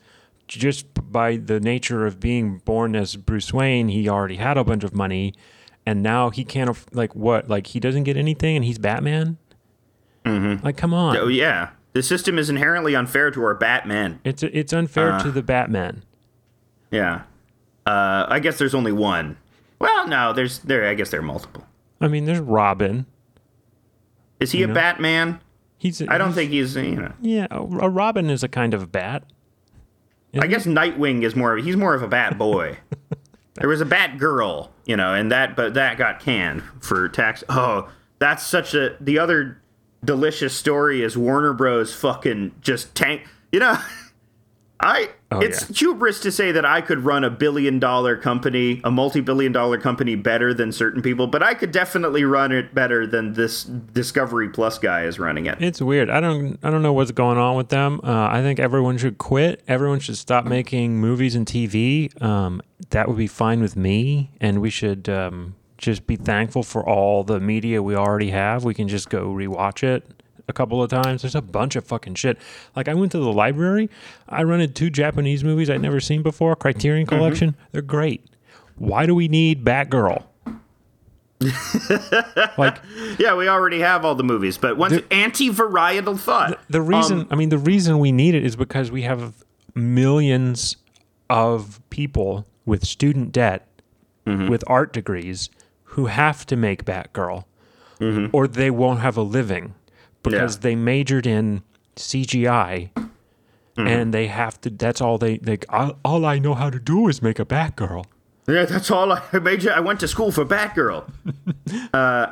just 0.47 0.87
by 1.11 1.37
the 1.37 1.59
nature 1.61 2.05
of 2.05 2.19
being 2.19 2.57
born 2.65 2.95
as 2.95 3.15
Bruce 3.15 3.53
Wayne, 3.53 3.87
he 3.87 4.09
already 4.09 4.35
had 4.35 4.57
a 4.57 4.63
bunch 4.65 4.83
of 4.83 4.93
money, 4.93 5.33
and 5.89 6.03
now 6.03 6.29
he 6.29 6.43
can't 6.45 6.69
aff- 6.69 6.85
like 6.93 7.15
what 7.15 7.49
like 7.49 7.67
he 7.67 7.79
doesn't 7.79 8.03
get 8.03 8.15
anything, 8.15 8.55
and 8.55 8.63
he's 8.63 8.77
Batman. 8.77 9.37
Mm-hmm. 10.25 10.63
Like, 10.63 10.77
come 10.77 10.93
on, 10.93 11.17
Oh, 11.17 11.27
yeah. 11.27 11.69
The 11.93 12.03
system 12.03 12.37
is 12.37 12.49
inherently 12.49 12.93
unfair 12.95 13.31
to 13.31 13.41
our 13.43 13.55
Batman. 13.55 14.19
it's 14.23 14.43
it's 14.43 14.71
unfair 14.73 15.13
Uh. 15.13 15.23
to 15.23 15.31
the 15.31 15.41
Batman. 15.41 16.03
Yeah. 16.91 17.23
Uh, 17.85 18.25
I 18.29 18.39
guess 18.39 18.57
there's 18.59 18.75
only 18.75 18.91
one. 18.91 19.37
Well, 19.79 20.07
no, 20.07 20.31
there's, 20.33 20.59
there, 20.59 20.87
I 20.87 20.93
guess 20.93 21.09
there 21.09 21.21
are 21.21 21.23
multiple. 21.23 21.65
I 22.01 22.07
mean, 22.07 22.25
there's 22.25 22.39
Robin. 22.39 23.05
Is 24.39 24.51
he 24.51 24.61
a 24.63 24.67
Batman? 24.67 25.39
He's 25.77 26.01
I 26.07 26.17
don't 26.17 26.33
think 26.33 26.51
he's, 26.51 26.75
you 26.75 26.95
know. 26.97 27.13
Yeah, 27.21 27.47
a, 27.49 27.61
a 27.61 27.89
Robin 27.89 28.29
is 28.29 28.43
a 28.43 28.47
kind 28.49 28.73
of 28.73 28.91
bat. 28.91 29.23
I 30.39 30.45
guess 30.47 30.65
Nightwing 30.67 31.23
is 31.23 31.35
more. 31.35 31.57
He's 31.57 31.75
more 31.77 31.95
of 31.95 32.03
a 32.03 32.07
bat 32.07 32.37
boy. 32.37 32.77
there 33.55 33.69
was 33.69 33.81
a 33.81 33.85
Bat 33.85 34.17
Girl, 34.17 34.71
you 34.85 34.95
know, 34.95 35.13
and 35.13 35.31
that, 35.31 35.55
but 35.55 35.73
that 35.73 35.97
got 35.97 36.19
canned 36.19 36.63
for 36.81 37.07
tax. 37.09 37.43
Oh, 37.49 37.89
that's 38.19 38.45
such 38.45 38.73
a. 38.73 38.95
The 38.99 39.19
other 39.19 39.61
delicious 40.03 40.55
story 40.55 41.03
is 41.03 41.17
Warner 41.17 41.53
Bros. 41.53 41.93
Fucking 41.93 42.55
just 42.61 42.95
tank. 42.95 43.27
You 43.51 43.59
know, 43.59 43.77
I 44.79 45.09
it's 45.31 45.79
hubris 45.79 46.19
to 46.21 46.31
say 46.31 46.51
that 46.51 46.65
I 46.65 46.81
could 46.81 47.05
run 47.05 47.23
a 47.23 47.29
billion 47.29 47.79
dollar 47.79 48.17
company, 48.17 48.81
a 48.83 48.91
multi 48.91 49.21
billion 49.21 49.51
dollar 49.51 49.77
company 49.77 50.15
better 50.15 50.53
than 50.53 50.71
certain 50.71 51.01
people, 51.01 51.27
but 51.27 51.43
I 51.43 51.53
could 51.53 51.71
definitely 51.71 52.23
run 52.23 52.51
it 52.51 52.73
better 52.73 53.05
than 53.05 53.33
this 53.33 53.63
Discovery 53.63 54.49
Plus 54.49 54.79
guy 54.79 55.03
is 55.03 55.19
running 55.19 55.45
it. 55.45 55.61
It's 55.61 55.81
weird. 55.81 56.09
I 56.09 56.19
don't 56.19 56.57
I 56.63 56.71
don't 56.71 56.81
know 56.81 56.93
what's 56.93 57.11
going 57.11 57.37
on 57.37 57.55
with 57.55 57.69
them. 57.69 58.01
Uh, 58.03 58.27
I 58.31 58.41
think 58.41 58.59
everyone 58.59 58.97
should 58.97 59.17
quit. 59.17 59.61
Everyone 59.67 59.99
should 59.99 60.17
stop 60.17 60.45
making 60.45 60.99
movies 60.99 61.35
and 61.35 61.45
TV. 61.45 62.19
Um, 62.21 62.61
that 62.89 63.07
would 63.07 63.17
be 63.17 63.27
fine 63.27 63.61
with 63.61 63.75
me, 63.75 64.31
and 64.41 64.61
we 64.61 64.69
should 64.69 65.07
um, 65.09 65.55
just 65.77 66.07
be 66.07 66.15
thankful 66.15 66.63
for 66.63 66.87
all 66.87 67.23
the 67.23 67.39
media 67.39 67.83
we 67.83 67.95
already 67.95 68.31
have. 68.31 68.63
We 68.63 68.73
can 68.73 68.87
just 68.87 69.09
go 69.09 69.27
rewatch 69.27 69.83
it 69.83 70.18
a 70.49 70.53
couple 70.53 70.81
of 70.81 70.89
times. 70.89 71.21
There's 71.21 71.35
a 71.35 71.41
bunch 71.41 71.75
of 71.75 71.85
fucking 71.85 72.15
shit. 72.15 72.37
Like 72.75 72.87
I 72.87 72.93
went 72.93 73.11
to 73.13 73.19
the 73.19 73.31
library. 73.31 73.89
I 74.27 74.43
rented 74.43 74.75
two 74.75 74.89
Japanese 74.89 75.43
movies 75.43 75.69
I'd 75.69 75.81
never 75.81 75.99
seen 75.99 76.23
before. 76.23 76.55
Criterion 76.55 77.05
mm-hmm. 77.05 77.15
Collection. 77.15 77.55
They're 77.71 77.81
great. 77.81 78.25
Why 78.75 79.05
do 79.05 79.13
we 79.13 79.27
need 79.27 79.63
Batgirl? 79.63 80.23
like 82.57 82.77
Yeah, 83.17 83.35
we 83.35 83.47
already 83.47 83.79
have 83.79 84.03
all 84.03 84.15
the 84.15 84.23
movies, 84.23 84.57
but 84.57 84.77
once 84.77 85.01
anti 85.09 85.49
varietal 85.49 86.19
thought. 86.19 86.59
the 86.69 86.81
reason 86.81 87.21
um, 87.21 87.27
I 87.31 87.35
mean 87.35 87.49
the 87.49 87.57
reason 87.57 87.99
we 87.99 88.11
need 88.11 88.35
it 88.35 88.43
is 88.43 88.57
because 88.57 88.91
we 88.91 89.03
have 89.03 89.45
millions 89.73 90.75
of 91.29 91.79
people 91.89 92.45
with 92.65 92.85
student 92.85 93.31
debt 93.31 93.67
mm-hmm. 94.25 94.49
with 94.49 94.63
art 94.67 94.91
degrees 94.91 95.49
who 95.83 96.07
have 96.07 96.45
to 96.47 96.55
make 96.55 96.83
Batgirl 96.83 97.45
mm-hmm. 97.99 98.35
or 98.35 98.47
they 98.47 98.69
won't 98.69 98.99
have 98.99 99.17
a 99.17 99.21
living 99.21 99.75
because 100.23 100.55
Yeah. 100.55 100.61
they 100.61 100.75
majored 100.75 101.25
in 101.27 101.63
CGI 101.95 102.89
and 103.77 104.13
they 104.13 104.27
have 104.27 104.59
to 104.61 104.69
that's 104.69 104.99
all 105.01 105.17
they 105.17 105.37
like 105.39 105.65
all, 105.69 106.25
I 106.25 106.37
know 106.39 106.53
how 106.53 106.69
to 106.69 106.79
do 106.79 107.07
is 107.07 107.21
make 107.21 107.39
a 107.39 107.45
Batgirl. 107.45 108.05
Yeah, 108.47 108.65
that's 108.65 108.89
all 108.91 109.11
I 109.13 109.21
made. 109.41 109.65
I 109.67 109.79
went 109.79 109.99
to 110.01 110.07
school 110.07 110.31
for 110.31 110.43
Batgirl. 110.45 111.09
uh, 111.93 112.27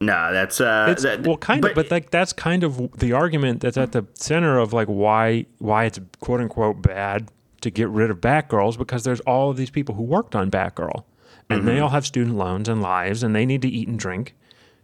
nah, 0.00 0.30
that's 0.30 0.60
uh, 0.60 0.86
It's, 0.90 1.02
that- 1.02 1.26
well, 1.26 1.36
kind 1.38 1.64
of, 1.64 1.74
but 1.74 1.90
like 1.90 2.10
that's 2.10 2.32
kind 2.32 2.62
of 2.64 2.90
the 2.98 3.12
argument 3.12 3.60
that's 3.60 3.76
at 3.76 3.92
the 3.92 4.06
center 4.14 4.58
of 4.58 4.72
like 4.72 4.88
why 4.88 5.46
why 5.58 5.84
it's 5.86 5.98
quote 6.20 6.40
unquote 6.40 6.80
bad 6.82 7.28
to 7.62 7.70
get 7.70 7.88
rid 7.88 8.10
of 8.10 8.20
Batgirls 8.20 8.76
because 8.76 9.04
there's 9.04 9.20
all 9.20 9.50
of 9.50 9.56
these 9.56 9.70
people 9.70 9.94
who 9.94 10.02
worked 10.02 10.34
on 10.36 10.50
Batgirl, 10.50 11.04
and 11.48 11.60
Mm-hmm. 11.60 11.66
they 11.66 11.78
all 11.80 11.90
have 11.90 12.04
student 12.06 12.36
loans 12.36 12.68
and 12.68 12.82
lives, 12.82 13.22
and 13.22 13.34
they 13.34 13.46
need 13.46 13.62
to 13.62 13.68
eat 13.68 13.88
and 13.88 13.98
drink. 13.98 14.34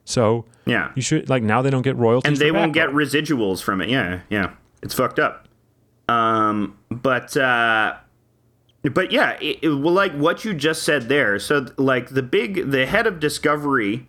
So 0.09 0.47
Yeah. 0.65 0.91
you 0.95 1.03
should 1.03 1.29
like 1.29 1.43
now 1.43 1.61
they 1.61 1.69
don't 1.71 1.83
get 1.83 1.97
royalties, 1.97 2.29
and 2.29 2.37
they 2.39 2.51
won't 2.51 2.73
get 2.73 2.89
residuals 2.91 3.63
from 3.63 3.81
it. 3.83 3.91
Yeah, 3.91 4.21
yeah, 4.31 4.53
it's 4.83 4.95
fucked 4.95 5.19
up. 5.19 5.47
Um, 6.09 6.79
but 6.91 7.37
uh, 7.37 7.97
but 8.83 9.13
yeah, 9.13 9.33
it, 9.41 9.59
it- 9.63 9.69
well, 9.69 9.93
like 9.93 10.13
what 10.13 10.45
you 10.45 10.55
just 10.55 10.83
said 10.83 11.09
there. 11.11 11.39
So 11.39 11.67
like 11.77 12.09
the 12.11 12.23
big, 12.23 12.71
the 12.71 12.87
head 12.87 13.07
of 13.07 13.21
Discovery, 13.21 14.09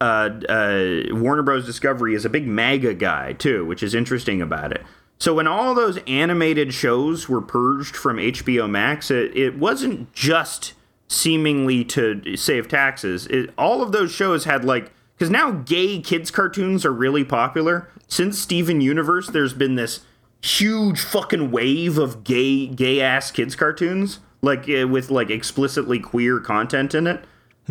uh, 0.00 0.30
uh, 0.48 1.02
Warner 1.10 1.42
Bros. 1.42 1.66
Discovery 1.66 2.14
is 2.14 2.24
a 2.24 2.30
big 2.30 2.46
MAGA 2.46 2.94
guy 2.94 3.34
too, 3.34 3.66
which 3.66 3.82
is 3.82 3.94
interesting 3.94 4.40
about 4.40 4.72
it. 4.72 4.82
So 5.18 5.34
when 5.34 5.46
all 5.46 5.74
those 5.74 5.98
animated 6.06 6.72
shows 6.72 7.28
were 7.28 7.40
purged 7.42 7.96
from 7.96 8.16
HBO 8.16 8.68
Max, 8.68 9.10
it, 9.10 9.36
it 9.36 9.58
wasn't 9.58 10.12
just 10.14 10.72
seemingly 11.06 11.84
to 11.84 12.36
save 12.36 12.66
taxes. 12.68 13.26
It, 13.28 13.50
all 13.58 13.82
of 13.82 13.92
those 13.92 14.10
shows 14.10 14.44
had 14.44 14.64
like 14.64 14.90
because 15.16 15.30
now 15.30 15.50
gay 15.50 16.00
kids 16.00 16.30
cartoons 16.30 16.84
are 16.84 16.92
really 16.92 17.24
popular. 17.24 17.88
Since 18.08 18.38
Steven 18.38 18.80
Universe, 18.80 19.28
there's 19.28 19.54
been 19.54 19.74
this 19.74 20.00
huge 20.42 21.00
fucking 21.00 21.50
wave 21.50 21.96
of 21.96 22.22
gay 22.22 22.66
gay 22.66 23.00
ass 23.00 23.30
kids 23.30 23.56
cartoons 23.56 24.20
like 24.42 24.68
uh, 24.68 24.86
with 24.86 25.10
like 25.10 25.30
explicitly 25.30 25.98
queer 25.98 26.38
content 26.38 26.94
in 26.94 27.06
it 27.06 27.24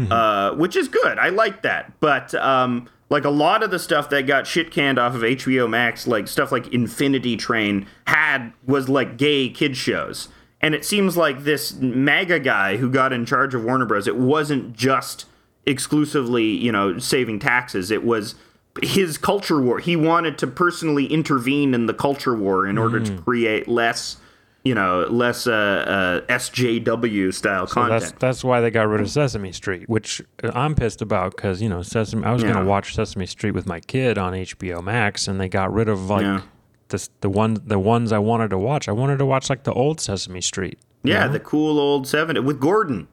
uh, 0.09 0.51
which 0.55 0.75
is 0.75 0.87
good. 0.87 1.19
I 1.19 1.29
like 1.29 1.61
that. 1.63 1.99
But 1.99 2.33
um 2.35 2.89
like 3.09 3.25
a 3.25 3.29
lot 3.29 3.61
of 3.61 3.69
the 3.69 3.77
stuff 3.77 4.09
that 4.09 4.25
got 4.25 4.47
shit 4.47 4.71
canned 4.71 4.97
off 4.97 5.13
of 5.13 5.21
hbo 5.21 5.69
max 5.69 6.07
like 6.07 6.27
stuff 6.27 6.51
like 6.51 6.73
infinity 6.73 7.37
train 7.37 7.85
had 8.07 8.51
was 8.65 8.89
like 8.89 9.17
gay 9.17 9.49
kid 9.49 9.77
shows. 9.77 10.29
And 10.61 10.73
it 10.73 10.85
seems 10.85 11.15
like 11.17 11.43
this 11.43 11.73
maga 11.73 12.39
guy 12.39 12.77
who 12.77 12.89
got 12.89 13.13
in 13.13 13.25
charge 13.25 13.53
of 13.53 13.63
warner 13.63 13.85
bros 13.85 14.07
it 14.07 14.15
wasn't 14.15 14.73
just 14.73 15.25
exclusively 15.65 16.45
you 16.45 16.71
know 16.71 16.97
saving 16.99 17.39
taxes 17.39 17.89
it 17.91 18.03
was 18.03 18.35
his 18.81 19.19
culture 19.19 19.61
war. 19.61 19.77
He 19.77 19.95
wanted 19.95 20.39
to 20.39 20.47
personally 20.47 21.05
intervene 21.05 21.75
in 21.75 21.85
the 21.85 21.93
culture 21.93 22.33
war 22.35 22.65
in 22.65 22.79
order 22.79 22.99
to 23.01 23.17
create 23.21 23.67
less, 23.67 24.17
you 24.63 24.73
know, 24.73 25.01
less 25.11 25.45
uh, 25.45 26.23
uh, 26.25 26.33
SJW 26.33 27.31
style 27.35 27.67
So 27.67 27.73
content. 27.75 28.01
that's 28.01 28.11
that's 28.13 28.43
why 28.43 28.61
they 28.61 28.71
got 28.71 28.87
rid 28.87 28.99
of 29.01 29.11
Sesame 29.11 29.51
Street, 29.51 29.87
which 29.87 30.23
I'm 30.55 30.73
pissed 30.73 31.03
about 31.03 31.35
because 31.35 31.61
you 31.61 31.69
know 31.69 31.83
Sesame. 31.83 32.23
I 32.23 32.31
was 32.33 32.41
Yeah. 32.41 32.51
gonna 32.53 32.65
watch 32.65 32.95
Sesame 32.95 33.27
Street 33.27 33.51
with 33.51 33.67
my 33.67 33.79
kid 33.79 34.17
on 34.17 34.33
HBO 34.33 34.81
Max, 34.83 35.27
and 35.27 35.39
they 35.39 35.49
got 35.49 35.71
rid 35.71 35.87
of 35.87 36.09
like 36.09 36.23
Yeah. 36.23 36.41
the 36.87 37.07
the 37.21 37.29
one 37.29 37.57
the 37.63 37.77
ones 37.77 38.11
I 38.11 38.17
wanted 38.17 38.49
to 38.49 38.57
watch. 38.57 38.89
I 38.89 38.91
wanted 38.91 39.19
to 39.19 39.25
watch 39.27 39.51
like 39.51 39.65
the 39.65 39.73
old 39.73 40.01
Sesame 40.01 40.41
Street. 40.41 40.79
yeah, 41.03 41.27
know? 41.27 41.33
the 41.33 41.39
cool 41.39 41.79
old 41.79 42.05
70s 42.07 42.43
with 42.43 42.59
Gordon. 42.59 43.07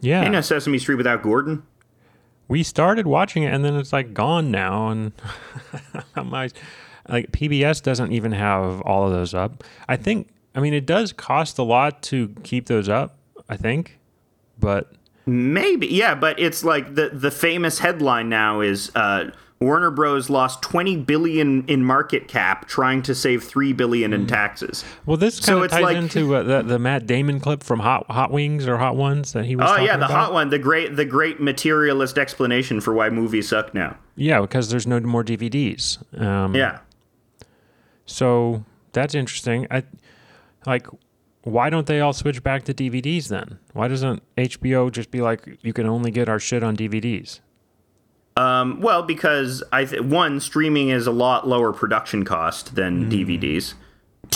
yeah. 0.00 0.22
Ain't 0.24 0.32
no 0.32 0.42
Sesame 0.42 0.78
Street 0.78 0.96
without 0.96 1.22
Gordon. 1.22 1.62
We 2.50 2.64
started 2.64 3.06
watching 3.06 3.44
it, 3.44 3.54
and 3.54 3.64
then 3.64 3.76
it's 3.76 3.92
like 3.92 4.12
gone 4.12 4.50
now, 4.50 4.88
and 4.88 5.12
my 6.16 6.50
like 7.08 7.30
PBS 7.30 7.80
doesn't 7.82 8.12
even 8.12 8.32
have 8.32 8.82
all 8.82 9.06
of 9.06 9.12
those 9.12 9.32
up. 9.32 9.64
I 9.88 9.96
think. 9.96 10.28
I 10.52 10.58
mean, 10.58 10.74
it 10.74 10.84
does 10.84 11.12
cost 11.12 11.58
a 11.58 11.62
lot 11.62 12.02
to 12.02 12.34
keep 12.42 12.66
those 12.66 12.88
up. 12.88 13.16
I 13.48 13.56
think, 13.56 13.98
but 14.58 14.92
Maybe, 15.26 15.86
yeah, 15.86 16.16
but 16.16 16.40
it's 16.40 16.64
like 16.64 16.96
the 16.96 17.10
the 17.12 17.30
famous 17.30 17.78
headline 17.78 18.28
now 18.28 18.60
is 18.60 18.90
uh, 18.96 19.30
Warner 19.62 19.90
Bros. 19.90 20.30
lost 20.30 20.62
twenty 20.62 20.96
billion 20.96 21.66
in 21.66 21.84
market 21.84 22.28
cap 22.28 22.66
trying 22.66 23.02
to 23.02 23.14
save 23.14 23.44
three 23.44 23.74
billion 23.74 24.12
Hmm. 24.12 24.22
in 24.22 24.26
taxes. 24.26 24.86
Well, 25.04 25.18
this 25.18 25.36
So 25.36 25.52
kind 25.52 25.64
of 25.66 25.70
ties 25.70 25.82
like- 25.82 25.96
into 25.98 26.34
uh, 26.34 26.42
the, 26.42 26.62
the 26.62 26.78
Matt 26.78 27.06
Damon 27.06 27.40
clip 27.40 27.62
from 27.62 27.80
Hot 27.80 28.06
Hot 28.10 28.30
Wings 28.30 28.66
or 28.66 28.78
Hot 28.78 28.96
Ones 28.96 29.34
that 29.34 29.44
he 29.44 29.56
was. 29.56 29.66
Oh 29.70 29.76
yeah, 29.76 29.98
the 29.98 30.06
about. 30.06 30.10
hot 30.12 30.32
one, 30.32 30.48
the 30.48 30.58
great 30.58 30.96
the 30.96 31.04
great 31.04 31.40
materialist 31.40 32.16
explanation 32.16 32.80
for 32.80 32.94
why 32.94 33.10
movies 33.10 33.48
suck 33.50 33.74
now. 33.74 33.98
Yeah, 34.16 34.40
because 34.40 34.70
there's 34.70 34.86
no 34.86 34.98
more 35.00 35.22
DVDs. 35.22 35.98
Um, 36.18 36.54
Yeah. 36.54 36.78
So 38.06 38.64
that's 38.92 39.14
interesting. 39.14 39.66
I 39.70 39.82
like. 40.66 40.86
Why 41.42 41.68
don't 41.68 41.86
they 41.86 42.00
all 42.00 42.12
switch 42.14 42.42
back 42.42 42.64
to 42.64 42.72
DVDs 42.74 43.28
then? 43.28 43.58
Why 43.74 43.88
doesn't 43.88 44.22
HBO 44.38 44.90
just 44.90 45.10
be 45.10 45.20
like, 45.20 45.58
you 45.62 45.72
can 45.74 45.86
only 45.86 46.10
get 46.10 46.28
our 46.30 46.38
shit 46.38 46.62
on 46.62 46.76
DVDs? 46.76 47.40
Um, 48.36 48.80
well, 48.80 49.02
because 49.02 49.62
I 49.72 49.84
th- 49.84 50.02
one 50.02 50.40
streaming 50.40 50.88
is 50.88 51.06
a 51.06 51.10
lot 51.12 51.46
lower 51.46 51.72
production 51.72 52.24
cost 52.24 52.74
than 52.74 53.10
DVDs. 53.10 53.72
Hmm. 53.72 53.78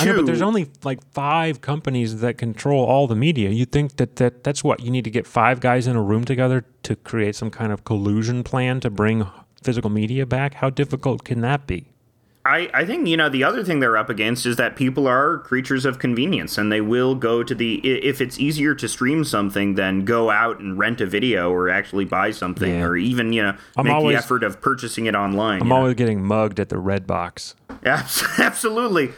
I 0.01 0.05
know, 0.07 0.16
but 0.16 0.26
there's 0.26 0.42
only 0.42 0.70
like 0.82 0.99
five 1.12 1.61
companies 1.61 2.20
that 2.20 2.36
control 2.36 2.84
all 2.84 3.07
the 3.07 3.14
media. 3.14 3.51
You 3.51 3.64
think 3.64 3.97
that, 3.97 4.16
that 4.16 4.42
that's 4.42 4.64
what 4.64 4.80
you 4.80 4.90
need 4.90 5.05
to 5.05 5.11
get 5.11 5.26
five 5.26 5.61
guys 5.61 5.86
in 5.86 5.95
a 5.95 6.03
room 6.03 6.24
together 6.24 6.64
to 6.82 6.97
create 6.97 7.36
some 7.36 7.51
kind 7.51 7.70
of 7.70 7.84
collusion 7.84 8.42
plan 8.42 8.80
to 8.80 8.90
bring 8.90 9.26
physical 9.62 9.90
media 9.90 10.26
back? 10.26 10.55
How 10.55 10.70
difficult 10.70 11.24
can 11.24 11.40
that 11.40 11.66
be? 11.66 11.93
I, 12.47 12.68
I 12.74 12.84
think 12.84 13.09
you 13.09 13.16
know 13.16 13.30
the 13.30 13.42
other 13.42 13.64
thing 13.64 13.80
they're 13.80 13.97
up 13.97 14.11
against 14.11 14.45
is 14.45 14.57
that 14.57 14.76
people 14.76 15.07
are 15.07 15.38
creatures 15.38 15.86
of 15.86 15.99
convenience 15.99 16.59
and 16.59 16.70
they 16.70 16.82
will 16.82 17.14
go 17.14 17.42
to 17.42 17.55
the 17.55 17.76
if 17.86 18.20
it's 18.20 18.38
easier 18.38 18.74
to 18.74 18.86
stream 18.86 19.24
something 19.24 19.76
than 19.76 20.05
go 20.05 20.30
out 20.30 20.61
and 20.61 20.78
rent 20.78 21.01
a 21.01 21.07
video 21.07 21.51
or 21.51 21.70
actually 21.70 22.05
buy 22.05 22.30
something 22.32 22.74
Yeah. 22.74 22.84
or 22.84 22.97
even 22.99 23.32
you 23.32 23.42
know 23.45 23.57
I'm 23.78 23.84
make 23.86 23.95
always- 23.95 24.14
the 24.16 24.18
effort 24.24 24.42
of 24.45 24.61
purchasing 24.61 25.07
it 25.07 25.14
online. 25.14 25.62
I'm 25.62 25.68
you 25.68 25.70
know? 25.70 25.76
always 25.76 25.95
getting 25.95 26.22
mugged 26.22 26.61
at 26.61 26.68
the 26.68 26.76
red 26.78 27.07
box. 27.07 27.55
Abs- 27.84 28.24
Absolutely. 28.38 29.12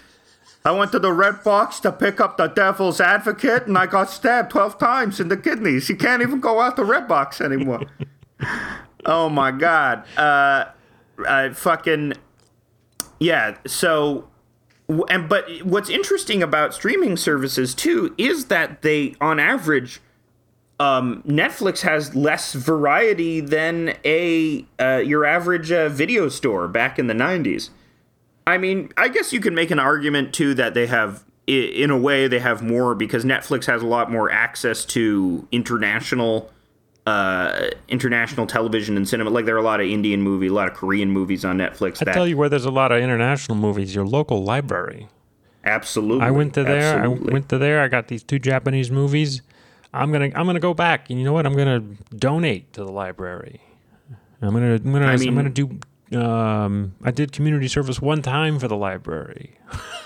I 0.64 0.70
went 0.72 0.90
to 0.92 0.98
the 0.98 1.12
Red 1.12 1.44
Box 1.44 1.78
to 1.80 1.92
pick 1.92 2.20
up 2.20 2.38
the 2.38 2.48
Devil's 2.48 3.00
Advocate, 3.00 3.68
and 3.68 3.78
I 3.78 3.86
got 3.86 4.10
stabbed 4.10 4.50
twelve 4.50 4.78
times 4.78 5.20
in 5.20 5.28
the 5.28 5.36
kidneys. 5.36 5.88
You 5.88 5.94
can't 5.94 6.22
even 6.22 6.40
go 6.40 6.60
out 6.60 6.74
the 6.74 6.84
Red 6.84 7.06
Box 7.06 7.40
anymore. 7.40 7.82
oh 9.06 9.28
my 9.28 9.52
God. 9.52 10.02
Uh, 10.16 10.64
I 11.26 11.50
fucking 11.50 12.14
yeah. 13.18 13.56
So, 13.66 14.28
and 15.08 15.28
but 15.28 15.48
what's 15.62 15.90
interesting 15.90 16.42
about 16.42 16.74
streaming 16.74 17.16
services 17.16 17.74
too 17.74 18.14
is 18.18 18.46
that 18.46 18.82
they, 18.82 19.14
on 19.20 19.40
average, 19.40 20.00
um, 20.78 21.22
Netflix 21.26 21.80
has 21.80 22.14
less 22.14 22.52
variety 22.52 23.40
than 23.40 23.94
a 24.04 24.64
uh, 24.78 24.98
your 24.98 25.24
average 25.24 25.72
uh, 25.72 25.88
video 25.88 26.28
store 26.28 26.68
back 26.68 26.98
in 26.98 27.06
the 27.06 27.14
'90s. 27.14 27.70
I 28.46 28.58
mean, 28.58 28.92
I 28.96 29.08
guess 29.08 29.32
you 29.32 29.40
can 29.40 29.54
make 29.54 29.70
an 29.70 29.80
argument 29.80 30.32
too 30.32 30.54
that 30.54 30.74
they 30.74 30.86
have, 30.86 31.24
in 31.48 31.90
a 31.90 31.98
way, 31.98 32.28
they 32.28 32.38
have 32.38 32.62
more 32.62 32.94
because 32.94 33.24
Netflix 33.24 33.66
has 33.66 33.82
a 33.82 33.86
lot 33.86 34.10
more 34.10 34.30
access 34.30 34.84
to 34.86 35.48
international, 35.50 36.52
uh, 37.06 37.68
international 37.88 38.46
television 38.46 38.96
and 38.96 39.08
cinema. 39.08 39.30
Like 39.30 39.44
there 39.44 39.54
are 39.54 39.58
a 39.58 39.62
lot 39.62 39.80
of 39.80 39.86
Indian 39.86 40.20
movie, 40.22 40.48
a 40.48 40.52
lot 40.52 40.68
of 40.68 40.74
Korean 40.74 41.10
movies 41.10 41.44
on 41.44 41.58
Netflix. 41.58 42.02
I 42.02 42.06
that 42.06 42.14
tell 42.14 42.26
you 42.26 42.36
where 42.36 42.48
there's 42.48 42.64
a 42.64 42.70
lot 42.70 42.92
of 42.92 43.00
international 43.00 43.56
movies, 43.56 43.94
your 43.94 44.06
local 44.06 44.42
library. 44.42 45.08
absolutely. 45.64 46.24
I 46.24 46.30
went 46.30 46.54
to 46.54 46.64
there. 46.64 46.98
Absolutely. 46.98 47.30
I 47.30 47.32
went 47.32 47.48
to 47.50 47.58
there. 47.58 47.80
I 47.80 47.88
got 47.88 48.08
these 48.08 48.22
two 48.22 48.38
Japanese 48.38 48.90
movies. 48.90 49.42
I'm 49.94 50.12
gonna 50.12 50.30
I'm 50.34 50.46
gonna 50.46 50.60
go 50.60 50.74
back, 50.74 51.08
and 51.10 51.18
you 51.18 51.24
know 51.24 51.32
what? 51.32 51.46
I'm 51.46 51.54
gonna 51.56 51.80
donate 52.14 52.72
to 52.74 52.84
the 52.84 52.92
library. 52.92 53.60
I'm 54.42 54.52
gonna 54.52 54.74
I'm 54.74 54.92
gonna 54.92 55.06
I 55.06 55.16
mean- 55.16 55.28
am 55.28 55.34
gonna 55.36 55.50
do. 55.50 55.78
Um, 56.16 56.94
I 57.02 57.10
did 57.10 57.32
community 57.32 57.66
service 57.66 58.00
one 58.00 58.22
time 58.22 58.58
for 58.60 58.68
the 58.68 58.76
library. 58.76 59.58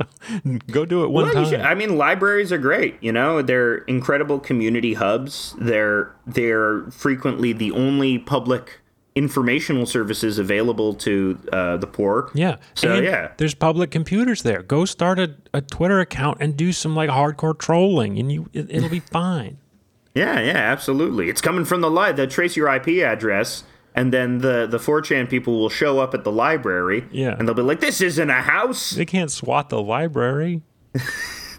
so 0.00 0.58
go 0.70 0.84
do 0.84 1.04
it 1.04 1.10
one 1.10 1.24
Well, 1.26 1.34
time. 1.34 1.44
should- 1.46 1.60
I 1.60 1.74
mean, 1.74 1.96
libraries 1.96 2.52
are 2.52 2.58
great. 2.58 2.96
You 3.00 3.12
know, 3.12 3.42
they're 3.42 3.78
incredible 3.78 4.38
community 4.38 4.94
hubs. 4.94 5.54
They're 5.58 6.12
they're 6.26 6.82
frequently 6.90 7.52
the 7.52 7.72
only 7.72 8.18
public 8.18 8.80
informational 9.16 9.86
services 9.86 10.38
available 10.38 10.94
to 10.94 11.36
uh, 11.52 11.76
the 11.76 11.86
poor. 11.86 12.30
yeah. 12.32 12.56
So, 12.74 12.94
And 12.94 13.04
yeah. 13.04 13.32
there's 13.38 13.54
public 13.54 13.90
computers 13.90 14.42
there. 14.42 14.62
Go 14.62 14.84
start 14.84 15.18
a, 15.18 15.34
a 15.52 15.60
Twitter 15.60 15.98
account 16.00 16.38
and 16.40 16.56
do 16.56 16.72
some 16.72 16.94
like 16.94 17.10
hardcore 17.10 17.58
trolling, 17.58 18.18
and 18.20 18.30
you 18.30 18.48
it, 18.52 18.70
it'll 18.70 18.88
be 18.88 19.00
fine. 19.00 19.58
Yeah, 20.12 20.40
yeah, 20.40 20.56
absolutely. 20.56 21.28
It's 21.28 21.40
coming 21.40 21.64
from 21.64 21.82
the 21.82 21.90
light. 21.90 22.16
They 22.16 22.26
trace 22.26 22.56
your 22.56 22.68
IP 22.74 22.88
address, 23.04 23.62
and 23.94 24.12
then 24.12 24.38
the 24.38 24.66
the 24.66 24.78
4chan 24.78 25.28
people 25.28 25.58
will 25.58 25.68
show 25.70 25.98
up 25.98 26.14
at 26.14 26.24
the 26.24 26.32
library. 26.32 27.04
Yeah. 27.10 27.36
and 27.38 27.46
they'll 27.46 27.54
be 27.54 27.62
like, 27.62 27.80
"This 27.80 28.00
isn't 28.00 28.30
a 28.30 28.42
house." 28.42 28.90
They 28.90 29.04
can't 29.06 29.30
swat 29.30 29.68
the 29.68 29.80
library. 29.82 30.62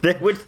They 0.01 0.17
would. 0.19 0.39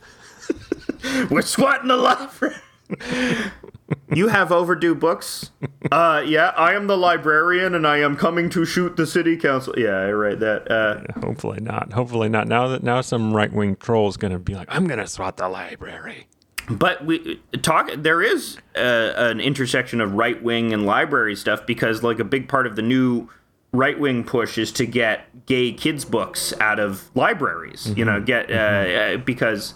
We're 1.29 1.43
swatting 1.43 1.87
the 1.89 1.95
library. 1.95 2.55
you 4.13 4.27
have 4.29 4.51
overdue 4.51 4.95
books. 4.95 5.51
Uh, 5.91 6.23
yeah, 6.25 6.49
I 6.57 6.73
am 6.73 6.87
the 6.87 6.97
librarian, 6.97 7.75
and 7.75 7.85
I 7.85 7.97
am 7.99 8.15
coming 8.17 8.49
to 8.49 8.65
shoot 8.65 8.95
the 8.95 9.05
city 9.05 9.37
council. 9.37 9.75
Yeah, 9.77 9.91
I 9.97 10.11
write 10.11 10.39
that. 10.39 10.71
Uh, 10.71 11.19
Hopefully 11.21 11.59
not. 11.61 11.93
Hopefully 11.93 12.29
not. 12.29 12.47
Now 12.47 12.67
that 12.69 12.81
now 12.83 13.01
some 13.01 13.31
right 13.35 13.51
wing 13.53 13.75
troll 13.75 14.07
is 14.07 14.17
gonna 14.17 14.39
be 14.39 14.55
like, 14.55 14.67
I'm 14.71 14.87
gonna 14.87 15.07
swat 15.07 15.37
the 15.37 15.47
library. 15.49 16.27
But 16.69 17.05
we 17.05 17.41
talk. 17.61 17.91
There 17.97 18.21
is 18.21 18.57
uh, 18.75 19.13
an 19.15 19.39
intersection 19.39 20.01
of 20.01 20.13
right 20.13 20.41
wing 20.41 20.73
and 20.73 20.85
library 20.85 21.35
stuff 21.35 21.65
because, 21.65 22.03
like, 22.03 22.19
a 22.19 22.23
big 22.23 22.47
part 22.47 22.67
of 22.67 22.75
the 22.75 22.81
new 22.81 23.29
right 23.71 23.99
wing 23.99 24.23
push 24.23 24.57
is 24.57 24.71
to 24.73 24.85
get 24.85 25.45
gay 25.45 25.71
kids 25.71 26.05
books 26.05 26.53
out 26.59 26.79
of 26.79 27.09
libraries. 27.15 27.93
You 27.95 28.05
know, 28.05 28.21
get 28.21 28.49
uh, 28.51 28.53
uh, 28.53 29.17
because 29.17 29.73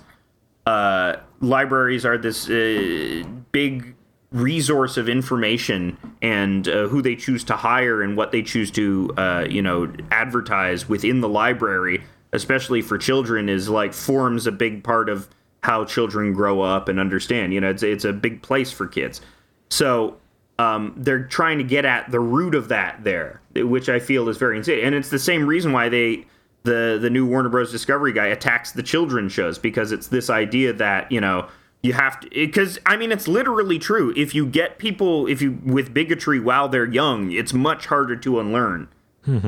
uh, 0.65 1.17
libraries 1.41 2.05
are 2.05 2.17
this 2.17 2.49
uh, 2.49 3.23
big 3.51 3.95
resource 4.31 4.97
of 4.97 5.07
information 5.07 5.97
and 6.21 6.67
uh, 6.67 6.87
who 6.87 7.01
they 7.01 7.15
choose 7.15 7.43
to 7.45 7.55
hire 7.55 8.01
and 8.01 8.17
what 8.17 8.31
they 8.31 8.41
choose 8.41 8.69
to 8.71 9.09
uh, 9.17 9.45
you 9.49 9.61
know 9.61 9.91
advertise 10.11 10.89
within 10.89 11.21
the 11.21 11.29
library 11.29 12.03
especially 12.33 12.81
for 12.81 12.97
children 12.97 13.47
is 13.47 13.69
like 13.69 13.93
forms 13.93 14.45
a 14.45 14.51
big 14.51 14.83
part 14.83 15.07
of 15.07 15.29
how 15.63 15.83
children 15.85 16.33
grow 16.33 16.61
up 16.61 16.87
and 16.87 16.99
understand 16.99 17.53
you 17.53 17.61
know 17.61 17.69
it's, 17.69 17.83
it's 17.83 18.05
a 18.05 18.13
big 18.13 18.41
place 18.41 18.71
for 18.71 18.87
kids 18.87 19.21
so 19.69 20.17
um, 20.59 20.95
they're 20.97 21.23
trying 21.23 21.59
to 21.59 21.63
get 21.63 21.85
at 21.85 22.09
the 22.09 22.19
root 22.19 22.55
of 22.55 22.69
that 22.69 23.03
there 23.03 23.41
which 23.55 23.89
i 23.89 23.99
feel 23.99 24.29
is 24.29 24.37
very 24.37 24.57
insane 24.57 24.83
and 24.83 24.95
it's 24.95 25.09
the 25.09 25.19
same 25.19 25.45
reason 25.45 25.71
why 25.71 25.89
they 25.89 26.25
the 26.67 26.99
the 27.01 27.09
new 27.09 27.25
Warner 27.25 27.49
Bros. 27.49 27.71
Discovery 27.71 28.13
guy 28.13 28.27
attacks 28.27 28.73
the 28.73 28.83
children 28.83 29.29
shows 29.29 29.57
because 29.57 29.91
it's 29.91 30.07
this 30.07 30.29
idea 30.29 30.73
that 30.73 31.11
you 31.11 31.19
know 31.19 31.47
you 31.81 31.93
have 31.93 32.19
to 32.19 32.29
because 32.29 32.77
I 32.85 32.97
mean 32.97 33.11
it's 33.11 33.27
literally 33.27 33.79
true. 33.79 34.13
If 34.15 34.35
you 34.35 34.45
get 34.45 34.77
people 34.77 35.25
if 35.27 35.41
you 35.41 35.59
with 35.65 35.93
bigotry 35.93 36.39
while 36.39 36.67
they're 36.67 36.85
young, 36.85 37.31
it's 37.31 37.53
much 37.53 37.87
harder 37.87 38.15
to 38.17 38.39
unlearn. 38.39 38.89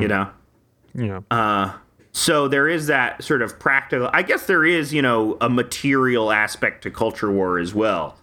You 0.01 0.07
know. 0.07 0.29
You 0.95 1.07
know. 1.07 1.23
Uh, 1.29 1.73
so 2.19 2.49
there 2.49 2.67
is 2.67 2.87
that 2.87 3.23
sort 3.23 3.41
of 3.41 3.57
practical. 3.59 4.09
I 4.11 4.23
guess 4.23 4.45
there 4.45 4.65
is 4.65 4.93
you 4.93 5.01
know 5.01 5.37
a 5.39 5.49
material 5.49 6.31
aspect 6.31 6.83
to 6.83 6.91
culture 6.91 7.31
war 7.31 7.57
as 7.57 7.73
well, 7.73 8.17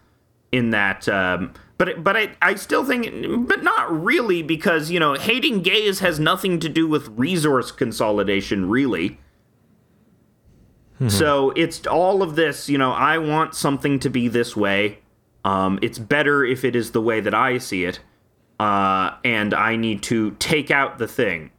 in 0.53 0.71
that. 0.71 1.09
Um, 1.09 1.55
but 1.79 2.05
but 2.05 2.15
I 2.15 2.37
I 2.43 2.57
still 2.57 2.85
think, 2.85 3.49
but 3.49 3.63
not 3.63 4.05
really 4.05 4.43
because 4.43 4.91
you 4.91 5.01
know 5.01 5.15
hating 5.15 5.63
gays 5.63 6.01
has 6.01 6.21
nothing 6.21 6.59
to 6.61 6.69
do 6.69 6.87
with 6.87 7.09
resource 7.09 7.73
consolidation 7.73 8.69
really. 8.69 9.19
So 11.09 11.51
it's 11.57 11.87
all 11.87 12.23
of 12.23 12.37
this, 12.37 12.71
you 12.71 12.79
know, 12.79 12.93
I 12.93 13.19
want 13.19 13.55
something 13.55 13.99
to 14.01 14.09
be 14.09 14.29
this 14.29 14.57
way. 14.57 15.01
Um, 15.45 15.79
it's 15.83 15.99
better 15.99 16.43
if 16.43 16.65
it 16.65 16.75
is 16.75 16.93
the 16.93 17.03
way 17.03 17.21
that 17.21 17.35
I 17.35 17.59
see 17.59 17.85
it. 17.85 18.01
Uh, 18.59 19.11
and 19.23 19.53
I 19.53 19.77
need 19.77 20.03
to 20.05 20.31
take 20.39 20.71
out 20.71 20.97
the 20.97 21.07
thing. 21.07 21.51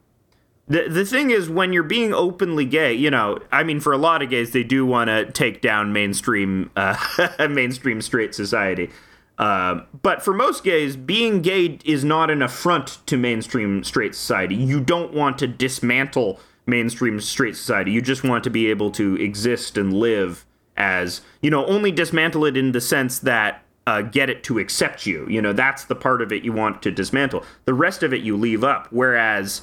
The, 0.70 0.90
the 0.90 1.06
thing 1.06 1.32
is, 1.32 1.50
when 1.50 1.72
you're 1.72 1.84
being 1.84 2.14
openly 2.14 2.66
gay, 2.66 2.94
you 2.94 3.10
know, 3.10 3.40
I 3.52 3.64
mean, 3.64 3.80
for 3.80 3.94
a 3.94 3.98
lot 3.98 4.22
of 4.22 4.30
gays, 4.30 4.52
they 4.52 4.64
do 4.64 4.86
want 4.86 5.08
to 5.08 5.32
take 5.32 5.62
down 5.62 5.94
mainstream, 5.94 6.72
uh, 6.76 6.98
mainstream 7.50 8.02
straight 8.02 8.36
society. 8.36 8.90
Um, 9.38 9.86
but 10.02 10.22
for 10.22 10.34
most 10.34 10.64
gays, 10.64 10.96
being 10.96 11.42
gay 11.42 11.80
is 11.86 12.04
not 12.04 12.30
an 12.30 12.42
affront 12.42 13.06
to 13.08 13.18
mainstream 13.18 13.84
straight 13.84 14.16
society. 14.16 14.56
You 14.56 14.82
don't 14.82 15.14
want 15.14 15.38
to 15.40 15.48
dismantle 15.48 16.40
mainstream 16.66 17.20
straight 17.22 17.56
society. 17.56 17.92
You 17.92 18.02
just 18.02 18.24
want 18.24 18.44
to 18.44 18.50
be 18.50 18.70
able 18.70 18.92
to 18.92 19.16
exist 19.16 19.78
and 19.78 19.94
live 19.94 20.46
as, 20.76 21.22
you 21.42 21.50
know, 21.50 21.66
only 21.66 21.92
dismantle 21.92 22.46
it 22.46 22.58
in 22.58 22.72
the 22.72 22.82
sense 22.82 23.20
that 23.20 23.64
uh, 23.86 24.02
get 24.02 24.30
it 24.30 24.44
to 24.44 24.60
accept 24.60 25.06
you. 25.06 25.26
You 25.30 25.42
know, 25.42 25.54
that's 25.54 25.86
the 25.86 25.96
part 25.96 26.22
of 26.22 26.34
it 26.34 26.44
you 26.44 26.52
want 26.52 26.82
to 26.82 26.92
dismantle. 26.92 27.44
The 27.66 27.74
rest 27.74 28.04
of 28.04 28.14
it 28.14 28.22
you 28.22 28.36
leave 28.36 28.64
up. 28.64 28.88
Whereas 28.92 29.62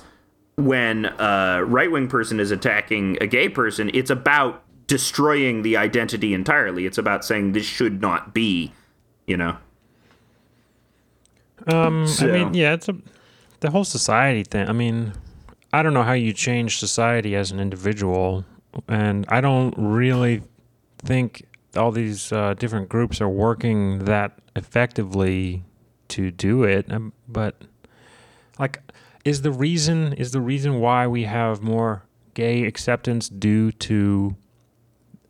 when 0.57 1.07
a 1.07 1.65
right 1.65 1.91
wing 1.91 2.09
person 2.09 2.39
is 2.41 2.51
attacking 2.51 3.19
a 3.21 3.27
gay 3.27 3.49
person, 3.49 3.91
it's 3.95 4.11
about 4.11 4.63
destroying 4.87 5.63
the 5.63 5.77
identity 5.77 6.35
entirely. 6.35 6.87
It's 6.87 6.99
about 6.99 7.25
saying 7.25 7.53
this 7.53 7.67
should 7.67 8.01
not 8.01 8.35
be, 8.35 8.73
you 9.27 9.37
know. 9.37 9.57
Um, 11.67 12.07
So- 12.07 12.29
I 12.29 12.33
mean, 12.33 12.55
yeah, 12.55 12.75
it's 12.75 12.89
a 12.89 12.97
the 13.61 13.71
whole 13.71 13.85
society 13.85 14.45
thing. 14.45 14.69
I 14.69 14.73
mean, 14.73 15.15
I 15.73 15.83
don't 15.83 15.95
know 15.95 16.03
how 16.03 16.13
you 16.13 16.33
change 16.35 16.79
society 16.79 17.35
as 17.35 17.51
an 17.51 17.59
individual, 17.61 18.45
and 18.89 19.25
I 19.29 19.41
don't 19.41 19.75
really 19.79 20.43
think 20.99 21.47
all 21.75 21.91
these 21.91 22.31
uh, 22.31 22.55
different 22.55 22.89
groups 22.91 23.21
are 23.23 23.29
working 23.29 24.05
that 24.05 24.39
effectively 24.55 25.65
to 26.09 26.31
do 26.31 26.63
it. 26.63 26.93
Um, 26.93 27.13
but 27.27 27.63
like, 28.59 28.81
is 29.25 29.43
the 29.43 29.51
reason 29.53 30.13
is 30.15 30.33
the 30.33 30.41
reason 30.41 30.81
why 30.81 31.07
we 31.07 31.25
have 31.25 31.63
more 31.63 32.05
gay 32.35 32.65
acceptance 32.65 33.29
due 33.29 33.71
to 33.73 34.37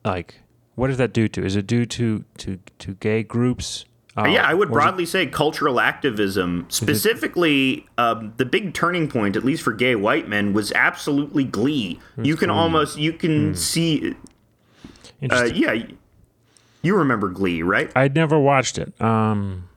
like 0.04 0.40
what 0.74 0.88
does 0.88 0.98
that 0.98 1.12
due 1.12 1.28
to? 1.28 1.44
Is 1.44 1.54
it 1.56 1.66
due 1.66 1.86
to 1.86 2.24
to 2.38 2.58
to 2.78 2.94
gay 2.94 3.22
groups? 3.22 3.84
Uh, 4.16 4.26
yeah, 4.28 4.46
I 4.46 4.54
would 4.54 4.68
or 4.70 4.72
is 4.72 4.76
it- 4.76 4.86
broadly 4.86 5.06
say 5.06 5.26
cultural 5.26 5.80
activism, 5.80 6.66
specifically 6.68 7.86
um, 7.98 8.32
the 8.36 8.44
big 8.44 8.72
turning 8.74 9.08
point, 9.08 9.34
at 9.36 9.44
least 9.44 9.62
for 9.62 9.72
gay 9.72 9.96
white 9.96 10.28
men, 10.28 10.52
was 10.52 10.70
absolutely 10.72 11.42
Glee. 11.44 12.00
You 12.16 12.36
can 12.36 12.48
almost 12.50 12.96
you 12.98 13.12
can 13.12 13.54
see, 13.56 14.14
uh, 15.30 15.44
yeah, 15.52 15.84
you 16.82 16.96
remember 16.96 17.28
Glee, 17.28 17.62
right? 17.62 17.90
I'd 17.96 18.14
never 18.14 18.38
watched 18.38 18.78
it. 18.78 19.00
Um, 19.00 19.68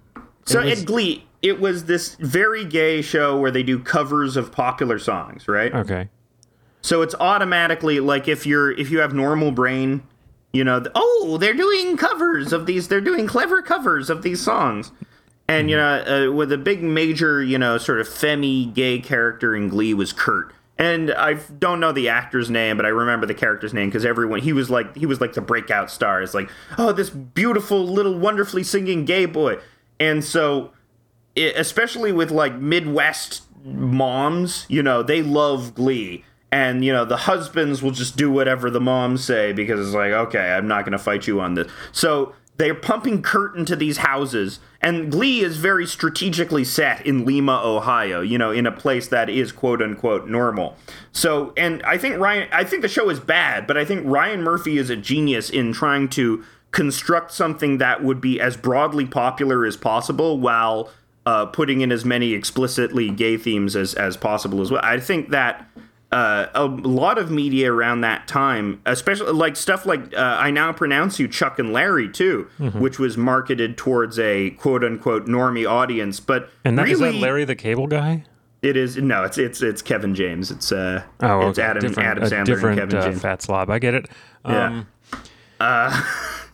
So 0.45 0.63
was- 0.63 0.81
at 0.81 0.85
Glee, 0.85 1.25
it 1.41 1.59
was 1.59 1.85
this 1.85 2.15
very 2.15 2.65
gay 2.65 3.01
show 3.01 3.39
where 3.39 3.51
they 3.51 3.63
do 3.63 3.79
covers 3.79 4.35
of 4.37 4.51
popular 4.51 4.99
songs, 4.99 5.47
right? 5.47 5.73
okay. 5.73 6.09
So 6.81 7.01
it's 7.01 7.15
automatically 7.19 7.99
like 7.99 8.27
if 8.27 8.45
you're 8.45 8.71
if 8.71 8.89
you 8.91 8.99
have 8.99 9.13
normal 9.13 9.51
brain, 9.51 10.03
you 10.53 10.63
know, 10.63 10.79
th- 10.79 10.91
oh, 10.95 11.37
they're 11.39 11.53
doing 11.53 11.97
covers 11.97 12.53
of 12.53 12.65
these, 12.65 12.87
they're 12.87 13.01
doing 13.01 13.27
clever 13.27 13.61
covers 13.61 14.09
of 14.09 14.21
these 14.21 14.41
songs. 14.41 14.91
And 15.49 15.69
you 15.69 15.77
know, 15.77 16.27
uh, 16.29 16.31
with 16.31 16.51
a 16.51 16.57
big 16.57 16.83
major, 16.83 17.43
you 17.43 17.57
know, 17.57 17.77
sort 17.77 17.99
of 17.99 18.07
femi 18.07 18.73
gay 18.73 18.99
character 18.99 19.55
in 19.55 19.69
Glee 19.69 19.93
was 19.93 20.13
Kurt. 20.13 20.53
And 20.77 21.11
I 21.11 21.33
don't 21.33 21.79
know 21.79 21.91
the 21.91 22.09
actor's 22.09 22.49
name, 22.49 22.77
but 22.77 22.85
I 22.85 22.89
remember 22.89 23.25
the 23.25 23.33
character's 23.33 23.73
name 23.73 23.89
because 23.89 24.05
everyone 24.05 24.41
he 24.41 24.53
was 24.53 24.69
like 24.69 24.95
he 24.95 25.05
was 25.05 25.19
like 25.19 25.33
the 25.33 25.41
breakout 25.41 25.89
star. 25.89 26.21
It's 26.21 26.33
like, 26.33 26.49
oh, 26.77 26.91
this 26.91 27.09
beautiful 27.09 27.85
little 27.85 28.17
wonderfully 28.17 28.63
singing 28.63 29.03
gay 29.03 29.25
boy. 29.25 29.57
And 29.99 30.23
so 30.23 30.71
especially 31.37 32.11
with 32.11 32.31
like 32.31 32.55
Midwest 32.55 33.43
moms, 33.63 34.65
you 34.69 34.81
know, 34.81 35.03
they 35.03 35.21
love 35.21 35.75
Glee. 35.75 36.23
And, 36.49 36.83
you 36.85 36.93
know, 36.93 37.03
the 37.03 37.17
husbands 37.17 37.81
will 37.81 37.91
just 37.91 38.15
do 38.15 38.31
whatever 38.31 38.69
the 38.69 38.79
moms 38.79 39.23
say 39.23 39.51
because 39.51 39.85
it's 39.85 39.95
like, 39.95 40.11
okay, 40.11 40.51
I'm 40.51 40.67
not 40.67 40.85
going 40.85 40.93
to 40.93 40.97
fight 40.97 41.27
you 41.27 41.41
on 41.41 41.55
this. 41.55 41.69
So 41.91 42.33
they're 42.55 42.73
pumping 42.73 43.21
Kurt 43.21 43.55
into 43.55 43.75
these 43.75 43.97
houses. 43.97 44.59
And 44.81 45.11
Glee 45.11 45.41
is 45.41 45.57
very 45.57 45.85
strategically 45.85 46.63
set 46.63 47.05
in 47.05 47.25
Lima, 47.25 47.61
Ohio, 47.63 48.21
you 48.21 48.37
know, 48.37 48.51
in 48.51 48.65
a 48.65 48.71
place 48.71 49.07
that 49.09 49.29
is 49.29 49.51
quote 49.51 49.81
unquote 49.81 50.27
normal. 50.27 50.77
So, 51.11 51.53
and 51.57 51.83
I 51.83 51.97
think 51.97 52.17
Ryan, 52.17 52.47
I 52.51 52.63
think 52.63 52.81
the 52.81 52.87
show 52.87 53.09
is 53.09 53.19
bad, 53.19 53.67
but 53.67 53.77
I 53.77 53.83
think 53.83 54.03
Ryan 54.05 54.41
Murphy 54.41 54.77
is 54.77 54.89
a 54.89 54.95
genius 54.95 55.49
in 55.49 55.73
trying 55.73 56.07
to 56.09 56.43
construct 56.71 57.31
something 57.31 57.77
that 57.79 58.03
would 58.03 58.21
be 58.21 58.39
as 58.39 58.55
broadly 58.55 59.05
popular 59.05 59.65
as 59.65 59.75
possible 59.75 60.39
while 60.39 60.89
uh, 61.27 61.45
putting 61.47 61.81
in 61.81 61.91
as 61.91 62.05
many 62.05 62.31
explicitly 62.33 63.09
gay 63.11 63.35
themes 63.37 63.75
as, 63.75 63.93
as 63.95 64.15
possible 64.15 64.61
as 64.61 64.71
well. 64.71 64.79
I 64.83 64.97
think 64.99 65.29
that 65.31 65.67
uh, 66.09 66.45
a 66.55 66.63
lot 66.65 67.17
of 67.17 67.29
media 67.29 67.71
around 67.73 67.99
that 68.01 68.29
time, 68.29 68.79
especially 68.85 69.33
like 69.33 69.57
stuff 69.57 69.85
like 69.85 70.01
uh, 70.15 70.37
I 70.39 70.51
Now 70.51 70.71
Pronounce 70.71 71.19
You, 71.19 71.27
Chuck 71.27 71.59
and 71.59 71.73
Larry, 71.73 72.07
too, 72.09 72.47
Mm-hmm. 72.59 72.79
which 72.79 72.97
was 72.97 73.17
marketed 73.17 73.77
towards 73.77 74.17
a 74.17 74.51
quote 74.51 74.85
unquote 74.85 75.25
normie 75.25 75.69
audience. 75.69 76.21
But 76.21 76.49
And 76.63 76.77
that, 76.77 76.83
really, 76.87 76.93
is 76.93 76.99
that 77.15 77.19
Larry 77.21 77.43
the 77.43 77.55
Cable 77.55 77.87
Guy? 77.87 78.23
it 78.63 78.75
is 78.77 78.95
no, 78.97 79.23
it's 79.23 79.37
it's 79.37 79.61
it's 79.61 79.81
Kevin 79.83 80.15
James. 80.15 80.49
It's 80.49 80.71
uh, 80.71 81.03
Oh, 81.19 81.49
it's. 81.49 81.59
Adam 81.59 81.81
different, 81.81 82.07
Adam 82.09 82.23
a 82.23 82.27
Sandler 82.27 82.45
different 82.45 82.79
and 82.79 82.89
Kevin 82.91 82.97
uh, 83.05 83.11
James. 83.11 83.21
fat 83.21 83.41
slob. 83.41 83.69
I 83.69 83.77
get 83.79 83.93
it. 83.93 84.07
Yeah. 84.47 84.65
Um, 84.67 84.87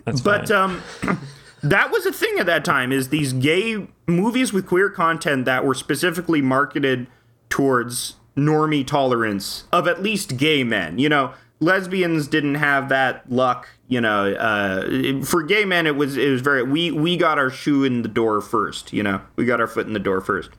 that's 0.05 0.19
But 0.21 0.49
fine. 0.49 0.81
um, 1.03 1.19
that 1.63 1.91
was 1.91 2.05
a 2.05 2.11
thing 2.13 2.37
at 2.39 2.45
that 2.45 2.63
time. 2.65 2.91
Is 2.91 3.09
these 3.09 3.33
gay 3.33 3.87
movies 4.07 4.53
with 4.53 4.67
queer 4.67 4.89
content 4.89 5.45
that 5.45 5.65
were 5.65 5.73
specifically 5.73 6.41
marketed 6.41 7.07
towards 7.49 8.15
normie 8.37 8.85
tolerance 8.85 9.65
of 9.71 9.87
at 9.87 10.01
least 10.01 10.37
gay 10.37 10.63
men. 10.63 10.97
You 10.97 11.07
know, 11.09 11.33
lesbians 11.59 12.27
didn't 12.27 12.55
have 12.55 12.89
that 12.89 13.31
luck. 13.31 13.67
You 13.87 14.01
know, 14.01 14.33
uh, 14.33 15.23
for 15.23 15.43
gay 15.43 15.65
men, 15.65 15.85
it 15.87 15.95
was 15.95 16.17
it 16.17 16.29
was 16.29 16.41
very 16.41 16.63
we 16.63 16.91
we 16.91 17.15
got 17.17 17.37
our 17.37 17.49
shoe 17.49 17.83
in 17.83 18.01
the 18.01 18.09
door 18.09 18.41
first. 18.41 18.91
You 18.91 19.03
know, 19.03 19.21
we 19.35 19.45
got 19.45 19.61
our 19.61 19.67
foot 19.67 19.87
in 19.87 19.93
the 19.93 19.99
door 19.99 20.21
first. 20.21 20.49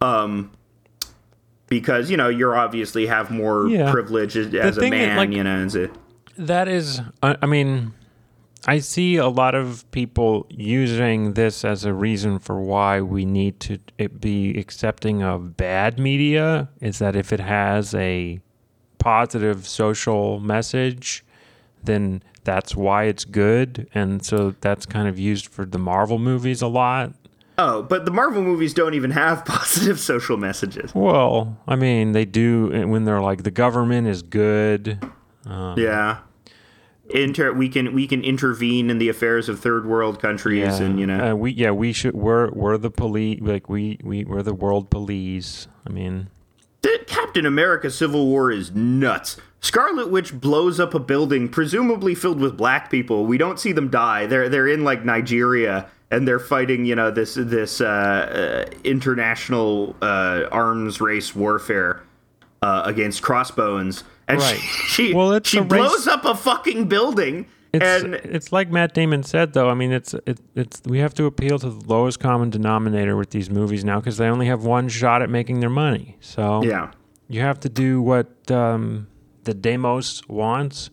Um. 0.00 0.52
Because 1.68 2.10
you 2.10 2.16
know 2.16 2.28
you're 2.28 2.56
obviously 2.56 3.06
have 3.06 3.30
more 3.30 3.68
Yeah. 3.68 3.92
privilege 3.92 4.36
as, 4.36 4.52
as 4.54 4.76
a 4.76 4.90
man, 4.90 5.16
like- 5.16 5.30
you 5.30 5.44
know. 5.44 5.68
A, 5.72 5.88
That 6.36 6.66
is, 6.66 7.00
I 7.22 7.36
I 7.42 7.46
mean, 7.46 7.92
I 8.70 8.78
see 8.78 9.16
a 9.16 9.26
lot 9.26 9.56
of 9.56 9.84
people 9.90 10.46
using 10.48 11.34
this 11.34 11.64
as 11.64 11.84
a 11.84 11.92
reason 11.92 12.38
for 12.38 12.60
why 12.60 13.00
we 13.00 13.24
need 13.24 13.58
to 13.66 13.80
it 13.98 14.20
be 14.20 14.56
accepting 14.56 15.24
of 15.24 15.56
bad 15.56 15.98
media. 15.98 16.68
Is 16.80 17.00
that 17.00 17.16
if 17.16 17.32
it 17.32 17.40
has 17.40 17.96
a 17.96 18.38
positive 18.98 19.66
social 19.66 20.38
message, 20.38 21.24
then 21.82 22.22
that's 22.44 22.76
why 22.76 23.06
it's 23.06 23.24
good. 23.24 23.88
And 23.92 24.24
so 24.24 24.54
that's 24.60 24.86
kind 24.86 25.08
of 25.08 25.18
used 25.18 25.48
for 25.48 25.64
the 25.64 25.78
Marvel 25.78 26.20
movies 26.20 26.62
a 26.62 26.68
lot. 26.68 27.12
Oh, 27.58 27.82
but 27.82 28.04
the 28.04 28.12
Marvel 28.12 28.40
movies 28.40 28.72
don't 28.72 28.94
even 28.94 29.10
have 29.10 29.44
positive 29.46 29.98
social 29.98 30.36
messages. 30.36 30.94
Well, 30.94 31.58
I 31.66 31.74
mean, 31.74 32.12
they 32.12 32.24
do 32.24 32.72
eh, 32.72 32.84
when 32.84 33.04
they're 33.04 33.20
like 33.20 33.42
the 33.42 33.50
government 33.50 34.06
is 34.06 34.22
good. 34.22 35.04
Yeah. 35.44 36.18
Inter- 37.12 37.52
we 37.52 37.68
can 37.68 37.92
we 37.92 38.06
can 38.06 38.22
intervene 38.22 38.90
in 38.90 38.98
the 38.98 39.08
affairs 39.08 39.48
of 39.48 39.60
third 39.60 39.86
world 39.86 40.20
countries 40.20 40.78
and 40.78 41.00
you 41.00 41.06
know 41.06 41.32
uh, 41.32 41.34
we 41.34 41.52
yeah 41.52 41.70
we 41.70 41.92
should 41.92 42.14
we're 42.14 42.50
we're 42.50 42.78
the 42.78 42.90
police 42.90 43.40
like 43.40 43.68
we 43.68 43.98
we 44.02 44.24
we're 44.24 44.42
the 44.42 44.54
world 44.54 44.90
police. 44.90 45.66
I 45.86 45.90
mean, 45.90 46.28
The 46.82 47.00
Captain 47.06 47.46
America 47.46 47.90
Civil 47.90 48.26
War 48.26 48.50
is 48.50 48.72
nuts. 48.72 49.36
Scarlet 49.60 50.10
Witch 50.10 50.32
blows 50.32 50.80
up 50.80 50.94
a 50.94 50.98
building 50.98 51.48
presumably 51.48 52.14
filled 52.14 52.40
with 52.40 52.56
black 52.56 52.90
people. 52.90 53.26
We 53.26 53.38
don't 53.38 53.60
see 53.60 53.72
them 53.72 53.88
die. 53.90 54.26
They're 54.26 54.48
they're 54.48 54.68
in 54.68 54.84
like 54.84 55.04
Nigeria 55.04 55.88
and 56.10 56.26
they're 56.26 56.40
fighting, 56.40 56.84
you 56.84 56.94
know, 56.94 57.10
this 57.10 57.34
this 57.34 57.80
uh, 57.80 58.66
uh, 58.66 58.70
international 58.84 59.96
uh, 60.02 60.44
arms 60.50 61.00
race 61.00 61.34
warfare 61.34 62.02
uh, 62.62 62.82
against 62.84 63.22
crossbones. 63.22 64.04
And 64.30 64.40
Right. 64.40 64.56
she 64.58 65.08
she, 65.08 65.14
Well, 65.14 65.32
it's 65.32 65.48
she 65.48 65.60
race- 65.60 65.68
blows 65.68 66.06
up 66.06 66.24
a 66.24 66.34
fucking 66.34 66.88
building 66.88 67.46
it's 67.72 68.02
and 68.02 68.14
it's 68.14 68.52
like 68.52 68.70
Matt 68.70 68.94
Damon 68.94 69.22
said 69.22 69.52
though. 69.52 69.70
I 69.70 69.74
mean, 69.74 69.92
it's 69.92 70.14
it, 70.26 70.40
it's 70.54 70.82
we 70.84 70.98
have 70.98 71.14
to 71.14 71.26
appeal 71.26 71.58
to 71.60 71.70
the 71.70 71.86
lowest 71.86 72.18
common 72.18 72.50
denominator 72.50 73.16
with 73.16 73.30
these 73.30 73.48
movies 73.48 73.84
now 73.84 74.00
because 74.00 74.16
they 74.16 74.26
only 74.26 74.46
have 74.46 74.64
one 74.64 74.88
shot 74.88 75.22
at 75.22 75.30
making 75.30 75.60
their 75.60 75.70
money. 75.70 76.16
So 76.20 76.62
yeah. 76.64 76.90
you 77.28 77.40
have 77.40 77.60
to 77.60 77.68
do 77.68 78.02
what 78.02 78.50
um, 78.50 79.06
the 79.44 79.54
Demos 79.54 80.26
wants. 80.28 80.90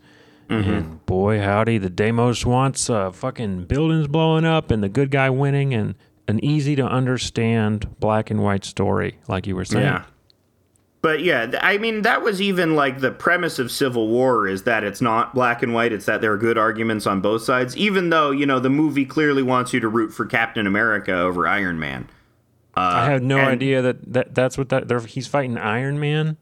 Mm-hmm. 0.50 0.70
And 0.70 1.06
boy, 1.06 1.42
howdy, 1.42 1.78
the 1.78 1.90
Demos 1.90 2.46
wants 2.46 2.90
uh, 2.90 3.12
fucking 3.12 3.66
buildings 3.66 4.08
blowing 4.08 4.46
up 4.46 4.72
and 4.72 4.82
the 4.82 4.90
good 4.90 5.12
guy 5.12 5.30
winning 5.30 5.74
and 5.74 5.96
an 6.28 6.44
easy 6.44 6.76
to 6.76 6.86
understand 6.86 8.00
black 8.00 8.30
and 8.30 8.42
white 8.44 8.64
story, 8.64 9.18
like 9.28 9.48
you 9.48 9.56
were 9.56 9.66
saying. 9.66 9.86
Yeah. 9.86 10.04
But 11.02 11.22
yeah, 11.22 11.52
I 11.62 11.78
mean, 11.78 12.02
that 12.02 12.24
was 12.24 12.42
even 12.42 12.76
like 12.76 13.00
the 13.00 13.12
premise 13.12 13.60
of 13.60 13.72
Civil 13.72 14.08
War 14.08 14.48
is 14.48 14.64
that 14.64 14.84
it's 14.84 15.00
not 15.00 15.34
black 15.36 15.62
and 15.62 15.74
white. 15.74 15.94
It's 15.94 16.06
that 16.06 16.22
there 16.22 16.34
are 16.34 16.38
good 16.38 16.58
arguments 16.58 17.06
on 17.06 17.22
both 17.22 17.44
sides, 17.44 17.78
even 17.78 18.10
though, 18.10 18.32
you 18.32 18.46
know, 18.46 18.60
the 18.60 18.70
movie 18.70 19.06
clearly 19.06 19.44
wants 19.44 19.74
you 19.74 19.80
to 19.80 19.88
root 19.88 20.12
for 20.12 20.26
Captain 20.26 20.66
America 20.66 21.14
over 21.14 21.48
Iron 21.48 21.80
Man. 21.80 22.10
Uh, 22.76 22.80
I 22.96 23.06
had 23.12 23.24
no 23.24 23.38
and- 23.38 23.48
idea 23.48 23.82
that, 23.82 24.14
that 24.14 24.36
that's 24.36 24.58
what 24.58 24.70
that 24.70 24.88
they're, 24.88 25.00
he's 25.00 25.28
fighting 25.28 25.58
Iron 25.58 26.00
Man. 26.00 26.38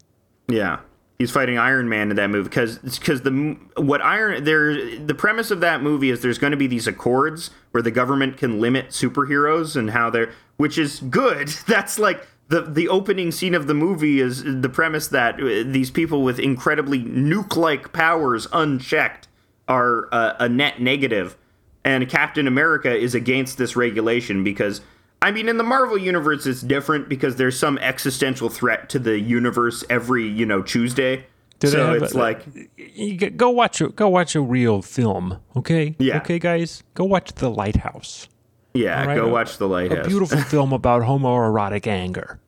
Yeah. 0.48 0.80
He's 1.18 1.32
fighting 1.32 1.58
Iron 1.58 1.88
Man 1.88 2.10
in 2.10 2.18
that 2.18 2.30
movie 2.30 2.50
because 2.50 2.78
because 2.78 3.22
the 3.22 3.58
what 3.78 4.02
Iron 4.02 4.44
there 4.44 4.98
the 5.00 5.16
premise 5.16 5.50
of 5.50 5.62
that 5.62 5.82
movie 5.82 6.10
is 6.10 6.22
there's 6.22 6.38
going 6.38 6.52
to 6.52 6.58
be 6.58 6.68
these 6.68 6.88
accords 6.88 7.52
where 7.72 7.82
the 7.82 7.92
government 7.92 8.36
can 8.36 8.60
limit 8.60 8.90
superheroes 8.90 9.78
and 9.78 9.92
how 9.92 10.10
they're 10.10 10.34
which 10.58 10.78
is 10.78 11.00
good. 11.00 11.48
That's 11.68 11.98
like 12.00 12.28
the 12.48 12.62
the 12.62 12.88
opening 12.90 13.32
scene 13.32 13.56
of 13.56 13.68
the 13.68 13.74
movie 13.74 14.20
is 14.20 14.44
the 14.44 14.70
premise 14.70 15.08
that 15.10 15.36
uh, 15.36 15.64
these 15.66 15.90
people 15.90 16.24
with 16.24 16.40
incredibly 16.40 17.02
nuke 17.04 17.56
like 17.56 17.92
powers 17.92 18.48
unchecked 18.54 19.28
are 19.68 20.08
uh, 20.12 20.36
a 20.40 20.48
net 20.48 20.80
negative, 20.80 21.38
and 21.84 22.08
Captain 22.08 22.48
America 22.48 22.96
is 22.96 23.16
against 23.16 23.58
this 23.58 23.76
regulation 23.76 24.44
because. 24.44 24.82
I 25.22 25.32
mean, 25.32 25.50
in 25.50 25.58
the 25.58 25.64
Marvel 25.64 25.98
universe, 25.98 26.46
it's 26.46 26.62
different 26.62 27.10
because 27.10 27.38
there's 27.38 27.58
some 27.58 27.80
existential 27.80 28.48
threat 28.48 28.90
to 28.90 29.00
the 29.00 29.18
universe 29.18 29.84
every, 29.90 30.28
you 30.28 30.46
know, 30.46 30.62
Tuesday. 30.62 31.26
Do 31.60 31.70
so 31.70 31.94
have 31.94 32.04
it's 32.04 32.14
like, 32.14 33.38
go 33.38 33.50
watch 33.50 33.82
a 33.82 33.88
go 33.88 34.10
watch 34.10 34.36
a 34.36 34.42
real 34.42 34.84
film, 34.84 35.40
okay? 35.56 35.96
Yeah. 35.98 36.18
Okay, 36.18 36.38
guys, 36.38 36.84
go 36.94 37.06
watch 37.06 37.34
The 37.34 37.50
Lighthouse. 37.50 38.28
Yeah, 38.76 39.06
right, 39.06 39.16
go 39.16 39.28
watch 39.30 39.58
The 39.58 39.68
Lighthouse. 39.68 40.06
A 40.06 40.10
beautiful 40.10 40.38
film 40.42 40.74
about 40.74 41.02
homoerotic 41.02 41.88
anger. 41.88 42.40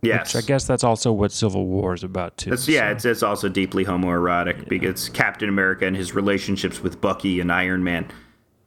yes. 0.00 0.34
Which 0.34 0.44
I 0.44 0.46
guess 0.46 0.66
that's 0.66 0.84
also 0.84 1.12
what 1.12 1.32
Civil 1.32 1.66
War 1.66 1.92
is 1.94 2.02
about 2.02 2.36
too. 2.38 2.52
It's, 2.52 2.66
yeah, 2.68 2.90
it's, 2.90 3.04
it's 3.04 3.22
also 3.22 3.48
deeply 3.48 3.84
homoerotic 3.84 4.68
because 4.68 5.08
Captain 5.10 5.48
America 5.48 5.86
and 5.86 5.96
his 5.96 6.14
relationships 6.14 6.80
with 6.82 7.00
Bucky 7.00 7.40
and 7.40 7.52
Iron 7.52 7.84
Man. 7.84 8.10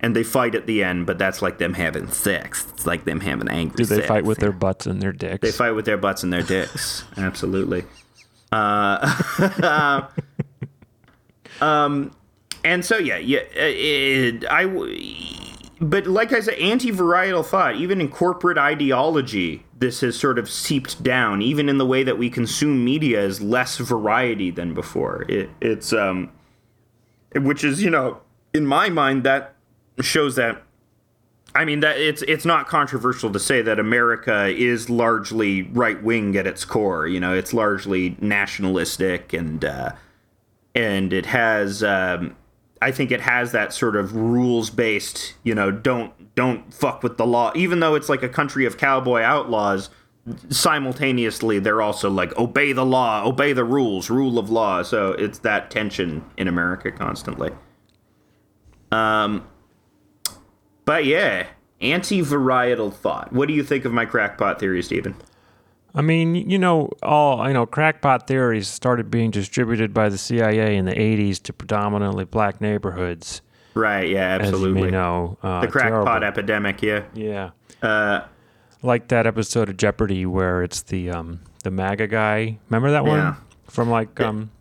And 0.01 0.15
they 0.15 0.23
fight 0.23 0.53
at 0.55 0.67
the 0.67 0.83
end, 0.83 1.07
but 1.07 1.17
that's 1.17 1.41
like 1.41 1.57
them 1.57 1.73
having 1.73 2.11
sex. 2.11 2.67
It's 2.73 2.85
like 2.85 3.05
them 3.05 3.21
having 3.21 3.47
angry 3.47 3.77
Do 3.77 3.85
they 3.85 3.95
sex. 3.95 4.07
fight 4.07 4.25
with 4.25 4.37
their 4.39 4.51
butts 4.51 4.85
and 4.85 5.01
their 5.01 5.13
dicks? 5.13 5.41
They 5.41 5.51
fight 5.51 5.71
with 5.71 5.85
their 5.85 5.97
butts 5.97 6.21
and 6.21 6.31
their 6.31 6.43
dicks. 6.43 7.05
Absolutely. 7.17 7.85
Uh, 8.51 9.09
um, 11.61 12.11
and 12.63 12.83
so 12.83 12.97
yeah, 12.97 13.17
yeah. 13.17 13.39
It, 13.55 14.45
I, 14.45 14.65
but 15.79 16.07
like 16.07 16.31
I 16.31 16.39
said, 16.39 16.55
anti-varietal 16.55 17.45
thought, 17.45 17.75
even 17.75 17.99
in 17.99 18.09
corporate 18.09 18.57
ideology, 18.57 19.65
this 19.77 20.01
has 20.01 20.17
sort 20.17 20.39
of 20.39 20.49
seeped 20.49 21.03
down. 21.03 21.41
Even 21.41 21.67
in 21.67 21.77
the 21.77 21.85
way 21.85 22.03
that 22.03 22.17
we 22.17 22.29
consume 22.29 22.85
media, 22.85 23.21
is 23.21 23.41
less 23.41 23.77
variety 23.77 24.51
than 24.51 24.73
before. 24.73 25.25
It, 25.27 25.49
it's 25.59 25.91
um, 25.91 26.31
which 27.35 27.63
is 27.63 27.83
you 27.83 27.89
know, 27.89 28.21
in 28.53 28.65
my 28.65 28.89
mind, 28.89 29.23
that 29.23 29.55
shows 30.01 30.35
that 30.37 30.63
I 31.53 31.65
mean 31.65 31.81
that 31.81 31.97
it's 31.97 32.21
it's 32.23 32.45
not 32.45 32.67
controversial 32.67 33.31
to 33.31 33.39
say 33.39 33.61
that 33.61 33.79
America 33.79 34.47
is 34.47 34.89
largely 34.89 35.63
right 35.63 36.01
wing 36.01 36.37
at 36.37 36.47
its 36.47 36.63
core. 36.63 37.07
You 37.07 37.19
know, 37.19 37.33
it's 37.33 37.53
largely 37.53 38.15
nationalistic 38.21 39.33
and 39.33 39.63
uh, 39.63 39.91
and 40.73 41.11
it 41.11 41.25
has 41.25 41.83
um, 41.83 42.35
I 42.81 42.91
think 42.91 43.11
it 43.11 43.21
has 43.21 43.51
that 43.51 43.73
sort 43.73 43.95
of 43.95 44.15
rules 44.15 44.69
based. 44.69 45.35
You 45.43 45.55
know, 45.55 45.71
don't 45.71 46.35
don't 46.35 46.73
fuck 46.73 47.03
with 47.03 47.17
the 47.17 47.25
law. 47.25 47.51
Even 47.55 47.79
though 47.79 47.95
it's 47.95 48.09
like 48.09 48.23
a 48.23 48.29
country 48.29 48.65
of 48.65 48.77
cowboy 48.77 49.21
outlaws, 49.21 49.89
simultaneously 50.49 51.59
they're 51.59 51.81
also 51.81 52.09
like 52.09 52.35
obey 52.37 52.73
the 52.73 52.85
law, 52.85 53.25
obey 53.25 53.53
the 53.53 53.63
rules, 53.63 54.09
rule 54.09 54.37
of 54.37 54.49
law. 54.49 54.83
So 54.83 55.11
it's 55.13 55.39
that 55.39 55.71
tension 55.71 56.23
in 56.37 56.47
America 56.47 56.91
constantly. 56.91 57.51
Um. 58.91 59.47
But 60.85 61.05
yeah, 61.05 61.47
anti-varietal 61.81 62.93
thought. 62.93 63.33
What 63.33 63.47
do 63.47 63.55
you 63.55 63.63
think 63.63 63.85
of 63.85 63.91
my 63.91 64.05
crackpot 64.05 64.59
theory, 64.59 64.83
Stephen? 64.83 65.15
I 65.95 66.01
mean, 66.01 66.35
you 66.35 66.59
know, 66.59 66.89
all 67.01 67.47
you 67.47 67.53
know, 67.53 67.65
crackpot 67.65 68.27
theories 68.27 68.67
started 68.67 69.09
being 69.09 69.31
distributed 69.31 69.93
by 69.93 70.09
the 70.09 70.17
CIA 70.17 70.75
in 70.75 70.85
the 70.85 70.93
'80s 70.93 71.41
to 71.43 71.53
predominantly 71.53 72.25
black 72.25 72.59
neighborhoods, 72.59 73.41
Right. 73.73 74.09
Yeah. 74.09 74.37
Absolutely. 74.41 74.81
as 74.81 74.85
you 74.85 74.91
know. 74.91 75.37
Uh, 75.41 75.61
the 75.61 75.67
crackpot 75.67 76.05
terrible. 76.05 76.23
epidemic. 76.25 76.81
Yeah. 76.81 77.03
Yeah. 77.13 77.49
Uh, 77.81 78.25
like 78.81 79.07
that 79.09 79.25
episode 79.25 79.69
of 79.69 79.77
Jeopardy 79.77 80.25
where 80.25 80.63
it's 80.63 80.81
the 80.83 81.09
um 81.09 81.39
the 81.63 81.71
MAGA 81.71 82.07
guy. 82.07 82.57
Remember 82.69 82.91
that 82.91 83.05
one 83.05 83.35
from 83.67 83.89
like 83.89 84.19
um 84.19 84.51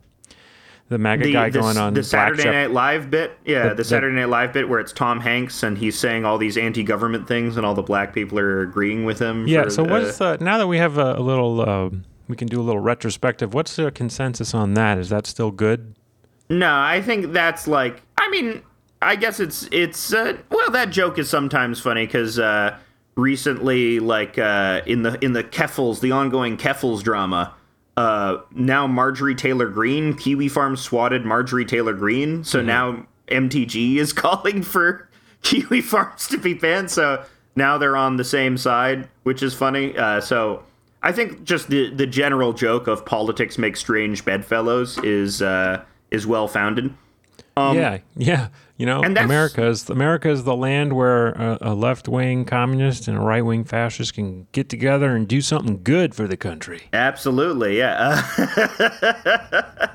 the 0.88 0.98
MAGA 0.98 1.24
the 1.24 1.32
guy 1.32 1.50
the, 1.50 1.60
going 1.60 1.76
on 1.76 1.94
the 1.94 2.00
Black 2.00 2.10
Saturday 2.10 2.42
Shep- 2.42 2.52
Night 2.52 2.70
Live 2.70 3.10
bit. 3.10 3.38
Yeah, 3.44 3.68
the, 3.68 3.76
the- 3.76 3.84
Saturday 3.84 4.14
Night 4.16 4.28
Live 4.28 4.52
bit 4.52 4.68
where 4.68 4.80
it's 4.80 4.92
Tom 4.92 5.20
Hanks 5.20 5.62
and 5.62 5.78
he's 5.78 5.98
saying 5.98 6.24
all 6.24 6.38
these 6.38 6.56
anti-government 6.58 7.26
things 7.26 7.56
and 7.56 7.64
all 7.64 7.74
the 7.74 7.82
black 7.82 8.12
people 8.12 8.38
are 8.38 8.60
agreeing 8.62 9.04
with 9.04 9.18
him. 9.18 9.46
Yeah. 9.46 9.64
for 9.64 9.70
So 9.70 9.84
what's 9.84 10.20
uh, 10.20 10.36
now 10.40 10.58
that 10.58 10.66
we 10.66 10.78
have 10.78 10.98
a, 10.98 11.14
a 11.14 11.20
little 11.20 11.60
uh, 11.60 11.90
we 12.28 12.36
can 12.36 12.48
do 12.48 12.60
a 12.60 12.62
little 12.62 12.80
retrospective. 12.80 13.54
What's 13.54 13.76
the 13.76 13.90
consensus 13.90 14.54
on 14.54 14.74
that? 14.74 14.98
Is 14.98 15.08
that 15.10 15.26
still 15.26 15.50
good? 15.50 15.94
No, 16.50 16.74
I 16.74 17.00
think 17.02 17.32
that's 17.32 17.66
like. 17.66 18.02
I 18.18 18.30
mean, 18.30 18.62
I 19.02 19.16
guess 19.16 19.40
it's 19.40 19.68
it's. 19.72 20.12
Uh, 20.12 20.36
well, 20.50 20.70
that 20.70 20.90
joke 20.90 21.18
is 21.18 21.28
sometimes 21.28 21.80
funny 21.80 22.06
because 22.06 22.38
uh, 22.38 22.76
recently, 23.16 24.00
like 24.00 24.38
uh, 24.38 24.82
in 24.86 25.02
the 25.02 25.22
in 25.24 25.32
the 25.32 25.42
Keffals, 25.44 26.00
the 26.00 26.12
ongoing 26.12 26.56
Keffals 26.56 27.02
drama, 27.02 27.54
uh, 27.96 28.38
now 28.50 28.86
Marjorie 28.86 29.34
Taylor 29.34 29.68
Greene, 29.68 30.14
Kiwi 30.14 30.48
Farm 30.48 30.76
swatted 30.76 31.24
Marjorie 31.24 31.64
Taylor 31.64 31.92
Greene, 31.94 32.44
so 32.44 32.60
now 32.60 33.06
MTG 33.28 33.96
is 33.96 34.12
calling 34.12 34.62
for 34.62 35.08
Kiwi 35.42 35.80
Farms 35.80 36.28
to 36.28 36.38
be 36.38 36.54
banned. 36.54 36.90
So 36.90 37.24
now 37.56 37.78
they're 37.78 37.96
on 37.96 38.16
the 38.16 38.24
same 38.24 38.56
side, 38.56 39.08
which 39.22 39.42
is 39.42 39.54
funny. 39.54 39.96
Uh, 39.96 40.20
so. 40.20 40.62
I 41.06 41.12
think 41.12 41.44
just 41.44 41.68
the 41.68 41.90
the 41.90 42.06
general 42.06 42.54
joke 42.54 42.86
of 42.86 43.04
politics 43.04 43.58
make 43.58 43.76
strange 43.76 44.24
bedfellows 44.24 44.96
is 45.04 45.42
uh, 45.42 45.84
is 46.10 46.26
well 46.26 46.48
founded. 46.48 46.94
Yeah, 47.56 47.98
yeah. 48.16 48.48
You 48.76 48.86
know, 48.86 49.04
Um, 49.04 49.16
America 49.16 49.64
is 49.66 49.88
America 49.88 50.28
is 50.28 50.42
the 50.42 50.56
land 50.56 50.94
where 50.94 51.28
a, 51.28 51.58
a 51.60 51.74
left 51.74 52.08
wing 52.08 52.44
communist 52.44 53.06
and 53.06 53.16
a 53.16 53.20
right 53.20 53.42
wing 53.44 53.62
fascist 53.64 54.14
can 54.14 54.48
get 54.50 54.68
together 54.68 55.14
and 55.14 55.28
do 55.28 55.40
something 55.40 55.80
good 55.84 56.14
for 56.14 56.26
the 56.26 56.36
country. 56.36 56.82
Absolutely, 56.92 57.78
yeah. 57.78 58.20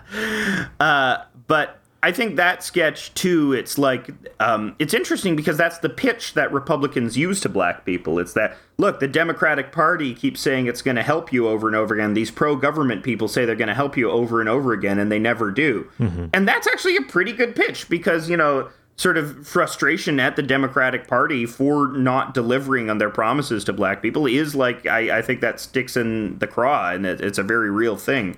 Uh, 0.80 1.18
but 1.48 1.80
I 2.02 2.14
think 2.14 2.38
that 2.38 2.64
sketch 2.64 3.14
too. 3.14 3.52
It's 3.52 3.78
like 3.78 4.10
um, 4.40 4.76
it's 4.80 4.94
interesting 4.94 5.36
because 5.36 5.58
that's 5.58 5.80
the 5.80 5.90
pitch 5.90 6.34
that 6.34 6.52
Republicans 6.54 7.18
use 7.18 7.42
to 7.42 7.50
black 7.50 7.86
people. 7.86 8.20
It's 8.20 8.32
that 8.34 8.56
look, 8.78 9.02
the 9.02 9.08
Democratic 9.08 9.74
Party 9.74 10.14
keeps 10.14 10.40
saying 10.40 10.68
it's 10.68 10.82
going 10.82 10.96
to 10.96 11.04
help 11.04 11.34
you 11.34 11.50
over 11.50 11.68
and 11.68 11.76
over 11.76 11.94
again. 11.94 12.14
These 12.14 12.32
pro-government 12.32 13.04
people 13.04 13.28
say 13.28 13.44
they're 13.44 13.56
going 13.56 13.68
to 13.68 13.74
help 13.74 13.98
you 13.98 14.10
over 14.10 14.40
and 14.40 14.48
over 14.48 14.72
again, 14.72 14.98
and 14.98 15.12
they 15.12 15.20
never 15.20 15.52
do. 15.52 15.90
And 16.34 16.48
that's 16.48 16.68
actually 16.68 16.96
a 16.96 17.02
pretty 17.02 17.34
good 17.34 17.56
pitch 17.56 17.90
because 17.90 18.30
you 18.30 18.38
know. 18.38 18.70
Sort 18.96 19.16
of 19.16 19.48
frustration 19.48 20.20
at 20.20 20.36
the 20.36 20.44
Democratic 20.44 21.08
Party 21.08 21.46
for 21.46 21.88
not 21.88 22.34
delivering 22.34 22.90
on 22.90 22.98
their 22.98 23.10
promises 23.10 23.64
to 23.64 23.72
black 23.72 24.02
people 24.02 24.26
is 24.26 24.56
like 24.56 24.86
I, 24.86 25.20
I 25.20 25.22
think 25.22 25.40
that 25.40 25.62
sticks 25.62 25.96
in 25.96 26.38
the 26.40 26.48
craw, 26.48 26.90
and 26.90 27.06
it, 27.06 27.22
it's 27.22 27.38
a 27.38 27.44
very 27.44 27.72
real 27.72 27.96
thing 27.96 28.36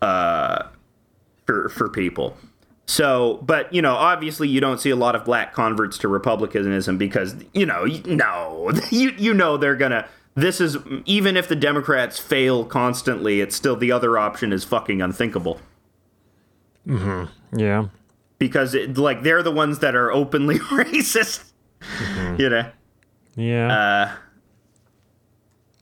uh, 0.00 0.68
for 1.46 1.68
for 1.68 1.88
people. 1.88 2.36
So, 2.88 3.38
but 3.42 3.72
you 3.72 3.82
know, 3.82 3.94
obviously, 3.94 4.48
you 4.48 4.60
don't 4.60 4.80
see 4.80 4.88
a 4.88 4.96
lot 4.96 5.14
of 5.14 5.22
black 5.22 5.52
converts 5.52 5.98
to 5.98 6.08
republicanism 6.08 6.96
because 6.96 7.36
you 7.52 7.66
know, 7.66 7.84
no, 7.84 8.72
you 8.90 9.10
you 9.18 9.34
know 9.34 9.58
they're 9.58 9.76
gonna. 9.76 10.08
This 10.34 10.58
is 10.60 10.78
even 11.04 11.36
if 11.36 11.48
the 11.48 11.56
Democrats 11.56 12.18
fail 12.18 12.64
constantly, 12.64 13.40
it's 13.42 13.54
still 13.54 13.76
the 13.76 13.92
other 13.92 14.16
option 14.16 14.52
is 14.52 14.64
fucking 14.64 15.02
unthinkable 15.02 15.60
Mm-hmm. 16.86 17.58
Yeah, 17.58 17.88
because 18.38 18.74
it, 18.74 18.96
like 18.96 19.22
they're 19.22 19.42
the 19.42 19.52
ones 19.52 19.80
that 19.80 19.94
are 19.94 20.10
openly 20.10 20.58
racist. 20.70 21.44
You 22.38 22.48
know. 22.48 22.70
yeah. 23.36 24.16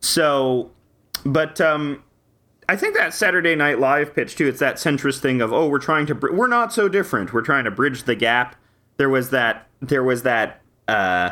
So, 0.01 0.71
but 1.25 1.61
um, 1.61 2.03
I 2.69 2.77
think 2.77 2.97
that 2.97 3.15
Saturday 3.15 3.55
Night 3.55 3.79
Live 3.79 4.15
pitch 4.15 4.37
too. 4.37 4.49
It's 4.49 4.59
that 4.61 4.77
centrist 4.77 5.21
thing 5.21 5.41
of 5.41 5.53
oh, 5.53 5.69
we're 5.69 5.79
trying 5.79 6.07
to 6.07 6.15
br- 6.15 6.33
we're 6.33 6.49
not 6.49 6.73
so 6.73 6.89
different. 6.89 7.33
We're 7.33 7.43
trying 7.43 7.65
to 7.65 7.71
bridge 7.71 8.05
the 8.05 8.15
gap. 8.15 8.57
There 8.97 9.09
was 9.09 9.31
that 9.31 9.69
there 9.81 10.03
was 10.03 10.23
that 10.23 10.61
uh, 10.89 11.31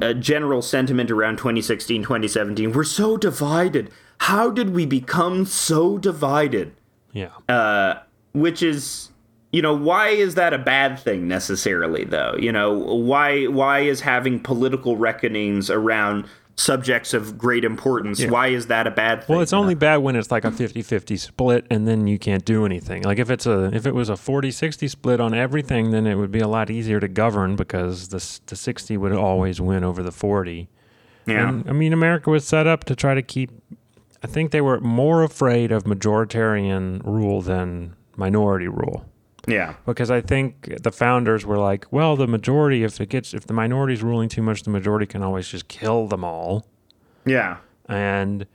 uh, 0.00 0.12
general 0.14 0.62
sentiment 0.62 1.10
around 1.10 1.36
2016, 1.36 2.02
2017. 2.02 2.72
We're 2.72 2.84
so 2.84 3.16
divided. 3.16 3.90
How 4.20 4.50
did 4.50 4.70
we 4.70 4.86
become 4.86 5.44
so 5.44 5.98
divided? 5.98 6.74
yeah. 7.12 7.30
uh, 7.48 8.00
which 8.32 8.62
is 8.62 9.10
you 9.52 9.62
know 9.62 9.74
why 9.74 10.08
is 10.08 10.34
that 10.34 10.52
a 10.52 10.58
bad 10.58 10.98
thing 10.98 11.26
necessarily 11.26 12.04
though 12.04 12.36
you 12.38 12.52
know 12.52 12.72
why 12.72 13.46
why 13.46 13.80
is 13.80 14.00
having 14.00 14.38
political 14.38 14.96
reckonings 14.96 15.70
around 15.70 16.26
subjects 16.58 17.14
of 17.14 17.38
great 17.38 17.64
importance 17.64 18.24
why 18.26 18.48
is 18.48 18.66
that 18.66 18.86
a 18.86 18.90
bad 18.90 19.22
thing 19.22 19.34
Well, 19.34 19.42
it's 19.42 19.52
only 19.52 19.74
bad 19.74 19.98
when 19.98 20.16
it's 20.16 20.30
like 20.30 20.44
a 20.44 20.50
50-50 20.50 21.18
split 21.18 21.64
and 21.70 21.86
then 21.86 22.06
you 22.08 22.18
can't 22.18 22.44
do 22.44 22.66
anything. 22.66 23.04
Like 23.04 23.18
if 23.18 23.30
it's 23.30 23.46
a 23.46 23.70
if 23.72 23.86
it 23.86 23.94
was 23.94 24.08
a 24.08 24.14
40-60 24.14 24.90
split 24.90 25.20
on 25.20 25.34
everything, 25.34 25.92
then 25.92 26.06
it 26.06 26.16
would 26.16 26.32
be 26.32 26.40
a 26.40 26.48
lot 26.48 26.68
easier 26.68 26.98
to 26.98 27.06
govern 27.08 27.54
because 27.54 28.08
the 28.08 28.18
the 28.46 28.56
60 28.56 28.96
would 28.96 29.12
always 29.12 29.60
win 29.60 29.84
over 29.84 30.02
the 30.02 30.10
40. 30.12 30.68
yeah 31.26 31.48
And, 31.48 31.68
I 31.68 31.72
mean, 31.72 31.92
America 31.92 32.30
was 32.30 32.44
set 32.44 32.66
up 32.66 32.84
to 32.84 32.96
try 32.96 33.14
to 33.14 33.22
keep. 33.22 33.50
I 34.22 34.26
think 34.26 34.50
they 34.50 34.60
were 34.60 34.80
more 34.80 35.22
afraid 35.22 35.70
of 35.70 35.84
majoritarian 35.84 37.04
rule 37.04 37.40
than 37.40 37.94
minority 38.16 38.66
rule 38.66 39.07
yeah 39.48 39.74
because 39.86 40.10
I 40.10 40.20
think 40.20 40.82
the 40.82 40.92
founders 40.92 41.44
were 41.46 41.58
like, 41.58 41.86
well, 41.90 42.14
the 42.16 42.26
majority, 42.26 42.84
if 42.84 43.00
it 43.00 43.08
gets, 43.08 43.32
if 43.34 43.46
the 43.46 43.54
minority's 43.54 44.02
ruling 44.02 44.28
too 44.28 44.42
much, 44.42 44.62
the 44.62 44.70
majority 44.70 45.06
can 45.06 45.22
always 45.22 45.48
just 45.48 45.66
kill 45.68 46.06
them 46.06 46.22
all. 46.24 46.66
yeah 47.26 47.56
And 47.88 48.46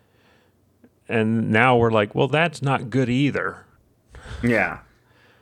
and 1.10 1.52
now 1.52 1.76
we're 1.78 1.92
like, 1.92 2.16
well, 2.16 2.28
that's 2.28 2.62
not 2.62 2.90
good 2.90 3.10
either. 3.10 3.66
yeah 4.44 4.80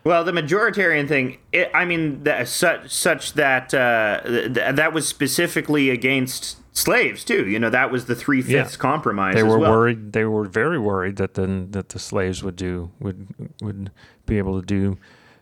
well 0.04 0.24
the 0.24 0.32
majoritarian 0.32 1.08
thing 1.08 1.38
it, 1.52 1.70
i 1.76 1.86
mean 1.86 2.24
that, 2.24 2.47
such 2.47 2.89
such 2.91 3.34
that 3.34 3.72
uh, 3.72 4.20
th- 4.26 4.76
that 4.76 4.91
was 4.93 5.08
specifically 5.08 5.91
against 5.91 6.58
slaves 6.76 7.24
too 7.24 7.47
you 7.47 7.60
know 7.60 7.70
that 7.70 7.91
was 7.91 8.06
the 8.08 8.16
three-fifths 8.16 8.74
Yeah. 8.74 8.80
compromise 8.80 9.36
They 9.36 9.43
were 9.43 9.60
well. 9.60 9.70
worried. 9.72 10.14
They 10.14 10.26
were 10.26 10.45
very 10.45 10.80
worried 10.80 11.18
that 11.18 11.36
then 11.36 11.70
that 11.72 11.89
the 11.89 11.99
slaves 11.99 12.41
would 12.43 12.56
do 12.56 12.89
would 12.99 13.28
would 13.62 13.91
be 14.26 14.39
able 14.39 14.60
to 14.60 14.66
do 14.66 14.97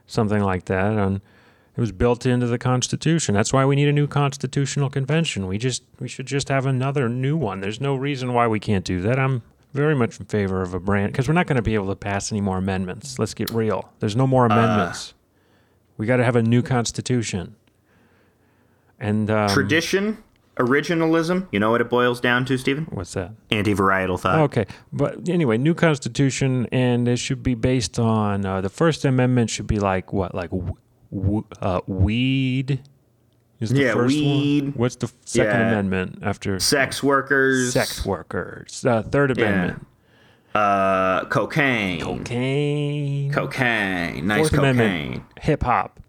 something 0.09 0.43
like 0.43 0.65
that. 0.65 0.93
And 0.93 1.21
it 1.77 1.79
was 1.79 1.91
built 1.91 2.25
into 2.25 2.47
the 2.47 2.57
Constitution. 2.57 3.35
That's 3.35 3.53
why 3.53 3.63
we 3.63 3.75
need 3.75 3.87
a 3.87 3.93
new 3.93 4.07
constitutional 4.07 4.89
convention. 4.89 5.47
We 5.47 5.57
just 5.57 5.83
we 5.99 6.07
should 6.07 6.25
just 6.25 6.49
have 6.49 6.65
another 6.65 7.07
new 7.07 7.37
one. 7.37 7.61
There's 7.61 7.79
no 7.79 7.95
reason 7.95 8.33
why 8.33 8.47
we 8.47 8.59
can't 8.59 8.83
do 8.83 9.01
that. 9.01 9.17
I'm 9.17 9.43
very 9.73 9.95
much 9.95 10.19
in 10.19 10.25
favor 10.25 10.61
of 10.61 10.73
a 10.73 10.79
brand 10.79 11.11
because 11.11 11.27
we're 11.27 11.35
not 11.35 11.47
going 11.47 11.55
to 11.55 11.61
be 11.61 11.75
able 11.75 11.87
to 11.87 11.95
pass 11.95 12.31
any 12.31 12.41
more 12.41 12.57
amendments. 12.57 13.19
Let's 13.19 13.33
get 13.33 13.49
real. 13.51 13.91
There's 13.99 14.15
no 14.15 14.27
more 14.27 14.45
amendments. 14.45 15.13
we 15.97 16.05
got 16.05 16.17
to 16.17 16.25
have 16.25 16.35
a 16.35 16.43
new 16.43 16.61
constitution. 16.61 17.55
And 18.99 19.29
um, 19.29 19.49
tradition 19.49 20.21
originalism 20.59 21.47
you 21.51 21.59
know 21.59 21.71
what 21.71 21.81
it 21.81 21.89
boils 21.89 22.19
down 22.19 22.43
to 22.45 22.57
stephen 22.57 22.85
what's 22.91 23.13
that? 23.13 23.31
anti-varietal 23.49 24.19
thought 24.19 24.39
Okay, 24.39 24.65
but 24.93 25.27
anyway, 25.29 25.57
new 25.57 25.73
constitution, 25.73 26.67
and 26.71 27.07
it 27.07 27.17
should 27.17 27.41
be 27.41 27.55
based 27.55 27.97
on 27.99 28.45
uh, 28.45 28.61
the 28.61 28.69
First 28.69 29.05
Amendment. 29.05 29.49
Should 29.49 29.67
be 29.67 29.79
like 29.79 30.11
what, 30.13 30.33
like 30.35 30.49
w- 30.51 30.75
w- 31.13 31.45
uh, 31.61 31.81
weed? 31.87 32.81
Is 33.59 33.69
the 33.71 33.81
Yeah, 33.81 33.93
first 33.93 34.15
weed. 34.15 34.63
one? 34.63 34.73
What's 34.73 34.95
the 34.97 35.11
Second 35.25 35.59
Yeah. 35.59 35.67
Amendment 35.69 36.19
after 36.21 36.59
sex 36.59 37.01
workers 37.03 37.73
sex 37.73 38.05
workers? 38.05 38.85
Uh, 38.85 39.01
Third 39.03 39.31
Amendment, 39.31 39.85
Yeah. 40.55 40.61
uh, 40.61 41.25
cocaine, 41.25 42.01
cocaine. 42.01 43.31
cocaine, 43.31 44.27
nice 44.27 44.49
Fourth 44.49 44.61
cocaine. 44.61 45.23
Hip 45.41 45.63
hop. 45.63 45.99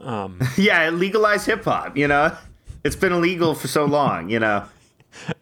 Yeah, 0.56 0.90
legalize 0.90 1.44
hip 1.46 1.64
hop. 1.64 1.96
You 1.96 2.08
know, 2.08 2.32
it's 2.84 2.96
been 2.96 3.12
illegal 3.12 3.54
for 3.54 3.68
so 3.68 3.84
long. 3.84 4.28
You 4.30 4.40
know, 4.40 4.64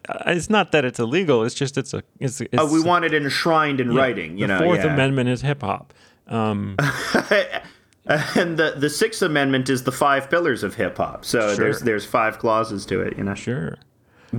Uh, 0.09 0.17
It's 0.27 0.49
not 0.49 0.71
that 0.73 0.83
it's 0.85 0.99
illegal. 0.99 1.43
It's 1.43 1.55
just 1.55 1.77
it's 1.77 1.93
a 1.93 2.03
it's. 2.19 2.41
it's 2.41 2.53
uh, 2.61 2.67
we 2.71 2.81
want 2.81 3.05
it 3.05 3.13
enshrined 3.13 3.79
in 3.79 3.93
writing. 3.95 4.37
You 4.37 4.47
the 4.47 4.53
know, 4.53 4.59
Fourth 4.59 4.83
yeah. 4.83 4.93
Amendment 4.93 5.29
is 5.29 5.41
hip 5.41 5.61
hop. 5.61 5.93
Um, 6.27 6.75
and 8.05 8.57
the 8.57 8.73
the 8.77 8.89
Sixth 8.89 9.21
Amendment 9.21 9.69
is 9.69 9.83
the 9.83 9.91
five 9.91 10.29
pillars 10.29 10.63
of 10.63 10.75
hip 10.75 10.97
hop. 10.97 11.23
So 11.25 11.39
Sure. 11.39 11.55
there's 11.55 11.79
there's 11.81 12.05
five 12.05 12.39
clauses 12.39 12.85
to 12.87 13.01
it. 13.01 13.17
You 13.17 13.23
know, 13.23 13.35
sure. 13.35 13.77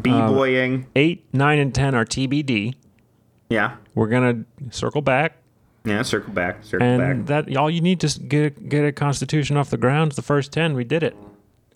b 0.01 0.11
boying. 0.11 0.87
Eight, 0.97 1.25
nine, 1.33 1.59
and 1.59 1.75
ten 1.75 1.95
are 1.95 2.05
TBD. 2.05 2.75
yeah, 3.51 3.77
We're 3.95 4.09
gonna 4.09 4.45
circle 4.71 5.03
back 5.03 5.37
yeah. 5.85 6.03
Circle 6.03 6.33
back, 6.33 6.63
circle 6.63 6.87
And 6.87 7.27
back. 7.27 7.47
that 7.47 7.57
all 7.57 7.69
you 7.71 7.81
need 7.81 8.01
to 8.01 8.21
get 8.21 8.69
get 8.69 8.85
a 8.85 8.93
constitution 8.93 9.57
off 9.57 9.71
the 9.71 9.77
ground 9.77 10.13
is 10.13 10.17
the 10.17 10.23
first 10.23 10.53
ten. 10.53 10.75
We 10.75 10.85
did 10.85 11.03
it. 11.03 11.17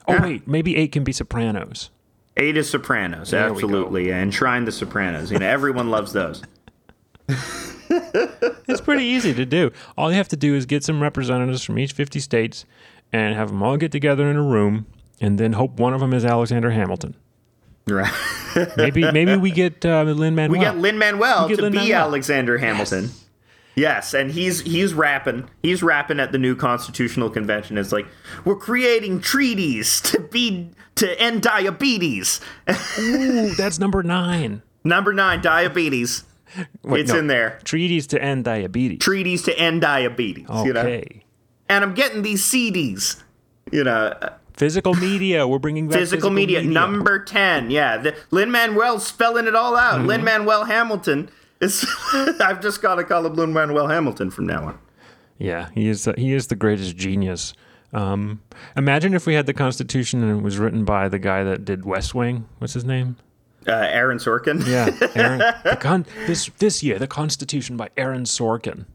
Oh 0.08 0.14
Yeah. 0.14 0.22
wait, 0.22 0.46
maybe 0.48 0.76
eight 0.76 0.92
can 0.92 1.04
be 1.04 1.12
Sopranos. 1.12 1.90
Eight 2.36 2.56
is 2.56 2.68
Sopranos. 2.68 3.30
There 3.30 3.48
absolutely. 3.48 4.08
Yeah, 4.08 4.18
enshrine 4.18 4.64
the 4.66 4.72
Sopranos. 4.72 5.30
You 5.32 5.38
know, 5.38 5.46
everyone 5.46 5.90
loves 5.90 6.12
those. 6.12 6.42
It's 8.68 8.80
pretty 8.80 9.04
easy 9.04 9.32
to 9.34 9.46
do. 9.46 9.70
All 9.96 10.10
you 10.10 10.16
have 10.16 10.28
to 10.28 10.36
do 10.36 10.54
is 10.54 10.66
get 10.66 10.82
some 10.82 11.00
representatives 11.00 11.62
from 11.62 11.78
each 11.78 11.92
fifty 11.92 12.18
states 12.18 12.64
and 13.12 13.34
have 13.36 13.48
them 13.50 13.62
all 13.62 13.76
get 13.76 13.92
together 13.92 14.28
in 14.28 14.36
a 14.36 14.42
room, 14.42 14.86
and 15.20 15.38
then 15.38 15.52
hope 15.52 15.78
one 15.78 15.94
of 15.94 16.00
them 16.00 16.12
is 16.12 16.24
Alexander 16.24 16.70
Hamilton. 16.70 17.14
Right. 17.88 18.12
Maybe 18.76 19.10
maybe 19.12 19.36
we 19.36 19.52
get 19.52 19.84
uh, 19.86 20.02
Lin 20.02 20.34
Manuel. 20.34 20.58
We 20.58 20.64
get 20.64 20.76
Lin 20.78 20.98
Manuel 20.98 21.48
to 21.48 21.56
be 21.56 21.62
Lin-Manuel. 21.62 22.00
Alexander 22.08 22.58
Hamilton. 22.58 23.04
Yes. 23.04 23.25
And 24.14 24.30
he's 24.30 24.60
he's 24.62 24.94
rapping. 24.94 25.48
He's 25.62 25.82
rapping 25.82 26.18
at 26.18 26.32
the 26.32 26.38
new 26.38 26.56
constitutional 26.56 27.30
convention. 27.30 27.76
It's 27.76 27.92
like 27.92 28.06
we're 28.44 28.56
creating 28.56 29.20
treaties 29.20 30.00
to 30.12 30.20
be 30.20 30.70
to 30.96 31.20
end 31.20 31.42
diabetes. 31.42 32.40
Ooh, 32.98 33.54
that's 33.56 33.78
number 33.78 34.02
nine. 34.02 34.62
Number 34.82 35.12
nine, 35.12 35.42
diabetes. 35.42 36.24
Wait, 36.82 37.00
it's 37.00 37.12
no. 37.12 37.18
in 37.18 37.26
there. 37.26 37.60
Treaties 37.64 38.06
to 38.08 38.22
end 38.22 38.44
diabetes. 38.44 39.00
Treaties 39.00 39.42
to 39.42 39.58
end 39.58 39.82
diabetes. 39.82 40.46
You 40.48 40.72
know? 40.72 40.80
Okay. 40.80 41.24
And 41.68 41.84
I'm 41.84 41.92
getting 41.94 42.22
these 42.22 42.42
CDs. 42.42 43.22
You 43.72 43.82
know, 43.82 44.14
uh, 44.22 44.36
Physical 44.56 44.94
media. 45.08 45.46
We're 45.46 45.58
bringing 45.58 45.88
back 45.88 45.98
physical, 45.98 46.30
media, 46.30 46.62
number 46.62 47.18
10. 47.18 47.70
Yeah. 47.70 48.12
Lin 48.30 48.50
Manuel 48.50 48.98
spelling 49.00 49.46
it 49.46 49.54
all 49.54 49.76
out. 49.76 49.98
Mm-hmm. 49.98 50.06
Lin 50.06 50.24
Manuel 50.24 50.64
Hamilton 50.64 51.30
is. 51.60 51.86
I've 52.40 52.60
just 52.60 52.82
got 52.82 52.96
to 52.96 53.04
call 53.04 53.24
him 53.26 53.34
Lin 53.34 53.52
Manuel 53.52 53.88
Hamilton 53.88 54.30
from 54.30 54.46
now 54.46 54.64
on. 54.64 54.78
Yeah, 55.38 55.68
he 55.74 55.88
is. 55.88 56.08
he 56.16 56.32
is 56.32 56.46
the 56.46 56.56
greatest 56.56 56.96
genius. 56.96 57.52
Um, 57.92 58.40
imagine 58.76 59.14
if 59.14 59.26
we 59.26 59.34
had 59.34 59.46
the 59.46 59.54
Constitution 59.54 60.22
and 60.22 60.38
it 60.38 60.42
was 60.42 60.58
written 60.58 60.84
by 60.84 61.08
the 61.08 61.18
guy 61.18 61.44
that 61.44 61.64
did 61.64 61.84
West 61.84 62.14
Wing. 62.14 62.46
What's 62.58 62.74
his 62.74 62.84
name? 62.84 63.16
Uh, 63.66 63.72
Aaron 63.72 64.18
Sorkin. 64.18 64.66
Yeah, 64.66 64.90
Aaron. 65.14 65.38
the 65.38 65.76
con- 65.80 66.06
this 66.26 66.50
this 66.58 66.82
year, 66.82 66.98
the 66.98 67.06
Constitution 67.06 67.76
by 67.76 67.90
Aaron 67.96 68.24
Sorkin. 68.24 68.86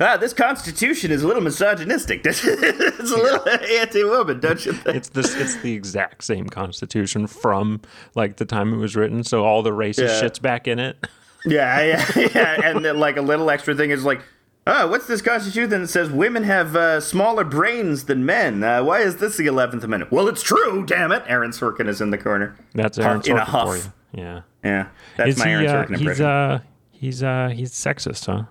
Ah, 0.00 0.16
this 0.16 0.32
Constitution 0.32 1.12
is 1.12 1.22
a 1.22 1.26
little 1.28 1.42
misogynistic. 1.42 2.22
it's 2.24 2.42
a 2.42 3.16
little 3.16 3.48
anti-woman, 3.48 4.40
don't 4.40 4.64
you 4.66 4.72
think? 4.72 4.96
It's 4.96 5.08
this. 5.10 5.36
It's 5.36 5.56
the 5.56 5.72
exact 5.74 6.24
same 6.24 6.46
Constitution 6.48 7.26
from 7.26 7.80
like 8.14 8.36
the 8.36 8.44
time 8.44 8.72
it 8.74 8.78
was 8.78 8.96
written. 8.96 9.22
So 9.22 9.44
all 9.44 9.62
the 9.62 9.70
racist 9.70 10.08
Yeah. 10.08 10.20
shit's 10.20 10.38
back 10.40 10.66
in 10.66 10.78
it. 10.78 11.06
Yeah, 11.44 11.82
yeah, 11.82 12.10
yeah. 12.34 12.60
And 12.70 12.84
then, 12.84 12.98
like 12.98 13.16
a 13.16 13.22
little 13.22 13.50
extra 13.50 13.74
thing 13.74 13.90
is 13.90 14.04
like, 14.04 14.20
oh, 14.66 14.88
what's 14.88 15.06
this 15.06 15.22
Constitution 15.22 15.70
that 15.70 15.88
says 15.88 16.10
women 16.10 16.44
have 16.44 16.76
uh, 16.76 17.00
smaller 17.00 17.44
brains 17.44 18.04
than 18.04 18.26
men? 18.26 18.62
Uh, 18.62 18.82
why 18.84 19.00
is 19.00 19.16
this 19.16 19.36
the 19.38 19.46
Eleventh 19.46 19.82
Amendment? 19.84 20.12
Well, 20.12 20.28
it's 20.28 20.42
true. 20.42 20.84
Damn 20.84 21.12
it! 21.12 21.22
Aaron 21.26 21.50
Sorkin 21.52 21.88
is 21.88 22.00
in 22.00 22.10
the 22.10 22.18
corner. 22.18 22.56
That's 22.74 22.98
Aaron 22.98 23.18
Huff- 23.18 23.26
in 23.28 23.36
a 23.38 23.40
Sorkin 23.40 23.62
for 23.64 23.76
you. 23.76 23.92
Yeah. 24.22 24.40
Yeah, 24.64 24.88
that's 25.16 25.30
Is 25.30 25.38
my 25.38 25.46
he? 25.46 25.50
Aaron 25.52 25.66
Uh, 25.66 25.72
Sorkin 25.72 25.88
he's 25.90 26.00
impression. 26.00 26.26
uh 26.26 26.58
he's 26.92 27.22
uh 27.22 27.48
he's 27.54 27.72
sexist, 27.72 28.26
huh? 28.26 28.44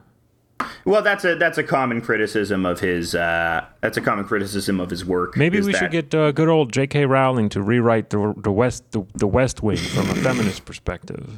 well, 0.83 1.01
that's 1.03 1.23
a 1.23 1.35
that's 1.35 1.57
a 1.59 1.63
common 1.63 2.01
criticism 2.01 2.65
of 2.65 2.79
his. 2.79 3.13
Uh, 3.13 3.63
that's 3.81 3.97
a 3.97 4.01
common 4.01 4.25
criticism 4.25 4.79
of 4.79 4.89
his 4.89 5.05
work. 5.05 5.37
Maybe 5.37 5.61
we 5.61 5.71
that- 5.71 5.77
should 5.77 5.91
get 5.91 6.15
uh, 6.15 6.31
good 6.31 6.49
old 6.49 6.73
J.K. 6.73 7.05
Rowling 7.05 7.49
to 7.49 7.61
rewrite 7.61 8.09
the 8.09 8.33
the 8.37 8.51
West 8.51 8.89
the, 8.91 9.05
the 9.13 9.27
West 9.27 9.61
Wing 9.61 9.77
from 9.77 10.09
a 10.09 10.15
feminist 10.15 10.65
perspective. 10.65 11.29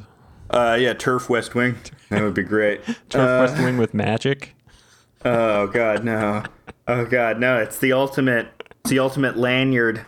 Uh, 0.52 0.76
yeah, 0.78 0.92
TERF 0.94 1.28
West 1.28 1.54
Wing. 1.54 1.76
That 2.10 2.22
would 2.22 2.34
be 2.34 2.42
great. 2.42 2.82
TERF 3.10 3.40
West 3.40 3.62
Wing 3.62 3.78
with 3.78 3.94
magic. 3.94 4.54
Oh 5.24 5.66
God, 5.68 6.04
no! 6.04 6.42
Oh 6.88 7.04
God, 7.06 7.38
no! 7.38 7.58
It's 7.58 7.78
the 7.78 7.92
ultimate. 7.92 8.48
It's 8.80 8.90
the 8.90 8.98
ultimate 8.98 9.36
lanyard, 9.36 10.04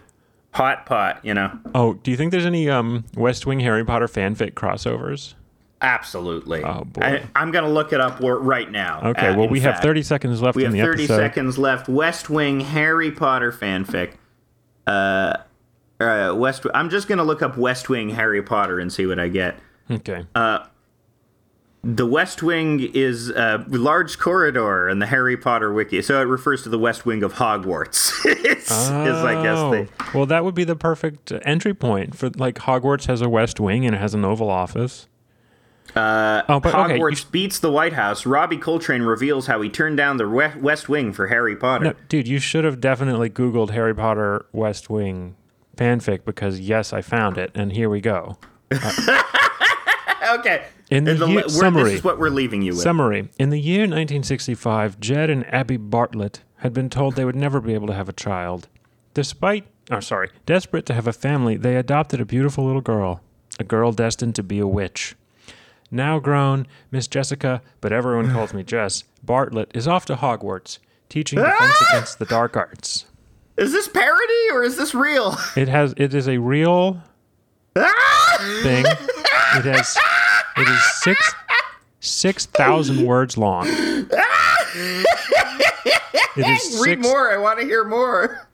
hot 0.52 0.86
pot. 0.86 1.20
You 1.22 1.34
know. 1.34 1.58
Oh, 1.74 1.94
do 1.94 2.10
you 2.10 2.16
think 2.16 2.32
there's 2.32 2.46
any 2.46 2.68
um 2.68 3.04
West 3.16 3.46
Wing 3.46 3.60
Harry 3.60 3.84
Potter 3.84 4.06
fanfic 4.08 4.52
crossovers? 4.54 5.34
Absolutely. 5.80 6.64
Oh, 6.64 6.84
boy. 6.84 7.02
I, 7.02 7.22
I'm 7.36 7.50
gonna 7.50 7.68
look 7.68 7.92
it 7.92 8.00
up 8.00 8.18
right 8.20 8.70
now. 8.70 9.00
Okay, 9.10 9.28
uh, 9.28 9.36
well 9.36 9.48
we 9.48 9.60
have 9.60 9.80
30 9.80 10.02
seconds 10.02 10.40
left 10.40 10.56
We 10.56 10.62
have 10.64 10.72
the 10.72 10.80
30 10.80 11.04
episode. 11.04 11.16
seconds 11.16 11.58
left. 11.58 11.88
West 11.88 12.30
Wing 12.30 12.60
Harry 12.60 13.10
Potter 13.12 13.52
fanfic. 13.52 14.12
Uh, 14.86 15.34
uh, 16.00 16.34
West. 16.36 16.66
I'm 16.74 16.88
just 16.90 17.06
gonna 17.06 17.24
look 17.24 17.42
up 17.42 17.56
West 17.56 17.88
Wing 17.88 18.10
Harry 18.10 18.42
Potter 18.42 18.78
and 18.80 18.92
see 18.92 19.06
what 19.06 19.18
I 19.18 19.28
get. 19.28 19.56
Okay. 19.90 20.26
Uh, 20.34 20.66
The 21.82 22.06
West 22.06 22.42
Wing 22.42 22.80
is 22.94 23.28
a 23.28 23.62
large 23.68 24.18
corridor 24.18 24.88
in 24.88 24.98
the 25.00 25.06
Harry 25.06 25.36
Potter 25.36 25.72
wiki, 25.72 26.00
so 26.00 26.18
it 26.20 26.24
refers 26.24 26.62
to 26.62 26.68
the 26.70 26.78
West 26.78 27.04
Wing 27.04 27.22
of 27.22 27.34
Hogwarts. 27.34 28.12
it's, 28.24 28.70
is 28.70 28.90
I 28.90 29.42
guess 29.42 29.58
Oh, 29.58 29.70
the 29.70 29.88
well, 30.14 30.26
that 30.26 30.44
would 30.44 30.54
be 30.54 30.64
the 30.64 30.76
perfect 30.76 31.30
uh, 31.30 31.40
entry 31.42 31.74
point 31.74 32.16
for 32.16 32.30
like 32.30 32.56
Hogwarts 32.60 33.06
has 33.06 33.20
a 33.20 33.28
West 33.28 33.60
Wing 33.60 33.84
and 33.84 33.94
it 33.94 33.98
has 33.98 34.14
an 34.14 34.24
Oval 34.24 34.48
Office. 34.48 35.06
Uh, 35.94 36.42
oh, 36.48 36.58
but 36.58 36.74
okay, 36.74 36.94
you 36.94 37.00
Hogwarts 37.02 37.16
sh- 37.18 37.24
beats 37.24 37.58
the 37.58 37.70
White 37.70 37.92
House. 37.92 38.24
Robbie 38.26 38.56
Coltrane 38.56 39.02
reveals 39.02 39.46
how 39.46 39.60
he 39.60 39.68
turned 39.68 39.96
down 39.98 40.16
the 40.16 40.26
West 40.60 40.88
Wing 40.88 41.12
for 41.12 41.26
Harry 41.28 41.54
Potter. 41.54 41.84
no, 41.84 41.94
dude, 42.08 42.26
you 42.26 42.38
should 42.38 42.64
have 42.64 42.80
definitely 42.80 43.28
Googled 43.28 43.70
Harry 43.70 43.94
Potter 43.94 44.46
West 44.52 44.88
Wing 44.88 45.36
fanfic 45.76 46.24
because 46.24 46.58
yes, 46.60 46.92
I 46.94 47.02
found 47.02 47.36
it, 47.36 47.50
and 47.54 47.72
here 47.72 47.90
we 47.90 48.00
go. 48.00 48.38
Okay. 50.38 50.64
In 50.90 51.04
the 51.04 51.14
the- 51.14 51.26
year- 51.26 51.48
summary. 51.48 51.84
This 51.84 51.92
is 51.94 52.04
what 52.04 52.18
we're 52.18 52.28
leaving 52.30 52.62
you 52.62 52.72
with. 52.72 52.80
Summary: 52.82 53.28
In 53.38 53.50
the 53.50 53.60
year 53.60 53.80
1965, 53.82 55.00
Jed 55.00 55.30
and 55.30 55.46
Abby 55.52 55.78
Bartlet 55.78 56.40
had 56.58 56.72
been 56.72 56.90
told 56.90 57.14
they 57.16 57.24
would 57.24 57.36
never 57.36 57.60
be 57.60 57.74
able 57.74 57.86
to 57.88 57.94
have 57.94 58.08
a 58.08 58.12
child. 58.12 58.68
Despite, 59.14 59.66
oh 59.90 60.00
sorry, 60.00 60.30
desperate 60.46 60.86
to 60.86 60.94
have 60.94 61.06
a 61.06 61.12
family, 61.12 61.56
they 61.56 61.76
adopted 61.76 62.20
a 62.20 62.24
beautiful 62.26 62.64
little 62.66 62.80
girl, 62.80 63.20
a 63.58 63.64
girl 63.64 63.92
destined 63.92 64.34
to 64.36 64.42
be 64.42 64.58
a 64.58 64.66
witch. 64.66 65.14
Now 65.90 66.18
grown, 66.18 66.66
Miss 66.90 67.06
Jessica, 67.06 67.62
but 67.80 67.92
everyone 67.92 68.32
calls 68.32 68.52
me 68.52 68.62
Jess, 68.64 69.04
Bartlet 69.24 69.66
is 69.74 69.86
off 69.86 70.04
to 70.06 70.16
Hogwarts, 70.16 70.78
teaching 71.08 71.38
defense 71.38 71.80
against 71.90 72.18
the 72.18 72.24
dark 72.26 72.56
arts. 72.56 73.06
is 73.56 73.72
this 73.72 73.86
parody 73.88 74.50
or 74.52 74.62
is 74.64 74.76
this 74.76 74.94
real? 74.94 75.36
It 75.56 75.68
has 75.68 75.94
it 75.96 76.12
is 76.14 76.28
a 76.28 76.38
real 76.38 77.00
thing. 78.62 78.84
It 79.56 79.64
has 79.64 79.96
it 80.56 80.68
is 80.68 81.02
six 81.02 81.34
six 82.00 82.46
thousand 82.46 83.04
words 83.04 83.36
long. 83.36 83.66
It 86.36 86.48
is 86.48 86.82
Read 86.84 86.98
more. 86.98 87.32
I 87.32 87.36
want 87.36 87.60
to 87.60 87.64
hear 87.64 87.84
more. 87.84 88.48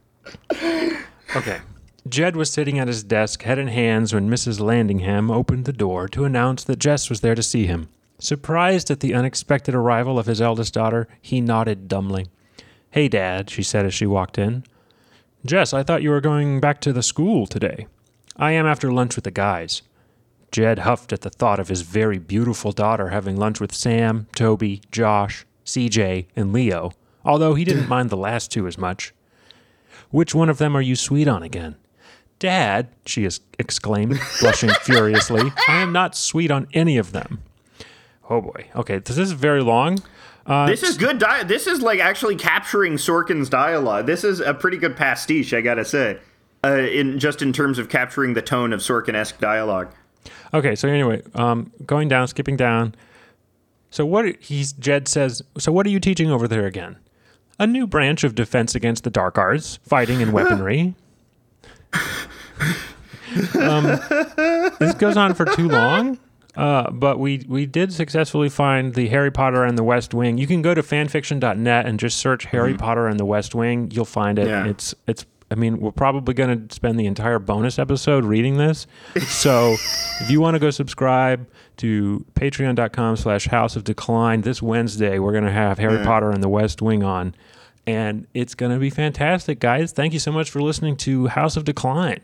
Okay. 1.34 1.61
Jed 2.07 2.36
was 2.36 2.51
sitting 2.51 2.78
at 2.78 2.88
his 2.88 3.03
desk, 3.03 3.42
head 3.42 3.59
in 3.59 3.68
hands, 3.68 4.12
when 4.12 4.28
Mrs. 4.28 4.61
Landingham 4.61 5.30
opened 5.30 5.64
the 5.64 5.72
door 5.72 6.07
to 6.09 6.24
announce 6.24 6.62
that 6.64 6.78
Jess 6.78 7.09
was 7.09 7.20
there 7.22 7.34
to 7.34 7.42
see 7.42 7.64
him. 7.66 7.88
Surprised 8.18 8.90
at 8.90 9.01
the 9.01 9.14
unexpected 9.14 9.74
arrival 9.74 10.18
of 10.18 10.26
his 10.26 10.42
eldest 10.42 10.74
daughter, 10.74 11.09
he 11.22 11.40
nodded 11.40 11.88
dumbly. 11.88 12.26
Hey, 12.90 13.09
Dad, 13.09 13.48
she 13.48 13.62
said 13.62 13.86
as 13.86 13.94
she 13.94 14.05
walked 14.07 14.36
in. 14.36 14.64
Jess, 15.46 15.72
I 15.72 15.82
thought 15.82 16.03
you 16.03 16.11
were 16.11 16.20
going 16.20 16.61
back 16.61 16.82
to 16.82 16.92
the 16.92 17.03
school 17.03 17.46
today. 17.46 17.86
I 18.36 18.53
am 18.53 18.66
after 18.66 18.92
lunch 18.92 19.16
with 19.16 19.24
the 19.24 19.30
guys. 19.30 19.80
Jed 20.51 20.80
huffed 20.80 21.12
at 21.12 21.20
the 21.20 21.30
thought 21.30 21.61
of 21.61 21.68
his 21.68 21.82
very 21.82 22.18
beautiful 22.18 22.72
daughter 22.72 23.09
having 23.09 23.36
lunch 23.36 23.61
with 23.61 23.74
Sam, 23.74 24.26
Toby, 24.34 24.82
Josh, 24.90 25.46
CJ, 25.64 26.26
and 26.34 26.53
Leo, 26.53 26.92
although 27.24 27.55
he 27.55 27.64
didn't 27.64 27.88
mind 27.94 28.11
the 28.11 28.16
last 28.16 28.51
two 28.51 28.66
as 28.66 28.76
much. 28.78 29.12
Which 30.11 30.34
one 30.34 30.48
of 30.48 30.59
them 30.59 30.76
are 30.76 30.80
you 30.82 30.96
sweet 30.96 31.28
on 31.28 31.42
again? 31.42 31.76
Dad, 32.40 32.88
she 33.07 33.28
exclaimed, 33.59 34.18
blushing 34.40 34.70
furiously, 34.82 35.53
I 35.68 35.76
am 35.82 35.92
not 35.92 36.16
sweet 36.16 36.51
on 36.51 36.66
any 36.72 36.96
of 36.96 37.12
them. 37.12 37.42
Oh 38.28 38.40
boy. 38.40 38.66
Okay, 38.74 38.98
this 38.98 39.18
is 39.18 39.32
very 39.32 39.62
long. 39.62 39.98
Uh, 40.46 40.66
This 40.66 40.82
is 40.82 40.96
good. 40.96 41.18
Di- 41.18 41.42
this 41.44 41.66
is 41.66 41.82
like 41.82 42.01
actually 42.01 42.36
capturing 42.36 42.94
Sorkin's 42.94 43.48
dialogue. 43.51 44.07
This 44.07 44.24
is 44.24 44.40
a 44.40 44.55
pretty 44.55 44.78
good 44.78 44.96
pastiche, 44.96 45.53
I 45.53 45.61
gotta 45.61 45.84
say. 45.84 46.18
Uh, 46.64 46.76
in 46.78 47.18
just 47.18 47.40
in 47.42 47.53
terms 47.53 47.78
of 47.78 47.88
capturing 47.88 48.34
the 48.34 48.42
tone 48.42 48.72
of 48.72 48.80
Sorkin-esque 48.80 49.38
dialogue. 49.38 49.92
Okay, 50.53 50.75
so 50.75 50.89
anyway, 50.89 51.23
um, 51.35 51.73
going 51.87 52.09
down, 52.09 52.29
skipping 52.29 52.57
down. 52.57 52.95
So 53.91 54.07
what 54.07 54.37
he's 54.41 54.73
Jed 54.73 55.09
says. 55.09 55.43
So 55.59 55.73
what 55.73 55.87
are 55.87 55.91
you 55.91 56.01
teaching 56.01 56.31
over 56.31 56.47
there 56.47 56.66
again? 56.66 56.97
A 57.59 57.66
new 57.66 57.87
branch 57.87 58.25
of 58.25 58.35
defense 58.35 58.75
against 58.75 59.05
the 59.05 59.11
dark 59.11 59.37
arts, 59.37 59.79
fighting 59.83 60.23
and 60.23 60.33
weaponry. 60.33 60.95
um, 63.59 63.85
this 64.79 64.95
goes 64.95 65.16
on 65.16 65.35
for 65.35 65.45
too 65.45 65.68
long. 65.68 66.18
Uh, 66.57 66.91
but 66.91 67.18
we 67.18 67.45
we 67.49 67.64
did 67.64 67.93
successfully 67.93 68.49
find 68.49 68.95
the 68.95 69.09
Harry 69.09 69.31
Potter 69.31 69.64
and 69.64 69.79
the 69.79 69.85
West 69.85 70.12
Wing. 70.12 70.37
You 70.37 70.47
can 70.47 70.62
go 70.62 70.75
to 70.75 70.83
fanfiction.net 70.83 71.87
and 71.87 71.99
just 71.99 72.16
search 72.16 72.45
Harry 72.47 72.75
Potter 72.75 73.07
and 73.07 73.21
the 73.21 73.25
West 73.25 73.55
Wing. 73.55 73.91
You'll 73.93 74.05
find 74.05 74.39
it. 74.39 74.49
Yeah. 74.49 74.66
It's 74.66 74.95
it's. 75.07 75.25
I 75.51 75.57
mean, 75.57 75.80
we're 75.80 75.90
probably 75.90 76.32
going 76.32 76.68
to 76.68 76.74
spend 76.74 76.98
the 76.98 77.07
entire 77.07 77.38
bonus 77.40 77.78
episode 77.78 78.24
reading 78.24 78.57
this. 78.57 78.86
So, 79.26 79.74
if 80.20 80.30
you 80.30 80.40
want 80.40 80.55
to 80.55 80.59
go 80.61 80.70
subscribe 80.70 81.48
to 81.78 82.24
patreon.com 82.34 83.16
slash 83.16 83.46
house 83.48 83.74
of 83.74 83.82
decline 83.84 84.42
this 84.42 84.62
Wednesday, 84.62 85.18
we're 85.18 85.32
going 85.32 85.44
to 85.44 85.51
have 85.53 85.78
Harry 85.78 86.05
Potter 86.05 86.30
and 86.30 86.42
the 86.42 86.48
West 86.48 86.80
Wing 86.80 87.03
on. 87.03 87.34
And 87.86 88.26
it's 88.34 88.55
going 88.55 88.70
to 88.70 88.78
be 88.78 88.90
fantastic, 88.90 89.59
guys. 89.59 89.90
Thank 89.92 90.12
you 90.12 90.20
so 90.20 90.30
much 90.30 90.51
for 90.51 90.62
listening 90.62 90.96
to 90.98 91.26
House 91.28 91.57
of 91.57 91.64
Decline. 91.64 92.20